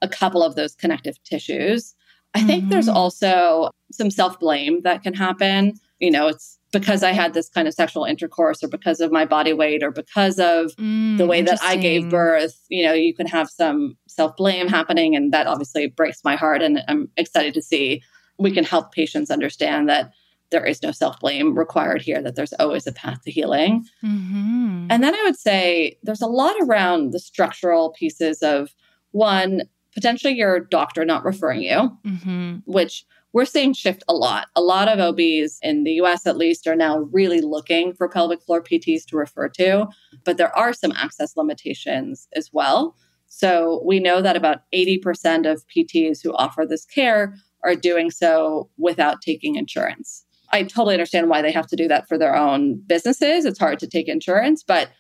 a 0.03 0.09
couple 0.09 0.43
of 0.43 0.55
those 0.55 0.75
connective 0.75 1.23
tissues. 1.25 1.95
I 2.35 2.43
think 2.43 2.69
there's 2.69 2.89
Mhm. 2.89 2.95
also 2.95 3.71
some 3.93 4.11
self 4.11 4.39
blame 4.39 4.83
that 4.83 5.03
can 5.03 5.15
happen. 5.15 5.75
You 5.99 6.11
know, 6.11 6.29
it's 6.29 6.59
because 6.71 7.03
I 7.03 7.13
had 7.13 7.33
this 7.33 7.49
kind 7.49 7.67
of 7.67 7.73
sexual 7.75 8.05
intercourse, 8.05 8.63
or 8.63 8.69
because 8.69 9.01
of 9.01 9.11
my 9.11 9.25
body 9.25 9.55
weight, 9.55 9.83
or 9.83 9.91
because 9.91 10.39
of 10.39 10.77
mm, 10.77 11.17
the 11.17 11.27
way 11.27 11.41
that 11.43 11.59
I 11.63 11.77
gave 11.77 12.11
birth. 12.11 12.61
You 12.69 12.85
know, 12.85 12.93
you 12.93 13.15
can 13.15 13.27
have 13.27 13.49
some 13.49 13.97
self 14.07 14.37
blame 14.37 14.69
happening, 14.69 15.17
and 15.17 15.33
that 15.33 15.47
obviously 15.47 15.89
breaks 15.89 16.23
my 16.25 16.37
heart. 16.37 16.63
And 16.63 16.83
I'm 16.87 17.11
excited 17.17 17.55
to 17.55 17.63
see 17.63 18.03
we 18.39 18.51
can 18.53 18.65
help 18.65 18.93
patients 18.93 19.31
understand 19.31 19.89
that 19.89 20.13
there 20.51 20.65
is 20.65 20.83
no 20.83 20.93
self 20.93 21.19
blame 21.21 21.57
required 21.57 22.03
here, 22.03 22.23
that 22.23 22.37
there's 22.37 22.53
always 22.55 22.87
a 22.87 22.93
path 22.93 23.23
to 23.23 23.31
healing. 23.31 23.87
Mhm. 24.05 24.87
And 24.91 25.03
then 25.03 25.15
I 25.15 25.23
would 25.25 25.39
say 25.39 25.99
there's 26.03 26.23
a 26.23 26.27
lot 26.27 26.57
around 26.63 27.13
the 27.13 27.19
structural 27.19 27.91
pieces 27.91 28.43
of 28.43 28.75
one, 29.13 29.63
potentially 29.93 30.35
your 30.35 30.61
doctor 30.61 31.05
not 31.05 31.25
referring 31.25 31.63
you, 31.63 31.97
mm-hmm. 32.07 32.57
which 32.65 33.05
we're 33.33 33.45
seeing 33.45 33.73
shift 33.75 34.03
a 34.09 34.15
lot. 34.15 34.49
A 34.57 34.63
lot 34.63 34.89
of 34.89 34.99
OBs 34.99 35.59
in 35.63 35.85
the 35.85 35.93
US, 36.03 36.27
at 36.27 36.37
least, 36.37 36.67
are 36.67 36.77
now 36.77 37.01
really 37.13 37.41
looking 37.41 37.93
for 37.93 38.09
pelvic 38.09 38.43
floor 38.43 38.63
PTs 38.63 39.05
to 39.07 39.17
refer 39.17 39.49
to, 39.51 39.87
but 40.25 40.39
there 40.39 40.57
are 40.57 40.73
some 40.73 40.93
access 40.93 41.37
limitations 41.37 42.29
as 42.35 42.51
well. 42.53 42.97
So 43.27 43.83
we 43.85 44.01
know 44.01 44.23
that 44.23 44.37
about 44.37 44.63
80% 44.75 45.51
of 45.51 45.67
PTs 45.69 46.23
who 46.23 46.35
offer 46.35 46.65
this 46.67 46.87
care 46.87 47.35
are 47.63 47.75
doing 47.75 48.11
so 48.11 48.71
without 48.79 49.21
taking 49.21 49.57
insurance. 49.57 50.25
I 50.51 50.63
totally 50.63 50.95
understand 50.95 51.29
why 51.29 51.43
they 51.43 51.53
have 51.53 51.67
to 51.69 51.77
do 51.77 51.89
that 51.89 52.09
for 52.09 52.19
their 52.19 52.35
own 52.35 52.81
businesses. 52.87 53.45
It's 53.45 53.59
hard 53.59 53.79
to 53.81 53.87
take 53.87 54.09
insurance, 54.09 54.63
but 54.63 54.91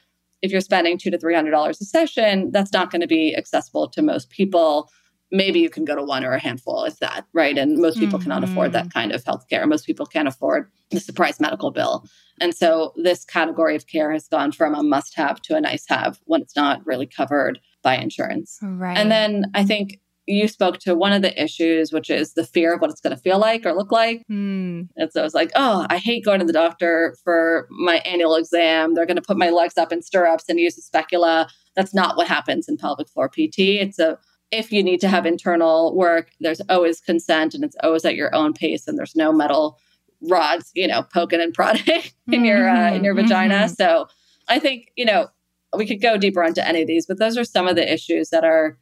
if 0.42 0.52
you're 0.52 0.60
spending 0.60 0.98
two 0.98 1.10
to 1.10 1.18
three 1.18 1.34
hundred 1.34 1.50
dollars 1.50 1.80
a 1.80 1.84
session, 1.84 2.50
that's 2.52 2.72
not 2.72 2.90
going 2.90 3.00
to 3.00 3.06
be 3.06 3.34
accessible 3.36 3.88
to 3.90 4.02
most 4.02 4.30
people. 4.30 4.90
Maybe 5.30 5.60
you 5.60 5.68
can 5.68 5.84
go 5.84 5.94
to 5.94 6.02
one 6.02 6.24
or 6.24 6.32
a 6.32 6.40
handful, 6.40 6.84
if 6.84 7.00
that, 7.00 7.26
right? 7.34 7.58
And 7.58 7.78
most 7.78 7.98
people 7.98 8.18
mm-hmm. 8.18 8.30
cannot 8.30 8.44
afford 8.44 8.72
that 8.72 8.92
kind 8.94 9.12
of 9.12 9.24
healthcare. 9.24 9.68
Most 9.68 9.84
people 9.84 10.06
can't 10.06 10.28
afford 10.28 10.70
the 10.90 11.00
surprise 11.00 11.38
medical 11.38 11.70
bill. 11.70 12.06
And 12.40 12.54
so 12.54 12.94
this 12.96 13.26
category 13.26 13.76
of 13.76 13.86
care 13.86 14.10
has 14.12 14.26
gone 14.28 14.52
from 14.52 14.74
a 14.74 14.82
must 14.82 15.14
have 15.16 15.42
to 15.42 15.56
a 15.56 15.60
nice 15.60 15.84
have 15.88 16.18
when 16.24 16.40
it's 16.40 16.56
not 16.56 16.86
really 16.86 17.06
covered 17.06 17.60
by 17.82 17.96
insurance. 17.96 18.58
Right. 18.62 18.96
And 18.96 19.10
then 19.10 19.50
I 19.54 19.64
think 19.64 20.00
you 20.28 20.46
spoke 20.46 20.78
to 20.78 20.94
one 20.94 21.12
of 21.12 21.22
the 21.22 21.42
issues, 21.42 21.92
which 21.92 22.10
is 22.10 22.34
the 22.34 22.44
fear 22.44 22.74
of 22.74 22.80
what 22.80 22.90
it's 22.90 23.00
going 23.00 23.16
to 23.16 23.22
feel 23.22 23.38
like 23.38 23.64
or 23.64 23.72
look 23.72 23.90
like. 23.90 24.24
Mm. 24.30 24.88
And 24.96 25.12
so 25.12 25.20
I 25.20 25.24
was 25.24 25.34
like, 25.34 25.50
oh, 25.56 25.86
I 25.88 25.96
hate 25.96 26.24
going 26.24 26.38
to 26.40 26.46
the 26.46 26.52
doctor 26.52 27.16
for 27.24 27.66
my 27.70 27.96
annual 27.98 28.36
exam. 28.36 28.94
They're 28.94 29.06
going 29.06 29.16
to 29.16 29.22
put 29.22 29.38
my 29.38 29.48
legs 29.48 29.78
up 29.78 29.90
in 29.90 30.02
stirrups 30.02 30.44
and 30.48 30.60
use 30.60 30.76
a 30.76 30.82
specula. 30.82 31.48
That's 31.76 31.94
not 31.94 32.16
what 32.16 32.28
happens 32.28 32.68
in 32.68 32.76
pelvic 32.76 33.08
floor 33.08 33.28
PT. 33.28 33.58
It's 33.58 33.98
a 33.98 34.18
if 34.50 34.72
you 34.72 34.82
need 34.82 35.00
to 35.00 35.08
have 35.08 35.26
internal 35.26 35.94
work, 35.94 36.30
there's 36.40 36.62
always 36.70 37.00
consent 37.00 37.54
and 37.54 37.64
it's 37.64 37.76
always 37.82 38.04
at 38.04 38.14
your 38.14 38.34
own 38.34 38.54
pace 38.54 38.88
and 38.88 38.96
there's 38.98 39.14
no 39.14 39.30
metal 39.30 39.78
rods, 40.22 40.70
you 40.74 40.86
know, 40.86 41.02
poking 41.02 41.40
and 41.40 41.52
prodding 41.54 42.02
in 42.30 42.44
your 42.44 42.68
uh, 42.68 42.92
in 42.92 43.04
your 43.04 43.14
mm-hmm. 43.14 43.24
vagina. 43.24 43.54
Mm-hmm. 43.54 43.74
So 43.74 44.08
I 44.48 44.58
think, 44.58 44.92
you 44.96 45.04
know, 45.04 45.28
we 45.76 45.86
could 45.86 46.00
go 46.00 46.16
deeper 46.16 46.42
into 46.42 46.66
any 46.66 46.82
of 46.82 46.86
these, 46.86 47.06
but 47.06 47.18
those 47.18 47.36
are 47.36 47.44
some 47.44 47.68
of 47.68 47.76
the 47.76 47.92
issues 47.92 48.30
that 48.30 48.44
are 48.44 48.78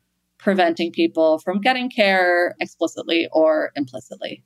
preventing 0.47 0.93
people 0.93 1.41
from 1.41 1.61
getting 1.61 1.91
care 1.91 2.55
explicitly 2.61 3.29
or 3.33 3.73
implicitly. 3.75 4.45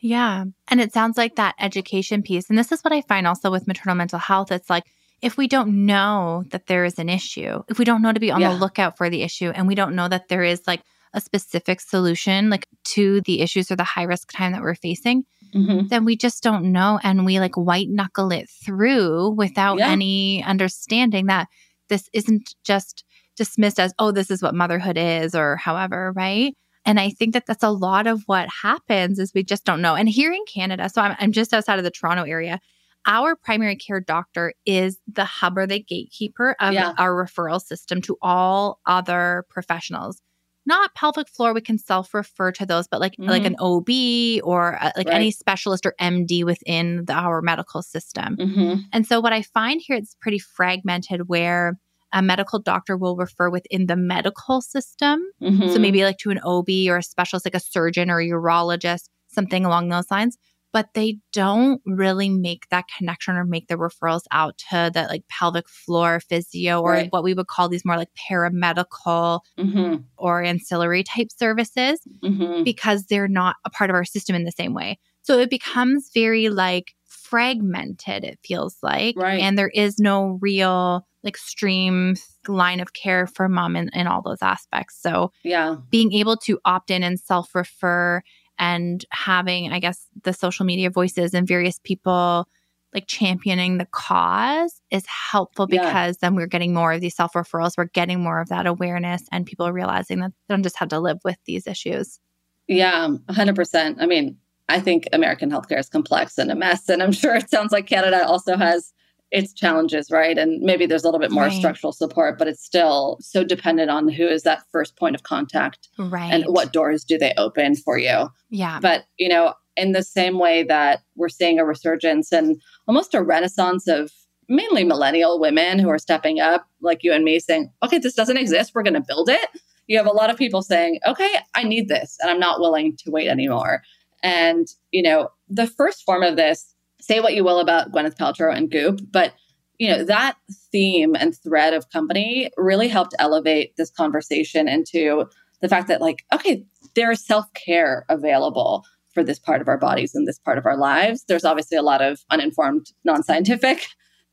Yeah. 0.00 0.46
And 0.68 0.80
it 0.80 0.94
sounds 0.94 1.18
like 1.18 1.36
that 1.36 1.54
education 1.60 2.22
piece. 2.22 2.48
And 2.48 2.58
this 2.58 2.72
is 2.72 2.80
what 2.80 2.94
I 2.94 3.02
find 3.02 3.26
also 3.26 3.50
with 3.50 3.66
maternal 3.66 3.96
mental 3.96 4.18
health. 4.18 4.50
It's 4.50 4.70
like, 4.70 4.84
if 5.20 5.36
we 5.36 5.46
don't 5.46 5.84
know 5.84 6.44
that 6.52 6.68
there 6.68 6.86
is 6.86 6.98
an 6.98 7.10
issue, 7.10 7.62
if 7.68 7.78
we 7.78 7.84
don't 7.84 8.00
know 8.00 8.14
to 8.14 8.20
be 8.20 8.30
on 8.30 8.40
yeah. 8.40 8.54
the 8.54 8.58
lookout 8.58 8.96
for 8.96 9.10
the 9.10 9.22
issue, 9.22 9.50
and 9.50 9.68
we 9.68 9.74
don't 9.74 9.94
know 9.94 10.08
that 10.08 10.28
there 10.28 10.42
is 10.42 10.62
like 10.66 10.80
a 11.12 11.20
specific 11.20 11.82
solution, 11.82 12.48
like 12.48 12.66
to 12.84 13.20
the 13.26 13.42
issues 13.42 13.70
or 13.70 13.76
the 13.76 13.84
high 13.84 14.04
risk 14.04 14.32
time 14.32 14.52
that 14.52 14.62
we're 14.62 14.74
facing, 14.74 15.26
mm-hmm. 15.54 15.88
then 15.88 16.06
we 16.06 16.16
just 16.16 16.42
don't 16.42 16.72
know. 16.72 16.98
And 17.02 17.26
we 17.26 17.40
like 17.40 17.56
white 17.56 17.90
knuckle 17.90 18.32
it 18.32 18.48
through 18.48 19.32
without 19.32 19.80
yeah. 19.80 19.90
any 19.90 20.42
understanding 20.42 21.26
that 21.26 21.48
this 21.90 22.08
isn't 22.14 22.54
just 22.64 23.04
dismissed 23.36 23.78
as, 23.78 23.92
oh, 23.98 24.10
this 24.10 24.30
is 24.30 24.42
what 24.42 24.54
motherhood 24.54 24.96
is, 24.96 25.34
or 25.34 25.56
however, 25.56 26.12
right? 26.14 26.54
And 26.86 27.00
I 27.00 27.10
think 27.10 27.34
that 27.34 27.46
that's 27.46 27.64
a 27.64 27.70
lot 27.70 28.06
of 28.06 28.22
what 28.26 28.48
happens 28.62 29.18
is 29.18 29.32
we 29.34 29.42
just 29.42 29.64
don't 29.64 29.82
know. 29.82 29.94
And 29.94 30.08
here 30.08 30.32
in 30.32 30.44
Canada, 30.46 30.88
so 30.88 31.02
I'm, 31.02 31.16
I'm 31.18 31.32
just 31.32 31.52
outside 31.52 31.78
of 31.78 31.84
the 31.84 31.90
Toronto 31.90 32.22
area, 32.22 32.60
our 33.06 33.36
primary 33.36 33.76
care 33.76 34.00
doctor 34.00 34.52
is 34.64 34.98
the 35.12 35.24
hub 35.24 35.58
or 35.58 35.66
the 35.66 35.80
gatekeeper 35.80 36.56
of 36.60 36.74
yeah. 36.74 36.92
our 36.96 37.12
referral 37.12 37.60
system 37.60 38.00
to 38.02 38.16
all 38.22 38.80
other 38.86 39.44
professionals. 39.48 40.20
Not 40.68 40.94
pelvic 40.94 41.28
floor, 41.28 41.54
we 41.54 41.60
can 41.60 41.78
self 41.78 42.12
refer 42.12 42.50
to 42.52 42.66
those, 42.66 42.88
but 42.88 43.00
like 43.00 43.12
mm-hmm. 43.12 43.30
like 43.30 43.44
an 43.44 43.54
OB 43.60 44.44
or 44.44 44.72
a, 44.72 44.86
uh, 44.86 44.90
like 44.96 45.06
right. 45.06 45.14
any 45.14 45.30
specialist 45.30 45.86
or 45.86 45.94
MD 46.00 46.44
within 46.44 47.04
the, 47.04 47.12
our 47.12 47.40
medical 47.40 47.82
system. 47.82 48.36
Mm-hmm. 48.36 48.80
And 48.92 49.06
so 49.06 49.20
what 49.20 49.32
I 49.32 49.42
find 49.42 49.80
here, 49.80 49.96
it's 49.96 50.16
pretty 50.20 50.40
fragmented 50.40 51.28
where 51.28 51.78
a 52.16 52.22
medical 52.22 52.58
doctor 52.58 52.96
will 52.96 53.14
refer 53.14 53.50
within 53.50 53.86
the 53.86 53.94
medical 53.94 54.62
system. 54.62 55.20
Mm-hmm. 55.42 55.68
So 55.68 55.78
maybe 55.78 56.02
like 56.02 56.16
to 56.18 56.30
an 56.30 56.40
OB 56.42 56.68
or 56.88 56.96
a 56.96 57.02
specialist, 57.02 57.44
like 57.44 57.54
a 57.54 57.60
surgeon 57.60 58.10
or 58.10 58.20
a 58.20 58.26
urologist, 58.26 59.10
something 59.28 59.66
along 59.66 59.90
those 59.90 60.10
lines. 60.10 60.38
But 60.72 60.94
they 60.94 61.18
don't 61.32 61.82
really 61.84 62.30
make 62.30 62.68
that 62.70 62.86
connection 62.96 63.36
or 63.36 63.44
make 63.44 63.68
the 63.68 63.76
referrals 63.76 64.22
out 64.32 64.56
to 64.70 64.90
the 64.92 65.02
like 65.10 65.28
pelvic 65.28 65.68
floor 65.68 66.20
physio 66.20 66.80
or 66.80 66.92
right. 66.92 67.12
what 67.12 67.22
we 67.22 67.34
would 67.34 67.48
call 67.48 67.68
these 67.68 67.84
more 67.84 67.96
like 67.96 68.10
paramedical 68.30 69.40
mm-hmm. 69.58 69.96
or 70.16 70.42
ancillary 70.42 71.02
type 71.02 71.28
services 71.36 72.00
mm-hmm. 72.24 72.62
because 72.62 73.06
they're 73.06 73.28
not 73.28 73.56
a 73.66 73.70
part 73.70 73.90
of 73.90 73.94
our 73.94 74.04
system 74.06 74.34
in 74.34 74.44
the 74.44 74.52
same 74.52 74.72
way. 74.72 74.98
So 75.20 75.38
it 75.38 75.50
becomes 75.50 76.10
very 76.14 76.48
like 76.48 76.94
fragmented, 77.04 78.24
it 78.24 78.38
feels 78.44 78.76
like. 78.82 79.16
Right. 79.18 79.40
And 79.40 79.58
there 79.58 79.68
is 79.68 79.98
no 79.98 80.38
real 80.40 81.06
like 81.26 81.36
stream 81.36 82.16
line 82.48 82.80
of 82.80 82.94
care 82.94 83.26
for 83.26 83.48
mom 83.48 83.76
in, 83.76 83.90
in 83.92 84.06
all 84.06 84.22
those 84.22 84.40
aspects. 84.40 85.00
So 85.00 85.32
yeah, 85.42 85.76
being 85.90 86.12
able 86.14 86.36
to 86.38 86.58
opt 86.64 86.90
in 86.90 87.02
and 87.02 87.20
self 87.20 87.54
refer 87.54 88.22
and 88.58 89.04
having, 89.10 89.72
I 89.72 89.80
guess, 89.80 90.06
the 90.24 90.32
social 90.32 90.64
media 90.64 90.88
voices 90.88 91.34
and 91.34 91.46
various 91.46 91.78
people 91.82 92.48
like 92.94 93.06
championing 93.06 93.76
the 93.76 93.86
cause 93.86 94.80
is 94.90 95.04
helpful 95.06 95.66
because 95.66 96.16
yeah. 96.16 96.18
then 96.22 96.34
we're 96.34 96.46
getting 96.46 96.72
more 96.72 96.92
of 96.92 97.02
these 97.02 97.14
self 97.14 97.34
referrals. 97.34 97.76
We're 97.76 97.84
getting 97.86 98.22
more 98.22 98.40
of 98.40 98.48
that 98.48 98.66
awareness 98.66 99.22
and 99.30 99.44
people 99.44 99.70
realizing 99.70 100.20
that 100.20 100.32
they 100.48 100.54
don't 100.54 100.62
just 100.62 100.78
have 100.78 100.88
to 100.88 101.00
live 101.00 101.18
with 101.24 101.36
these 101.44 101.66
issues. 101.66 102.20
Yeah, 102.68 103.08
100%. 103.28 103.96
I 104.00 104.06
mean, 104.06 104.38
I 104.68 104.80
think 104.80 105.08
American 105.12 105.50
healthcare 105.50 105.78
is 105.78 105.88
complex 105.88 106.38
and 106.38 106.50
a 106.50 106.54
mess. 106.54 106.88
And 106.88 107.02
I'm 107.02 107.12
sure 107.12 107.36
it 107.36 107.50
sounds 107.50 107.70
like 107.70 107.86
Canada 107.86 108.26
also 108.26 108.56
has 108.56 108.92
its 109.32 109.52
challenges, 109.52 110.10
right? 110.10 110.38
And 110.38 110.60
maybe 110.62 110.86
there's 110.86 111.02
a 111.02 111.06
little 111.06 111.20
bit 111.20 111.32
more 111.32 111.44
right. 111.44 111.52
structural 111.52 111.92
support, 111.92 112.38
but 112.38 112.46
it's 112.46 112.64
still 112.64 113.18
so 113.20 113.42
dependent 113.42 113.90
on 113.90 114.08
who 114.08 114.26
is 114.26 114.42
that 114.44 114.62
first 114.70 114.96
point 114.96 115.16
of 115.16 115.24
contact. 115.24 115.88
Right. 115.98 116.32
And 116.32 116.44
what 116.44 116.72
doors 116.72 117.04
do 117.04 117.18
they 117.18 117.34
open 117.36 117.74
for 117.74 117.98
you? 117.98 118.28
Yeah. 118.50 118.78
But, 118.80 119.04
you 119.18 119.28
know, 119.28 119.54
in 119.76 119.92
the 119.92 120.02
same 120.02 120.38
way 120.38 120.62
that 120.62 121.02
we're 121.16 121.28
seeing 121.28 121.58
a 121.58 121.64
resurgence 121.64 122.32
and 122.32 122.60
almost 122.86 123.14
a 123.14 123.22
renaissance 123.22 123.88
of 123.88 124.12
mainly 124.48 124.84
millennial 124.84 125.40
women 125.40 125.80
who 125.80 125.88
are 125.88 125.98
stepping 125.98 126.38
up, 126.40 126.66
like 126.80 127.02
you 127.02 127.12
and 127.12 127.24
me, 127.24 127.40
saying, 127.40 127.70
okay, 127.82 127.98
this 127.98 128.14
doesn't 128.14 128.36
exist. 128.36 128.72
We're 128.74 128.84
going 128.84 128.94
to 128.94 129.04
build 129.06 129.28
it. 129.28 129.50
You 129.88 129.98
have 129.98 130.06
a 130.06 130.12
lot 130.12 130.30
of 130.30 130.36
people 130.36 130.62
saying, 130.62 131.00
okay, 131.06 131.34
I 131.54 131.64
need 131.64 131.88
this 131.88 132.16
and 132.20 132.30
I'm 132.30 132.40
not 132.40 132.60
willing 132.60 132.96
to 132.98 133.10
wait 133.10 133.28
anymore. 133.28 133.82
And, 134.22 134.66
you 134.92 135.02
know, 135.02 135.30
the 135.48 135.66
first 135.66 136.04
form 136.04 136.22
of 136.22 136.36
this 136.36 136.74
say 137.00 137.20
what 137.20 137.34
you 137.34 137.44
will 137.44 137.60
about 137.60 137.92
Gwyneth 137.92 138.16
Paltrow 138.16 138.54
and 138.54 138.70
Goop, 138.70 139.00
but 139.10 139.34
you 139.78 139.88
know 139.88 140.04
that 140.04 140.36
theme 140.72 141.14
and 141.14 141.36
thread 141.36 141.74
of 141.74 141.90
company 141.90 142.50
really 142.56 142.88
helped 142.88 143.14
elevate 143.18 143.76
this 143.76 143.90
conversation 143.90 144.68
into 144.68 145.26
the 145.60 145.68
fact 145.68 145.88
that 145.88 146.00
like 146.00 146.24
okay 146.32 146.64
there 146.94 147.10
is 147.10 147.24
self-care 147.24 148.06
available 148.08 148.84
for 149.12 149.22
this 149.22 149.38
part 149.38 149.60
of 149.60 149.68
our 149.68 149.76
bodies 149.76 150.14
and 150.14 150.26
this 150.26 150.38
part 150.38 150.56
of 150.56 150.64
our 150.64 150.78
lives. 150.78 151.24
There's 151.28 151.44
obviously 151.44 151.76
a 151.76 151.82
lot 151.82 152.00
of 152.00 152.24
uninformed 152.30 152.92
non-scientific 153.04 153.86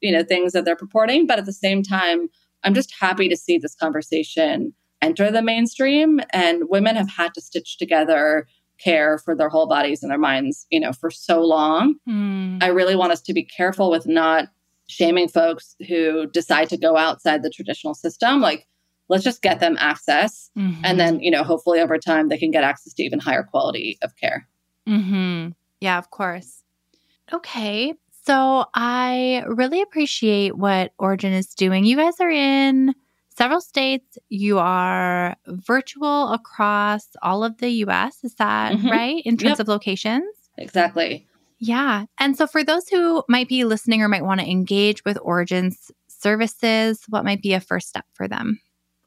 you 0.04 0.12
know 0.12 0.24
things 0.24 0.52
that 0.52 0.66
they're 0.66 0.76
purporting 0.76 1.26
but 1.26 1.40
at 1.40 1.46
the 1.46 1.54
same 1.54 1.82
time 1.82 2.28
i'm 2.64 2.76
just 2.76 2.94
happy 3.00 3.28
to 3.28 3.38
see 3.38 3.58
this 3.58 3.74
conversation 3.74 4.74
enter 5.02 5.32
the 5.32 5.42
mainstream 5.42 6.20
and 6.32 6.64
women 6.70 6.96
have 6.96 7.10
had 7.10 7.34
to 7.34 7.42
stitch 7.42 7.78
together 7.78 8.46
care 8.84 9.18
for 9.18 9.36
their 9.36 9.50
whole 9.50 9.68
bodies 9.68 10.04
and 10.04 10.12
their 10.12 10.18
minds, 10.18 10.66
you 10.70 10.80
know, 10.80 10.94
for 10.94 11.10
so 11.10 11.42
long. 11.42 11.96
Mm. 12.08 12.62
I 12.62 12.68
really 12.68 12.96
want 12.96 13.12
us 13.12 13.22
to 13.22 13.34
be 13.34 13.44
careful 13.44 13.90
with 13.90 14.08
not 14.08 14.50
shaming 14.88 15.28
folks 15.28 15.76
who 15.88 16.28
decide 16.28 16.70
to 16.70 16.78
go 16.78 16.98
outside 16.98 17.44
the 17.44 17.50
traditional 17.50 17.94
system. 17.94 18.42
Like, 18.42 18.68
let's 19.10 19.24
just 19.24 19.42
get 19.42 19.60
them 19.60 19.78
access. 19.80 20.50
Mm-hmm. 20.58 20.82
And 20.84 21.00
then, 21.00 21.20
you 21.20 21.32
know, 21.32 21.44
hopefully 21.44 21.80
over 21.80 21.98
time 21.98 22.30
they 22.30 22.38
can 22.38 22.52
get 22.52 22.64
access 22.64 22.94
to 22.94 23.04
even 23.04 23.20
higher 23.20 23.44
quality 23.44 23.98
of 24.02 24.16
care. 24.16 24.48
Mm-hmm. 24.88 25.50
Yeah, 25.82 25.98
of 25.98 26.10
course. 26.10 26.64
Okay. 27.32 27.94
So 28.26 28.66
I 28.74 29.44
really 29.48 29.82
appreciate 29.82 30.58
what 30.58 30.94
Origin 30.98 31.34
is 31.34 31.54
doing. 31.54 31.84
You 31.86 31.98
guys 31.98 32.20
are 32.20 32.30
in 32.30 32.96
several 33.36 33.62
states. 33.62 34.18
You 34.30 34.60
are 34.60 35.36
virtual 35.48 36.34
across 36.34 37.08
all 37.22 37.44
of 37.44 37.58
the 37.58 37.70
US. 37.86 38.24
Is 38.24 38.36
that 38.36 38.74
mm-hmm. 38.74 38.90
right 38.90 39.22
in 39.26 39.38
terms 39.38 39.52
yep. 39.52 39.60
of 39.62 39.68
locations? 39.68 40.26
Exactly. 40.58 41.28
Yeah. 41.60 42.06
And 42.20 42.38
so 42.38 42.46
for 42.46 42.64
those 42.64 42.88
who 42.90 43.24
might 43.30 43.48
be 43.48 43.64
listening 43.64 44.02
or 44.02 44.10
might 44.10 44.26
want 44.26 44.42
to 44.42 44.50
engage 44.50 45.06
with 45.06 45.18
Origins 45.22 45.92
services, 46.08 47.04
what 47.10 47.24
might 47.24 47.42
be 47.42 47.54
a 47.54 47.60
first 47.60 47.88
step 47.88 48.06
for 48.14 48.28
them? 48.28 48.60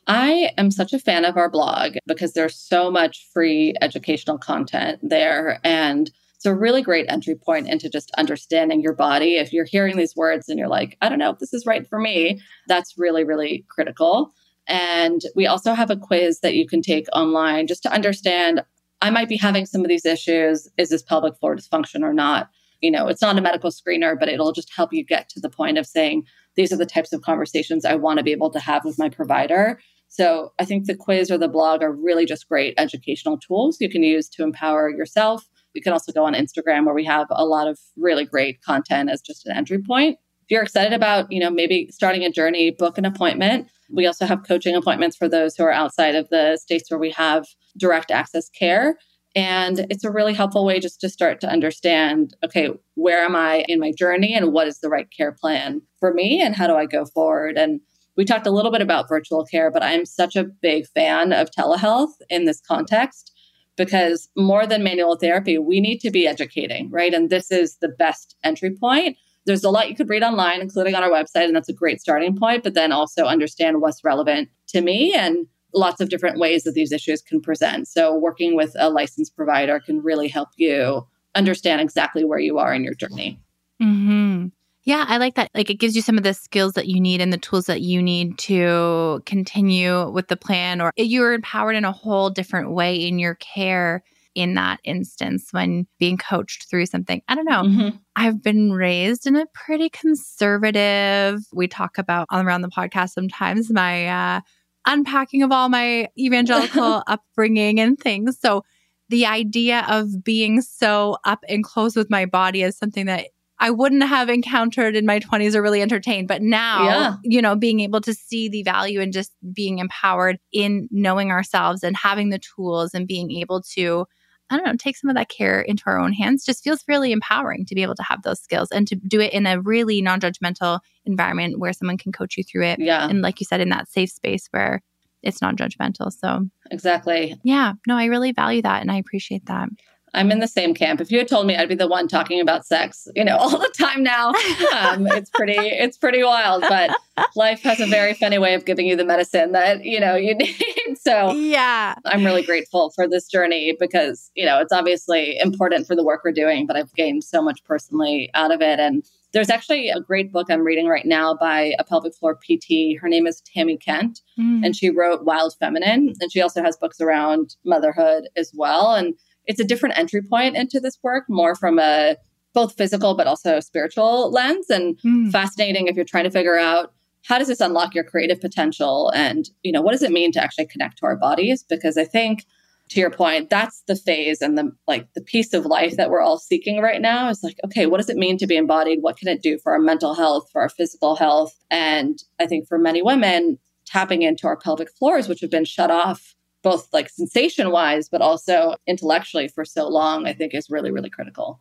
I 0.06 0.52
am 0.56 0.70
such 0.70 0.92
a 0.92 0.98
fan 0.98 1.24
of 1.24 1.36
our 1.36 1.50
blog 1.50 1.96
because 2.06 2.32
there's 2.32 2.56
so 2.56 2.90
much 2.90 3.26
free 3.32 3.74
educational 3.80 4.38
content 4.38 5.00
there. 5.02 5.60
And 5.64 6.10
it's 6.46 6.54
a 6.54 6.56
really 6.56 6.80
great 6.80 7.06
entry 7.08 7.34
point 7.34 7.68
into 7.68 7.90
just 7.90 8.12
understanding 8.18 8.80
your 8.80 8.92
body. 8.92 9.34
If 9.34 9.52
you're 9.52 9.64
hearing 9.64 9.96
these 9.96 10.14
words 10.14 10.48
and 10.48 10.60
you're 10.60 10.68
like, 10.68 10.96
I 11.02 11.08
don't 11.08 11.18
know 11.18 11.30
if 11.30 11.40
this 11.40 11.52
is 11.52 11.66
right 11.66 11.84
for 11.88 11.98
me, 11.98 12.40
that's 12.68 12.96
really, 12.96 13.24
really 13.24 13.64
critical. 13.68 14.32
And 14.68 15.20
we 15.34 15.48
also 15.48 15.74
have 15.74 15.90
a 15.90 15.96
quiz 15.96 16.38
that 16.40 16.54
you 16.54 16.64
can 16.68 16.82
take 16.82 17.06
online 17.12 17.66
just 17.66 17.82
to 17.82 17.92
understand 17.92 18.62
I 19.00 19.10
might 19.10 19.28
be 19.28 19.36
having 19.36 19.66
some 19.66 19.80
of 19.80 19.88
these 19.88 20.06
issues. 20.06 20.70
Is 20.78 20.90
this 20.90 21.02
pelvic 21.02 21.36
floor 21.36 21.56
dysfunction 21.56 22.02
or 22.02 22.14
not? 22.14 22.48
You 22.80 22.92
know, 22.92 23.08
it's 23.08 23.22
not 23.22 23.36
a 23.36 23.42
medical 23.42 23.70
screener, 23.70 24.16
but 24.16 24.28
it'll 24.28 24.52
just 24.52 24.72
help 24.72 24.92
you 24.92 25.04
get 25.04 25.28
to 25.30 25.40
the 25.40 25.50
point 25.50 25.78
of 25.78 25.86
saying, 25.86 26.26
these 26.54 26.72
are 26.72 26.76
the 26.76 26.86
types 26.86 27.12
of 27.12 27.22
conversations 27.22 27.84
I 27.84 27.96
want 27.96 28.18
to 28.18 28.24
be 28.24 28.30
able 28.30 28.50
to 28.50 28.60
have 28.60 28.84
with 28.84 29.00
my 29.00 29.08
provider. 29.08 29.80
So 30.06 30.52
I 30.60 30.64
think 30.64 30.86
the 30.86 30.94
quiz 30.94 31.28
or 31.28 31.38
the 31.38 31.48
blog 31.48 31.82
are 31.82 31.92
really 31.92 32.24
just 32.24 32.48
great 32.48 32.74
educational 32.78 33.36
tools 33.36 33.80
you 33.80 33.90
can 33.90 34.04
use 34.04 34.28
to 34.28 34.44
empower 34.44 34.88
yourself. 34.88 35.48
You 35.76 35.82
can 35.82 35.92
also 35.92 36.10
go 36.10 36.24
on 36.24 36.34
Instagram 36.34 36.86
where 36.86 36.94
we 36.94 37.04
have 37.04 37.26
a 37.30 37.44
lot 37.44 37.68
of 37.68 37.78
really 37.96 38.24
great 38.24 38.62
content 38.62 39.10
as 39.10 39.20
just 39.20 39.46
an 39.46 39.56
entry 39.56 39.78
point. 39.78 40.18
If 40.42 40.50
you're 40.50 40.62
excited 40.62 40.92
about, 40.92 41.30
you 41.30 41.40
know, 41.40 41.50
maybe 41.50 41.88
starting 41.92 42.24
a 42.24 42.30
journey, 42.30 42.70
book 42.70 42.98
an 42.98 43.04
appointment. 43.04 43.68
We 43.92 44.06
also 44.06 44.26
have 44.26 44.44
coaching 44.44 44.74
appointments 44.74 45.16
for 45.16 45.28
those 45.28 45.56
who 45.56 45.64
are 45.64 45.72
outside 45.72 46.14
of 46.14 46.28
the 46.30 46.56
states 46.56 46.90
where 46.90 46.98
we 46.98 47.10
have 47.12 47.46
direct 47.76 48.10
access 48.10 48.48
care. 48.48 48.96
And 49.34 49.86
it's 49.90 50.04
a 50.04 50.10
really 50.10 50.32
helpful 50.32 50.64
way 50.64 50.80
just 50.80 51.00
to 51.02 51.10
start 51.10 51.40
to 51.40 51.48
understand 51.48 52.34
okay, 52.44 52.70
where 52.94 53.22
am 53.22 53.36
I 53.36 53.64
in 53.68 53.78
my 53.78 53.92
journey 53.92 54.34
and 54.34 54.52
what 54.52 54.66
is 54.66 54.80
the 54.80 54.88
right 54.88 55.08
care 55.14 55.32
plan 55.32 55.82
for 56.00 56.14
me 56.14 56.40
and 56.40 56.56
how 56.56 56.66
do 56.66 56.74
I 56.74 56.86
go 56.86 57.04
forward? 57.04 57.58
And 57.58 57.80
we 58.16 58.24
talked 58.24 58.46
a 58.46 58.50
little 58.50 58.70
bit 58.70 58.80
about 58.80 59.08
virtual 59.08 59.44
care, 59.44 59.70
but 59.70 59.82
I'm 59.82 60.06
such 60.06 60.36
a 60.36 60.44
big 60.44 60.86
fan 60.86 61.34
of 61.34 61.50
telehealth 61.50 62.14
in 62.30 62.46
this 62.46 62.62
context 62.66 63.32
because 63.76 64.28
more 64.36 64.66
than 64.66 64.82
manual 64.82 65.16
therapy, 65.16 65.58
we 65.58 65.80
need 65.80 65.98
to 66.00 66.10
be 66.10 66.26
educating, 66.26 66.90
right? 66.90 67.14
And 67.14 67.30
this 67.30 67.50
is 67.50 67.76
the 67.76 67.88
best 67.88 68.36
entry 68.42 68.74
point. 68.74 69.16
There's 69.44 69.64
a 69.64 69.70
lot 69.70 69.88
you 69.88 69.94
could 69.94 70.08
read 70.08 70.22
online, 70.22 70.60
including 70.60 70.94
on 70.94 71.02
our 71.02 71.10
website, 71.10 71.44
and 71.44 71.54
that's 71.54 71.68
a 71.68 71.74
great 71.74 72.00
starting 72.00 72.36
point, 72.36 72.64
but 72.64 72.74
then 72.74 72.90
also 72.90 73.26
understand 73.26 73.80
what's 73.80 74.02
relevant 74.02 74.48
to 74.68 74.80
me 74.80 75.14
and 75.14 75.46
lots 75.74 76.00
of 76.00 76.08
different 76.08 76.38
ways 76.38 76.64
that 76.64 76.72
these 76.72 76.90
issues 76.90 77.22
can 77.22 77.40
present. 77.40 77.86
So, 77.86 78.16
working 78.16 78.56
with 78.56 78.74
a 78.78 78.90
licensed 78.90 79.36
provider 79.36 79.78
can 79.78 80.02
really 80.02 80.28
help 80.28 80.48
you 80.56 81.06
understand 81.34 81.80
exactly 81.80 82.24
where 82.24 82.38
you 82.38 82.58
are 82.58 82.74
in 82.74 82.82
your 82.82 82.94
journey. 82.94 83.38
Mm-hmm. 83.80 84.46
Yeah, 84.86 85.04
I 85.08 85.18
like 85.18 85.34
that. 85.34 85.50
Like 85.52 85.68
it 85.68 85.80
gives 85.80 85.96
you 85.96 86.00
some 86.00 86.16
of 86.16 86.22
the 86.22 86.32
skills 86.32 86.74
that 86.74 86.86
you 86.86 87.00
need 87.00 87.20
and 87.20 87.32
the 87.32 87.38
tools 87.38 87.66
that 87.66 87.80
you 87.80 88.00
need 88.00 88.38
to 88.38 89.20
continue 89.26 90.08
with 90.10 90.28
the 90.28 90.36
plan, 90.36 90.80
or 90.80 90.92
you're 90.96 91.32
empowered 91.32 91.74
in 91.74 91.84
a 91.84 91.90
whole 91.90 92.30
different 92.30 92.70
way 92.70 92.96
in 92.96 93.18
your 93.18 93.34
care 93.34 94.04
in 94.36 94.54
that 94.54 94.78
instance 94.84 95.48
when 95.50 95.88
being 95.98 96.16
coached 96.16 96.70
through 96.70 96.86
something. 96.86 97.20
I 97.26 97.34
don't 97.34 97.46
know. 97.46 97.62
Mm-hmm. 97.62 97.96
I've 98.14 98.42
been 98.42 98.72
raised 98.72 99.26
in 99.26 99.34
a 99.34 99.46
pretty 99.54 99.88
conservative, 99.88 101.40
we 101.52 101.66
talk 101.66 101.98
about 101.98 102.28
all 102.30 102.42
around 102.42 102.60
the 102.60 102.68
podcast 102.68 103.10
sometimes, 103.10 103.72
my 103.72 104.06
uh, 104.06 104.40
unpacking 104.86 105.42
of 105.42 105.50
all 105.50 105.68
my 105.68 106.08
evangelical 106.16 107.02
upbringing 107.08 107.80
and 107.80 107.98
things. 107.98 108.38
So 108.38 108.62
the 109.08 109.26
idea 109.26 109.84
of 109.88 110.22
being 110.22 110.60
so 110.60 111.16
up 111.24 111.42
and 111.48 111.64
close 111.64 111.96
with 111.96 112.10
my 112.10 112.26
body 112.26 112.62
is 112.62 112.76
something 112.76 113.06
that 113.06 113.28
I 113.58 113.70
wouldn't 113.70 114.02
have 114.02 114.28
encountered 114.28 114.96
in 114.96 115.06
my 115.06 115.18
20s 115.18 115.54
or 115.54 115.62
really 115.62 115.80
entertained. 115.80 116.28
But 116.28 116.42
now, 116.42 116.84
yeah. 116.84 117.16
you 117.22 117.40
know, 117.40 117.56
being 117.56 117.80
able 117.80 118.00
to 118.02 118.12
see 118.12 118.48
the 118.48 118.62
value 118.62 119.00
and 119.00 119.12
just 119.12 119.32
being 119.52 119.78
empowered 119.78 120.38
in 120.52 120.88
knowing 120.90 121.30
ourselves 121.30 121.82
and 121.82 121.96
having 121.96 122.28
the 122.28 122.38
tools 122.38 122.92
and 122.92 123.06
being 123.06 123.30
able 123.32 123.62
to, 123.74 124.06
I 124.50 124.56
don't 124.56 124.66
know, 124.66 124.76
take 124.76 124.96
some 124.96 125.08
of 125.08 125.16
that 125.16 125.30
care 125.30 125.60
into 125.60 125.84
our 125.86 125.98
own 125.98 126.12
hands 126.12 126.44
just 126.44 126.62
feels 126.62 126.84
really 126.86 127.12
empowering 127.12 127.64
to 127.66 127.74
be 127.74 127.82
able 127.82 127.94
to 127.94 128.02
have 128.02 128.22
those 128.22 128.40
skills 128.40 128.70
and 128.70 128.86
to 128.88 128.94
do 128.94 129.20
it 129.20 129.32
in 129.32 129.46
a 129.46 129.60
really 129.60 130.02
non 130.02 130.20
judgmental 130.20 130.80
environment 131.06 131.58
where 131.58 131.72
someone 131.72 131.98
can 131.98 132.12
coach 132.12 132.36
you 132.36 132.44
through 132.44 132.64
it. 132.64 132.78
Yeah. 132.78 133.08
And 133.08 133.22
like 133.22 133.40
you 133.40 133.46
said, 133.46 133.60
in 133.60 133.70
that 133.70 133.88
safe 133.88 134.10
space 134.10 134.48
where 134.50 134.82
it's 135.22 135.40
non 135.40 135.56
judgmental. 135.56 136.12
So, 136.12 136.46
exactly. 136.70 137.36
Yeah. 137.42 137.72
No, 137.86 137.96
I 137.96 138.04
really 138.04 138.32
value 138.32 138.62
that 138.62 138.82
and 138.82 138.90
I 138.90 138.98
appreciate 138.98 139.46
that. 139.46 139.70
I'm 140.14 140.30
in 140.30 140.38
the 140.38 140.48
same 140.48 140.74
camp. 140.74 141.00
If 141.00 141.10
you 141.10 141.18
had 141.18 141.28
told 141.28 141.46
me 141.46 141.56
I'd 141.56 141.68
be 141.68 141.74
the 141.74 141.88
one 141.88 142.08
talking 142.08 142.40
about 142.40 142.66
sex, 142.66 143.06
you 143.14 143.24
know, 143.24 143.36
all 143.40 143.58
the 143.58 143.72
time 143.76 144.02
now, 144.02 144.28
um, 144.74 145.06
it's 145.08 145.30
pretty, 145.30 145.56
it's 145.56 145.96
pretty 145.96 146.22
wild. 146.22 146.62
But 146.62 146.96
life 147.34 147.62
has 147.62 147.80
a 147.80 147.86
very 147.86 148.14
funny 148.14 148.38
way 148.38 148.54
of 148.54 148.64
giving 148.64 148.86
you 148.86 148.96
the 148.96 149.04
medicine 149.04 149.52
that 149.52 149.84
you 149.84 150.00
know 150.00 150.16
you 150.16 150.34
need. 150.36 150.98
So 150.98 151.32
yeah, 151.32 151.94
I'm 152.04 152.24
really 152.24 152.42
grateful 152.42 152.90
for 152.90 153.08
this 153.08 153.28
journey 153.28 153.76
because 153.78 154.30
you 154.34 154.44
know 154.44 154.60
it's 154.60 154.72
obviously 154.72 155.38
important 155.38 155.86
for 155.86 155.96
the 155.96 156.04
work 156.04 156.22
we're 156.24 156.32
doing, 156.32 156.66
but 156.66 156.76
I've 156.76 156.92
gained 156.94 157.24
so 157.24 157.42
much 157.42 157.62
personally 157.64 158.30
out 158.34 158.52
of 158.52 158.60
it. 158.60 158.80
And 158.80 159.04
there's 159.32 159.50
actually 159.50 159.90
a 159.90 160.00
great 160.00 160.32
book 160.32 160.50
I'm 160.50 160.64
reading 160.64 160.86
right 160.86 161.04
now 161.04 161.34
by 161.34 161.74
a 161.78 161.84
pelvic 161.84 162.14
floor 162.14 162.36
PT. 162.36 162.98
Her 163.00 163.08
name 163.08 163.26
is 163.26 163.42
Tami 163.42 163.80
Kent, 163.80 164.20
mm. 164.38 164.64
and 164.64 164.74
she 164.74 164.90
wrote 164.90 165.24
Wild 165.24 165.54
Feminine, 165.58 166.14
and 166.20 166.32
she 166.32 166.40
also 166.40 166.62
has 166.62 166.76
books 166.76 167.00
around 167.00 167.56
motherhood 167.64 168.28
as 168.36 168.52
well. 168.54 168.94
And 168.94 169.14
it's 169.46 169.60
a 169.60 169.64
different 169.64 169.98
entry 169.98 170.22
point 170.22 170.56
into 170.56 170.80
this 170.80 170.98
work, 171.02 171.24
more 171.28 171.54
from 171.54 171.78
a 171.78 172.16
both 172.56 172.74
physical 172.74 173.14
but 173.14 173.26
also 173.26 173.60
spiritual 173.60 174.30
lens 174.32 174.70
and 174.70 174.98
mm. 175.02 175.30
fascinating 175.30 175.88
if 175.88 175.94
you're 175.94 176.06
trying 176.06 176.24
to 176.24 176.30
figure 176.30 176.58
out 176.58 176.94
how 177.26 177.38
does 177.38 177.48
this 177.48 177.60
unlock 177.60 177.94
your 177.94 178.02
creative 178.02 178.40
potential 178.40 179.12
and 179.14 179.50
you 179.62 179.70
know 179.70 179.82
what 179.82 179.92
does 179.92 180.02
it 180.02 180.10
mean 180.10 180.32
to 180.32 180.42
actually 180.42 180.64
connect 180.64 180.96
to 180.96 181.04
our 181.04 181.16
bodies? 181.16 181.62
Because 181.62 181.98
i 181.98 182.04
think 182.04 182.46
to 182.88 182.98
your 182.98 183.10
point 183.10 183.50
that's 183.50 183.82
the 183.88 183.94
phase 183.94 184.40
and 184.40 184.56
the 184.56 184.72
like 184.86 185.06
the 185.14 185.20
piece 185.20 185.52
of 185.52 185.66
life 185.66 185.96
that 185.96 186.08
we're 186.08 186.22
all 186.22 186.38
seeking 186.38 186.80
right 186.80 187.02
now 187.02 187.28
is 187.28 187.42
like 187.42 187.58
okay 187.62 187.84
what 187.84 187.98
does 187.98 188.08
it 188.08 188.16
mean 188.16 188.38
to 188.38 188.46
be 188.46 188.56
embodied? 188.56 189.00
What 189.02 189.18
can 189.18 189.28
it 189.28 189.42
do 189.42 189.58
for 189.58 189.72
our 189.72 189.78
mental 189.78 190.14
health 190.14 190.48
for 190.50 190.62
our 190.62 190.70
physical 190.70 191.14
health? 191.14 191.54
And 191.70 192.18
i 192.40 192.46
think 192.46 192.66
for 192.66 192.78
many 192.78 193.02
women 193.02 193.58
tapping 193.84 194.22
into 194.22 194.46
our 194.46 194.56
pelvic 194.56 194.88
floors 194.98 195.28
which 195.28 195.42
have 195.42 195.50
been 195.50 195.66
shut 195.66 195.90
off 195.90 196.35
both 196.66 196.92
like 196.92 197.08
sensation 197.08 197.70
wise, 197.70 198.08
but 198.08 198.20
also 198.20 198.74
intellectually 198.88 199.46
for 199.46 199.64
so 199.64 199.86
long, 199.86 200.26
I 200.26 200.32
think 200.32 200.52
is 200.52 200.68
really, 200.68 200.90
really 200.90 201.10
critical. 201.10 201.60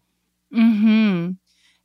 Hmm. 0.51 1.33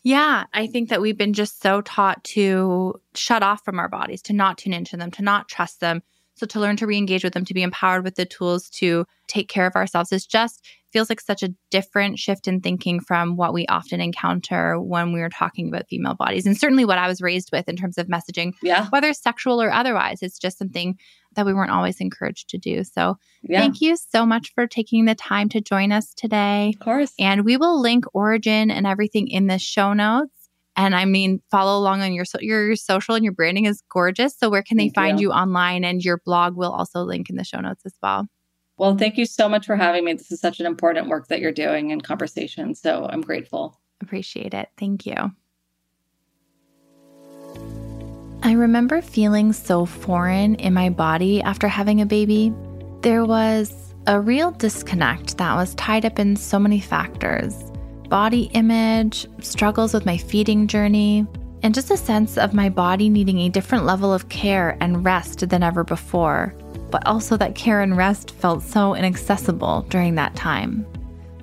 Yeah, 0.03 0.45
I 0.55 0.67
think 0.67 0.89
that 0.89 1.03
we've 1.03 1.19
been 1.19 1.35
just 1.35 1.61
so 1.61 1.83
taught 1.83 2.25
to 2.33 2.99
shut 3.15 3.43
off 3.43 3.63
from 3.63 3.79
our 3.79 3.91
bodies, 3.91 4.23
to 4.23 4.33
not 4.33 4.57
tune 4.57 4.73
into 4.73 4.97
them, 4.97 5.11
to 5.11 5.23
not 5.23 5.51
trust 5.51 5.81
them. 5.81 6.03
So 6.41 6.47
to 6.47 6.59
learn 6.59 6.79
to 6.79 6.87
re-engage 6.87 7.23
with 7.23 7.35
them, 7.35 7.45
to 7.45 7.53
be 7.53 7.63
empowered 7.63 8.03
with 8.03 8.15
the 8.15 8.25
tools 8.25 8.71
to 8.71 9.05
take 9.29 9.51
care 9.51 9.67
of 9.67 9.77
ourselves 9.77 10.11
is 10.11 10.25
just 10.25 10.67
feels 10.91 11.11
like 11.11 11.21
such 11.21 11.43
a 11.43 11.53
different 11.71 12.19
shift 12.19 12.49
in 12.49 12.63
thinking 12.63 12.99
from 12.99 13.37
what 13.37 13.53
we 13.53 13.67
often 13.67 14.01
encounter 14.01 14.81
when 14.81 15.13
we 15.13 15.21
are 15.21 15.29
talking 15.29 15.69
about 15.69 15.87
female 15.91 16.15
bodies. 16.15 16.47
And 16.47 16.57
certainly 16.57 16.87
what 16.87 16.97
I 16.97 17.09
was 17.09 17.21
raised 17.21 17.51
with 17.53 17.69
in 17.69 17.77
terms 17.77 17.99
of 17.99 18.07
messaging, 18.07 18.55
yeah. 18.63 18.89
whether 18.89 19.13
sexual 19.13 19.61
or 19.61 19.71
otherwise. 19.71 20.23
It's 20.23 20.39
just 20.39 20.57
something 20.57 20.97
that 21.37 21.45
we 21.45 21.53
weren't 21.53 21.73
always 21.73 22.01
encouraged 22.01 22.49
to 22.49 22.59
do. 22.59 22.85
So 22.85 23.19
yeah. 23.43 23.61
thank 23.61 23.83
you 23.83 23.99
so 23.99 24.25
much 24.25 24.51
for 24.55 24.67
taking 24.67 25.05
the 25.05 25.15
time 25.15 25.51
to 25.51 25.61
join 25.61 25.93
us 25.93 26.15
today. 26.15 26.73
Of 26.75 26.83
course. 26.83 27.13
And 27.19 27.45
we 27.45 27.59
will 27.59 27.79
link 27.79 28.07
Origin 28.15 28.71
and 28.71 28.87
everything 28.87 29.29
in 29.29 29.47
the 29.47 29.59
show 29.59 29.93
notes. 29.93 30.40
And 30.81 30.95
I 30.95 31.05
mean, 31.05 31.43
follow 31.51 31.79
along 31.79 32.01
on 32.01 32.15
your 32.15 32.25
so- 32.25 32.41
your 32.41 32.75
social 32.75 33.15
and 33.15 33.23
your 33.23 33.35
branding 33.35 33.67
is 33.67 33.83
gorgeous. 33.91 34.35
So 34.37 34.49
where 34.49 34.63
can 34.63 34.79
they 34.79 34.85
thank 34.85 34.95
find 34.95 35.21
you. 35.21 35.29
you 35.29 35.33
online? 35.33 35.85
And 35.85 36.03
your 36.03 36.23
blog 36.25 36.57
will 36.57 36.73
also 36.73 37.03
link 37.03 37.29
in 37.29 37.37
the 37.37 37.45
show 37.45 37.61
notes 37.61 37.83
as 37.85 37.93
well. 38.03 38.27
Well, 38.79 38.97
thank 38.97 39.19
you 39.19 39.27
so 39.27 39.47
much 39.47 39.67
for 39.67 39.77
having 39.77 40.07
me. 40.07 40.15
This 40.15 40.33
is 40.33 40.41
such 40.41 40.59
an 40.59 40.65
important 40.65 41.09
work 41.09 41.29
that 41.29 41.41
you're 41.41 41.53
doing 41.53 41.91
in 41.91 42.01
conversation. 42.01 42.75
So 42.75 43.07
I'm 43.11 43.21
grateful. 43.21 43.79
Appreciate 44.01 44.55
it. 44.55 44.71
Thank 44.79 45.05
you. 45.05 45.17
I 48.43 48.53
remember 48.53 49.03
feeling 49.03 49.53
so 49.53 49.85
foreign 49.85 50.55
in 50.55 50.73
my 50.73 50.89
body 50.89 51.43
after 51.43 51.69
having 51.69 52.01
a 52.01 52.07
baby. 52.07 52.55
There 53.03 53.27
was 53.27 53.93
a 54.07 54.19
real 54.19 54.51
disconnect 54.53 55.37
that 55.37 55.55
was 55.57 55.75
tied 55.75 56.07
up 56.07 56.19
in 56.19 56.37
so 56.37 56.59
many 56.59 56.81
factors 56.81 57.70
body 58.11 58.51
image, 58.55 59.27
struggles 59.39 59.95
with 59.95 60.05
my 60.05 60.19
feeding 60.19 60.67
journey, 60.67 61.25
and 61.63 61.75
just 61.75 61.91
a 61.91 61.97
sense 61.97 62.37
of 62.37 62.53
my 62.53 62.69
body 62.69 63.09
needing 63.09 63.39
a 63.39 63.49
different 63.49 63.87
level 63.87 64.13
of 64.13 64.29
care 64.29 64.77
and 64.81 65.05
rest 65.05 65.49
than 65.49 65.63
ever 65.63 65.85
before. 65.85 66.55
But 66.91 67.07
also 67.07 67.37
that 67.37 67.55
care 67.55 67.81
and 67.81 67.97
rest 67.97 68.33
felt 68.33 68.63
so 68.63 68.95
inaccessible 68.95 69.87
during 69.89 70.17
that 70.17 70.35
time. 70.35 70.85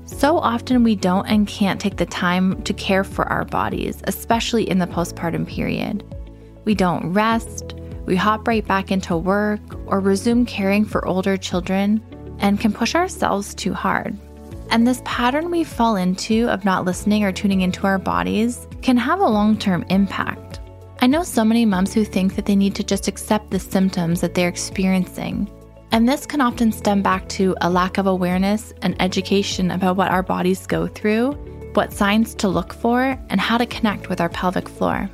So 0.06 0.38
often 0.38 0.84
we 0.84 0.96
don't 0.96 1.26
and 1.26 1.48
can't 1.48 1.80
take 1.80 1.98
the 1.98 2.06
time 2.06 2.62
to 2.64 2.74
care 2.74 3.04
for 3.04 3.26
our 3.28 3.46
bodies, 3.46 4.02
especially 4.06 4.70
in 4.70 4.80
the 4.80 4.88
postpartum 4.88 5.48
period. 5.48 6.04
We 6.66 6.76
don't 6.76 7.14
rest, 7.14 7.76
we 8.06 8.16
hop 8.16 8.48
right 8.48 8.66
back 8.66 8.92
into 8.92 9.16
work, 9.16 9.60
or 9.86 10.00
resume 10.00 10.46
caring 10.46 10.86
for 10.86 11.06
older 11.08 11.38
children, 11.38 12.02
and 12.40 12.60
can 12.60 12.74
push 12.74 12.94
ourselves 12.94 13.54
too 13.56 13.74
hard. 13.74 14.18
And 14.70 14.86
this 14.86 15.02
pattern 15.06 15.50
we 15.50 15.64
fall 15.64 15.96
into 15.96 16.50
of 16.50 16.66
not 16.66 16.86
listening 16.86 17.24
or 17.24 17.32
tuning 17.32 17.62
into 17.62 17.88
our 17.88 17.98
bodies 17.98 18.68
can 18.82 18.98
have 18.98 19.20
a 19.20 19.28
long 19.28 19.58
term 19.58 19.86
impact. 19.90 20.60
I 21.00 21.08
know 21.08 21.24
so 21.24 21.46
many 21.46 21.66
moms 21.66 21.94
who 21.94 22.04
think 22.04 22.36
that 22.36 22.46
they 22.46 22.56
need 22.56 22.76
to 22.76 22.84
just 22.84 23.08
accept 23.08 23.52
the 23.52 23.60
symptoms 23.60 24.22
that 24.22 24.34
they're 24.34 24.50
experiencing. 24.50 25.50
And 25.92 26.08
this 26.08 26.26
can 26.26 26.42
often 26.42 26.72
stem 26.72 27.02
back 27.02 27.30
to 27.30 27.56
a 27.62 27.70
lack 27.70 27.98
of 27.98 28.08
awareness 28.08 28.74
and 28.82 29.00
education 29.02 29.72
about 29.72 29.96
what 29.96 30.12
our 30.12 30.24
bodies 30.24 30.68
go 30.68 30.88
through, 30.88 31.32
what 31.74 31.94
signs 31.94 32.36
to 32.36 32.48
look 32.48 32.74
for, 32.74 33.18
and 33.30 33.40
how 33.40 33.58
to 33.58 33.66
connect 33.66 34.10
with 34.10 34.20
our 34.20 34.30
pelvic 34.30 34.68
floor. 34.68 35.10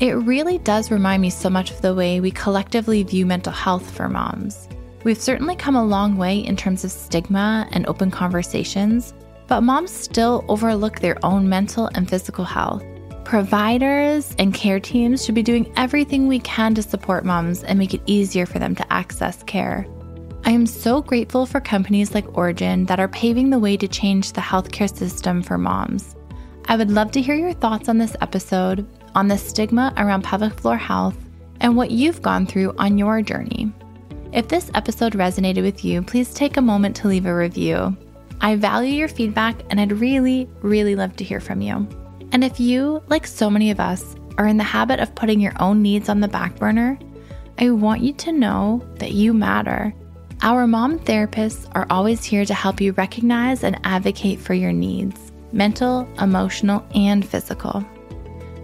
It 0.00 0.12
really 0.12 0.58
does 0.58 0.90
remind 0.90 1.22
me 1.22 1.30
so 1.30 1.48
much 1.48 1.70
of 1.70 1.80
the 1.80 1.94
way 1.94 2.20
we 2.20 2.30
collectively 2.30 3.02
view 3.02 3.24
mental 3.24 3.52
health 3.52 3.88
for 3.90 4.08
moms. 4.08 4.65
We've 5.06 5.16
certainly 5.16 5.54
come 5.54 5.76
a 5.76 5.84
long 5.84 6.16
way 6.16 6.40
in 6.40 6.56
terms 6.56 6.82
of 6.82 6.90
stigma 6.90 7.68
and 7.70 7.86
open 7.86 8.10
conversations, 8.10 9.14
but 9.46 9.60
moms 9.60 9.92
still 9.92 10.44
overlook 10.48 10.98
their 10.98 11.16
own 11.24 11.48
mental 11.48 11.88
and 11.94 12.10
physical 12.10 12.44
health. 12.44 12.82
Providers 13.22 14.34
and 14.40 14.52
care 14.52 14.80
teams 14.80 15.24
should 15.24 15.36
be 15.36 15.44
doing 15.44 15.72
everything 15.76 16.26
we 16.26 16.40
can 16.40 16.74
to 16.74 16.82
support 16.82 17.24
moms 17.24 17.62
and 17.62 17.78
make 17.78 17.94
it 17.94 18.02
easier 18.06 18.46
for 18.46 18.58
them 18.58 18.74
to 18.74 18.92
access 18.92 19.44
care. 19.44 19.86
I 20.44 20.50
am 20.50 20.66
so 20.66 21.02
grateful 21.02 21.46
for 21.46 21.60
companies 21.60 22.12
like 22.12 22.36
Origin 22.36 22.86
that 22.86 22.98
are 22.98 23.06
paving 23.06 23.50
the 23.50 23.60
way 23.60 23.76
to 23.76 23.86
change 23.86 24.32
the 24.32 24.40
healthcare 24.40 24.92
system 24.92 25.40
for 25.40 25.56
moms. 25.56 26.16
I 26.64 26.76
would 26.76 26.90
love 26.90 27.12
to 27.12 27.22
hear 27.22 27.36
your 27.36 27.52
thoughts 27.52 27.88
on 27.88 27.98
this 27.98 28.16
episode 28.20 28.84
on 29.14 29.28
the 29.28 29.38
stigma 29.38 29.94
around 29.98 30.24
pelvic 30.24 30.54
floor 30.54 30.76
health 30.76 31.16
and 31.60 31.76
what 31.76 31.92
you've 31.92 32.22
gone 32.22 32.44
through 32.44 32.74
on 32.76 32.98
your 32.98 33.22
journey. 33.22 33.72
If 34.32 34.48
this 34.48 34.70
episode 34.74 35.14
resonated 35.14 35.62
with 35.62 35.84
you, 35.84 36.02
please 36.02 36.34
take 36.34 36.56
a 36.56 36.62
moment 36.62 36.96
to 36.96 37.08
leave 37.08 37.26
a 37.26 37.34
review. 37.34 37.96
I 38.40 38.56
value 38.56 38.92
your 38.92 39.08
feedback 39.08 39.62
and 39.70 39.80
I'd 39.80 39.92
really, 39.92 40.48
really 40.62 40.94
love 40.94 41.16
to 41.16 41.24
hear 41.24 41.40
from 41.40 41.60
you. 41.60 41.88
And 42.32 42.44
if 42.44 42.60
you, 42.60 43.02
like 43.08 43.26
so 43.26 43.48
many 43.48 43.70
of 43.70 43.80
us, 43.80 44.16
are 44.36 44.46
in 44.46 44.56
the 44.56 44.64
habit 44.64 45.00
of 45.00 45.14
putting 45.14 45.40
your 45.40 45.54
own 45.60 45.80
needs 45.80 46.08
on 46.08 46.20
the 46.20 46.28
back 46.28 46.56
burner, 46.56 46.98
I 47.58 47.70
want 47.70 48.02
you 48.02 48.12
to 48.14 48.32
know 48.32 48.86
that 48.96 49.12
you 49.12 49.32
matter. 49.32 49.94
Our 50.42 50.66
mom 50.66 50.98
therapists 50.98 51.70
are 51.74 51.86
always 51.88 52.22
here 52.22 52.44
to 52.44 52.52
help 52.52 52.80
you 52.80 52.92
recognize 52.92 53.64
and 53.64 53.80
advocate 53.84 54.40
for 54.40 54.54
your 54.54 54.72
needs 54.72 55.32
mental, 55.52 56.06
emotional, 56.20 56.86
and 56.94 57.24
physical. 57.24 57.82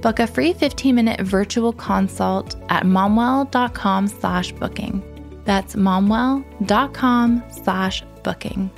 Book 0.03 0.19
a 0.19 0.27
free 0.27 0.53
15-minute 0.53 1.21
virtual 1.21 1.73
consult 1.73 2.57
at 2.69 2.83
momwell.com 2.83 4.09
slash 4.09 4.53
booking. 4.53 5.03
That's 5.45 5.75
momwell.com 5.75 7.43
slash 7.51 8.05
booking. 8.23 8.71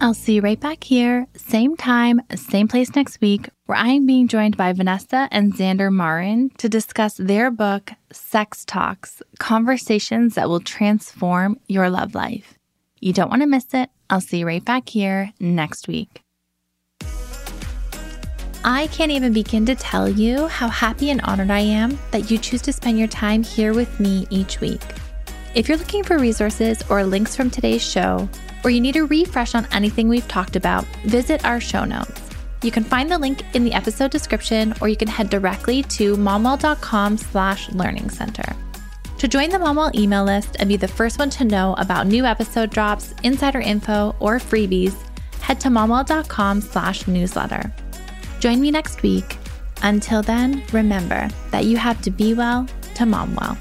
I'll 0.00 0.14
see 0.14 0.34
you 0.34 0.42
right 0.42 0.60
back 0.60 0.84
here, 0.84 1.26
same 1.34 1.76
time, 1.76 2.20
same 2.36 2.68
place 2.68 2.94
next 2.94 3.20
week, 3.20 3.50
where 3.66 3.76
I 3.76 3.88
am 3.88 4.06
being 4.06 4.28
joined 4.28 4.56
by 4.56 4.72
Vanessa 4.72 5.28
and 5.32 5.52
Xander 5.52 5.92
Marin 5.92 6.50
to 6.58 6.68
discuss 6.68 7.16
their 7.16 7.50
book, 7.50 7.90
Sex 8.12 8.64
Talks 8.64 9.22
Conversations 9.40 10.36
That 10.36 10.48
Will 10.48 10.60
Transform 10.60 11.58
Your 11.66 11.90
Love 11.90 12.14
Life. 12.14 12.54
You 13.00 13.12
don't 13.12 13.28
want 13.28 13.42
to 13.42 13.48
miss 13.48 13.74
it. 13.74 13.90
I'll 14.08 14.20
see 14.20 14.38
you 14.38 14.46
right 14.46 14.64
back 14.64 14.88
here 14.88 15.32
next 15.40 15.88
week. 15.88 16.22
I 18.64 18.88
can't 18.88 19.12
even 19.12 19.32
begin 19.32 19.64
to 19.66 19.74
tell 19.74 20.08
you 20.08 20.48
how 20.48 20.68
happy 20.68 21.10
and 21.10 21.20
honored 21.22 21.50
I 21.50 21.60
am 21.60 21.98
that 22.10 22.30
you 22.30 22.38
choose 22.38 22.62
to 22.62 22.72
spend 22.72 22.98
your 22.98 23.08
time 23.08 23.42
here 23.42 23.72
with 23.72 24.00
me 24.00 24.26
each 24.30 24.60
week. 24.60 24.82
If 25.54 25.68
you're 25.68 25.78
looking 25.78 26.04
for 26.04 26.18
resources 26.18 26.82
or 26.90 27.04
links 27.04 27.34
from 27.34 27.50
today's 27.50 27.82
show, 27.82 28.28
or 28.64 28.70
you 28.70 28.80
need 28.80 28.96
a 28.96 29.04
refresh 29.04 29.54
on 29.54 29.66
anything 29.72 30.08
we've 30.08 30.26
talked 30.28 30.56
about, 30.56 30.84
visit 31.04 31.44
our 31.44 31.60
show 31.60 31.84
notes. 31.84 32.20
You 32.62 32.72
can 32.72 32.84
find 32.84 33.10
the 33.10 33.18
link 33.18 33.44
in 33.54 33.64
the 33.64 33.72
episode 33.72 34.10
description, 34.10 34.74
or 34.80 34.88
you 34.88 34.96
can 34.96 35.08
head 35.08 35.30
directly 35.30 35.84
to 35.84 36.16
momwell.com 36.16 37.16
slash 37.16 37.70
learning 37.70 38.10
center. 38.10 38.56
To 39.18 39.28
join 39.28 39.50
the 39.50 39.58
Momwell 39.58 39.94
email 39.94 40.24
list 40.24 40.56
and 40.58 40.68
be 40.68 40.76
the 40.76 40.86
first 40.86 41.18
one 41.18 41.30
to 41.30 41.44
know 41.44 41.74
about 41.78 42.06
new 42.06 42.24
episode 42.24 42.70
drops, 42.70 43.14
insider 43.22 43.60
info, 43.60 44.14
or 44.20 44.38
freebies, 44.38 44.94
head 45.40 45.60
to 45.60 45.68
momwell.com 45.68 46.60
slash 46.60 47.06
newsletter. 47.06 47.72
Join 48.40 48.60
me 48.60 48.70
next 48.70 49.02
week. 49.02 49.36
Until 49.82 50.22
then, 50.22 50.62
remember 50.72 51.28
that 51.50 51.64
you 51.64 51.76
have 51.76 52.00
to 52.02 52.10
be 52.10 52.34
well 52.34 52.66
to 52.94 53.06
mom 53.06 53.34
well. 53.34 53.56